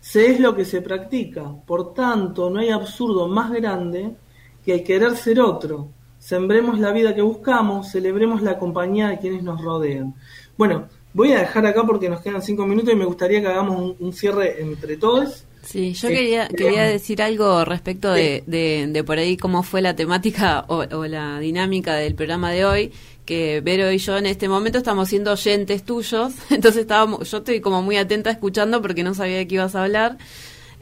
Se 0.00 0.30
es 0.30 0.40
lo 0.40 0.56
que 0.56 0.64
se 0.64 0.80
practica, 0.80 1.44
por 1.66 1.92
tanto 1.92 2.48
no 2.48 2.58
hay 2.58 2.70
absurdo 2.70 3.28
más 3.28 3.52
grande 3.52 4.16
que 4.64 4.72
el 4.72 4.82
querer 4.82 5.14
ser 5.14 5.42
otro. 5.42 5.88
Sembremos 6.18 6.78
la 6.78 6.90
vida 6.90 7.14
que 7.14 7.20
buscamos, 7.20 7.90
celebremos 7.90 8.40
la 8.40 8.58
compañía 8.58 9.08
de 9.08 9.18
quienes 9.18 9.42
nos 9.42 9.60
rodean. 9.60 10.14
Bueno, 10.56 10.88
voy 11.12 11.32
a 11.32 11.40
dejar 11.40 11.66
acá 11.66 11.84
porque 11.84 12.08
nos 12.08 12.22
quedan 12.22 12.40
cinco 12.40 12.64
minutos 12.64 12.94
y 12.94 12.96
me 12.96 13.04
gustaría 13.04 13.42
que 13.42 13.48
hagamos 13.48 13.78
un, 13.78 14.06
un 14.06 14.12
cierre 14.14 14.62
entre 14.62 14.96
todos. 14.96 15.44
Sí, 15.62 15.92
yo 15.92 16.08
quería, 16.08 16.48
quería 16.48 16.84
decir 16.84 17.22
algo 17.22 17.64
respecto 17.64 18.12
de, 18.12 18.42
de, 18.46 18.86
de, 18.88 19.04
por 19.04 19.18
ahí 19.18 19.36
cómo 19.36 19.62
fue 19.62 19.82
la 19.82 19.94
temática 19.94 20.64
o, 20.68 20.78
o, 20.78 21.06
la 21.06 21.38
dinámica 21.38 21.94
del 21.96 22.14
programa 22.14 22.50
de 22.50 22.64
hoy, 22.64 22.92
que 23.24 23.60
Vero 23.60 23.92
y 23.92 23.98
yo 23.98 24.16
en 24.16 24.26
este 24.26 24.48
momento 24.48 24.78
estamos 24.78 25.08
siendo 25.08 25.32
oyentes 25.32 25.84
tuyos, 25.84 26.32
entonces 26.50 26.82
estábamos, 26.82 27.30
yo 27.30 27.38
estoy 27.38 27.60
como 27.60 27.82
muy 27.82 27.96
atenta 27.96 28.30
escuchando 28.30 28.80
porque 28.82 29.04
no 29.04 29.14
sabía 29.14 29.36
de 29.36 29.46
qué 29.46 29.56
ibas 29.56 29.74
a 29.74 29.84
hablar. 29.84 30.18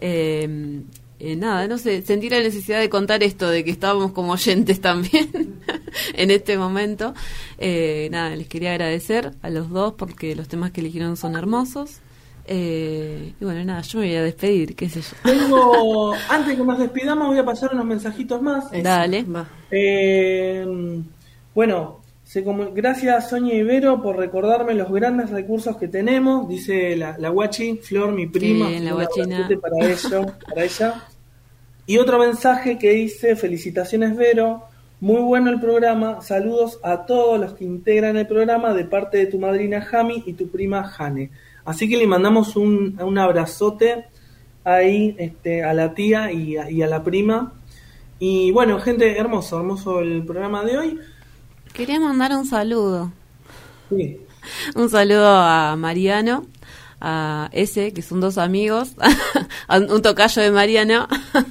Eh, 0.00 0.80
eh, 1.20 1.34
nada, 1.34 1.66
no 1.66 1.78
sé, 1.78 2.02
sentí 2.02 2.30
la 2.30 2.38
necesidad 2.38 2.78
de 2.78 2.88
contar 2.88 3.24
esto, 3.24 3.50
de 3.50 3.64
que 3.64 3.72
estábamos 3.72 4.12
como 4.12 4.32
oyentes 4.32 4.80
también 4.80 5.60
en 6.14 6.30
este 6.30 6.56
momento. 6.56 7.14
Eh, 7.58 8.08
nada, 8.12 8.36
les 8.36 8.46
quería 8.46 8.70
agradecer 8.70 9.32
a 9.42 9.50
los 9.50 9.70
dos 9.70 9.94
porque 9.94 10.36
los 10.36 10.48
temas 10.48 10.70
que 10.70 10.80
eligieron 10.80 11.16
son 11.16 11.34
hermosos. 11.34 12.00
Eh, 12.50 13.34
y 13.38 13.44
bueno, 13.44 13.62
nada, 13.62 13.82
yo 13.82 13.98
me 13.98 14.06
voy 14.06 14.16
a 14.16 14.22
despedir, 14.22 14.74
qué 14.74 14.88
sé 14.88 15.02
yo. 15.02 15.10
Tengo, 15.22 16.14
antes 16.30 16.56
que 16.56 16.64
nos 16.64 16.78
despidamos, 16.78 17.28
voy 17.28 17.38
a 17.38 17.44
pasar 17.44 17.74
unos 17.74 17.84
mensajitos 17.84 18.40
más. 18.40 18.70
Dale. 18.82 19.26
Eh, 19.70 20.66
bueno, 21.54 22.00
se 22.24 22.42
gracias 22.74 23.28
Sonia 23.28 23.54
Ibero 23.54 24.02
por 24.02 24.16
recordarme 24.16 24.72
los 24.72 24.90
grandes 24.90 25.30
recursos 25.30 25.76
que 25.76 25.88
tenemos, 25.88 26.48
dice 26.48 26.96
la, 26.96 27.16
la 27.18 27.28
Guachi, 27.28 27.78
Flor, 27.78 28.12
mi 28.12 28.26
prima. 28.26 28.68
Sí, 28.68 28.78
la 28.80 28.92
guachina. 28.92 29.48
Para, 29.60 29.86
ello, 29.86 30.26
para 30.46 30.64
ella. 30.64 31.04
Y 31.86 31.98
otro 31.98 32.18
mensaje 32.18 32.78
que 32.78 32.90
dice, 32.90 33.34
felicitaciones 33.34 34.16
Vero, 34.16 34.64
muy 35.00 35.22
bueno 35.22 35.50
el 35.50 35.60
programa, 35.60 36.20
saludos 36.20 36.80
a 36.82 37.06
todos 37.06 37.40
los 37.40 37.54
que 37.54 37.64
integran 37.64 38.16
el 38.16 38.26
programa 38.26 38.74
de 38.74 38.84
parte 38.84 39.18
de 39.18 39.26
tu 39.26 39.38
madrina 39.38 39.80
Jami 39.80 40.22
y 40.26 40.32
tu 40.34 40.48
prima 40.48 40.84
Jane. 40.84 41.30
Así 41.68 41.86
que 41.86 41.98
le 41.98 42.06
mandamos 42.06 42.56
un, 42.56 42.98
un 42.98 43.18
abrazote 43.18 44.06
ahí 44.64 45.14
este, 45.18 45.62
a 45.62 45.74
la 45.74 45.92
tía 45.92 46.32
y 46.32 46.56
a, 46.56 46.70
y 46.70 46.80
a, 46.80 46.86
la 46.86 47.04
prima. 47.04 47.52
Y 48.18 48.52
bueno, 48.52 48.80
gente, 48.80 49.18
hermoso, 49.18 49.58
hermoso 49.58 50.00
el 50.00 50.24
programa 50.24 50.64
de 50.64 50.78
hoy. 50.78 50.98
Quería 51.74 52.00
mandar 52.00 52.32
un 52.32 52.46
saludo. 52.46 53.12
Sí. 53.90 54.18
Un 54.76 54.88
saludo 54.88 55.28
a 55.28 55.76
Mariano, 55.76 56.46
a 57.02 57.50
ese, 57.52 57.92
que 57.92 58.00
son 58.00 58.22
dos 58.22 58.38
amigos, 58.38 58.94
a 59.68 59.76
un 59.76 60.00
tocayo 60.00 60.40
de 60.40 60.50
Mariano, 60.50 61.06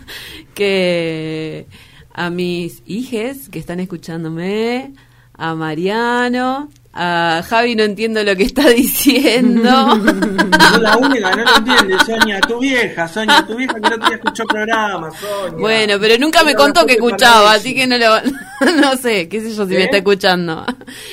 que 0.55 1.67
a 2.11 2.31
mis 2.31 2.81
hijes 2.87 3.49
que 3.49 3.59
están 3.59 3.79
escuchándome, 3.79 4.93
a 5.35 5.53
Mariano, 5.53 6.69
a 6.99 7.43
Javi 7.47 7.75
no 7.75 7.83
entiendo 7.83 8.23
lo 8.23 8.35
que 8.35 8.43
está 8.43 8.69
diciendo. 8.69 9.69
No 9.69 10.77
la 10.79 10.97
única, 10.97 11.35
no 11.35 11.43
lo 11.43 11.55
entiende, 11.57 11.95
Sonia, 12.03 12.41
tu 12.41 12.59
vieja, 12.59 13.07
Sonia, 13.07 13.45
tu 13.45 13.55
vieja 13.55 13.75
que 13.75 13.89
no 13.89 13.99
te 13.99 14.15
escuchó 14.15 14.45
programa, 14.45 15.11
Sonia. 15.11 15.59
Bueno, 15.59 15.93
pero 15.99 16.17
nunca 16.17 16.43
me 16.43 16.55
contó 16.55 16.85
que 16.87 16.93
escuchaba, 16.93 17.53
así 17.53 17.75
que 17.75 17.85
no 17.85 17.97
lo, 17.97 18.07
no 18.81 18.97
sé, 18.97 19.29
qué 19.29 19.41
sé 19.41 19.53
yo 19.53 19.67
si 19.67 19.75
¿Eh? 19.75 19.77
me 19.77 19.83
está 19.83 19.97
escuchando. 19.97 20.65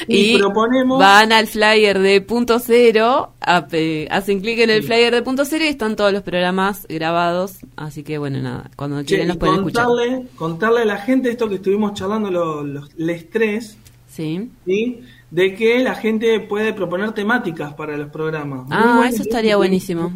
y, 0.07 0.36
y 0.36 0.39
proponemos... 0.39 0.99
van 0.99 1.32
al 1.32 1.47
flyer 1.47 1.99
de 1.99 2.20
Punto 2.20 2.59
Cero, 2.59 3.32
hacen 3.39 4.41
clic 4.41 4.59
en 4.59 4.72
el 4.72 4.84
flyer 4.84 5.14
de 5.14 5.22
Punto 5.22 5.45
Cero 5.45 5.64
y 5.64 5.70
están 5.70 5.95
todos 5.95 6.12
los 6.12 6.24
programas 6.24 6.86
grabados, 6.89 7.59
así 7.78 8.03
que 8.03 8.18
bueno, 8.18 8.41
nada, 8.41 8.72
cuando 8.76 9.05
quieren 9.05 9.30
los 9.30 9.38
pueden 9.38 9.64
contarle, 9.64 10.03
escuchar. 10.03 10.36
Contarle 10.36 10.82
a 10.82 10.86
la 10.86 10.97
gente 10.97 11.30
esto 11.30 11.47
que 11.47 11.55
estuvimos 11.55 11.93
charlando 11.93 12.30
los, 12.30 12.66
los 12.66 12.89
les 12.97 13.30
tres, 13.30 13.78
Sí. 14.12 14.51
¿sí? 14.66 15.01
De 15.30 15.55
que 15.55 15.80
la 15.80 15.95
gente 15.95 16.41
puede 16.41 16.74
proponer 16.74 17.14
temáticas 17.14 17.74
para 17.74 17.95
los 17.95 18.09
programas. 18.09 18.66
Muy 18.66 18.78
Ah, 18.78 19.07
eso 19.07 19.22
estaría 19.22 19.55
buenísimo. 19.55 20.14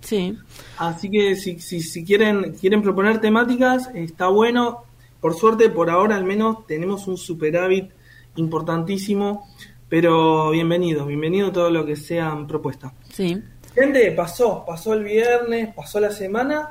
Sí. 0.00 0.38
Así 0.78 1.10
que 1.10 1.34
si, 1.34 1.58
si, 1.58 1.80
si 1.80 2.04
quieren, 2.04 2.52
quieren 2.60 2.80
proponer 2.80 3.20
temáticas, 3.20 3.90
está 3.94 4.28
bueno. 4.28 4.84
Por 5.20 5.34
suerte, 5.34 5.68
por 5.68 5.90
ahora 5.90 6.16
al 6.16 6.24
menos, 6.24 6.66
tenemos 6.66 7.08
un 7.08 7.16
superávit 7.16 7.90
importantísimo. 8.36 9.48
Pero 9.88 10.50
bienvenido, 10.50 11.06
bienvenido 11.06 11.50
todo 11.50 11.70
lo 11.70 11.84
que 11.84 11.96
sean 11.96 12.46
propuestas. 12.46 12.92
Sí. 13.12 13.42
Gente, 13.74 14.12
pasó, 14.12 14.64
pasó 14.64 14.94
el 14.94 15.04
viernes, 15.04 15.74
pasó 15.74 15.98
la 15.98 16.10
semana. 16.10 16.68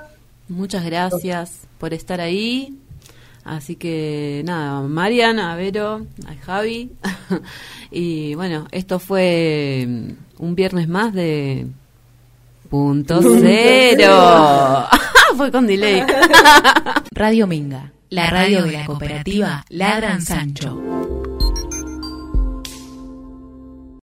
Muchas 0.48 0.86
gracias 0.86 1.68
por 1.78 1.94
estar 1.94 2.22
ahí. 2.22 2.78
Así 3.44 3.76
que 3.76 4.42
nada, 4.46 4.82
Marian, 4.82 5.38
Vero, 5.58 6.06
a 6.26 6.46
Javi. 6.46 6.92
y 7.92 8.36
bueno, 8.36 8.68
esto 8.72 9.00
fue 9.00 9.88
un 10.38 10.56
viernes 10.56 10.88
más 10.88 11.14
de 11.14 11.68
Punto 12.70 13.22
Cero. 13.22 14.88
fue 15.38 15.52
con 15.52 15.68
delay. 15.68 16.04
Radio 17.12 17.48
Minga, 17.48 17.92
la 18.10 18.30
radio 18.30 18.64
de 18.64 18.72
la 18.72 18.86
cooperativa 18.86 19.66
Ladran 19.70 20.22
Sancho. 20.22 21.03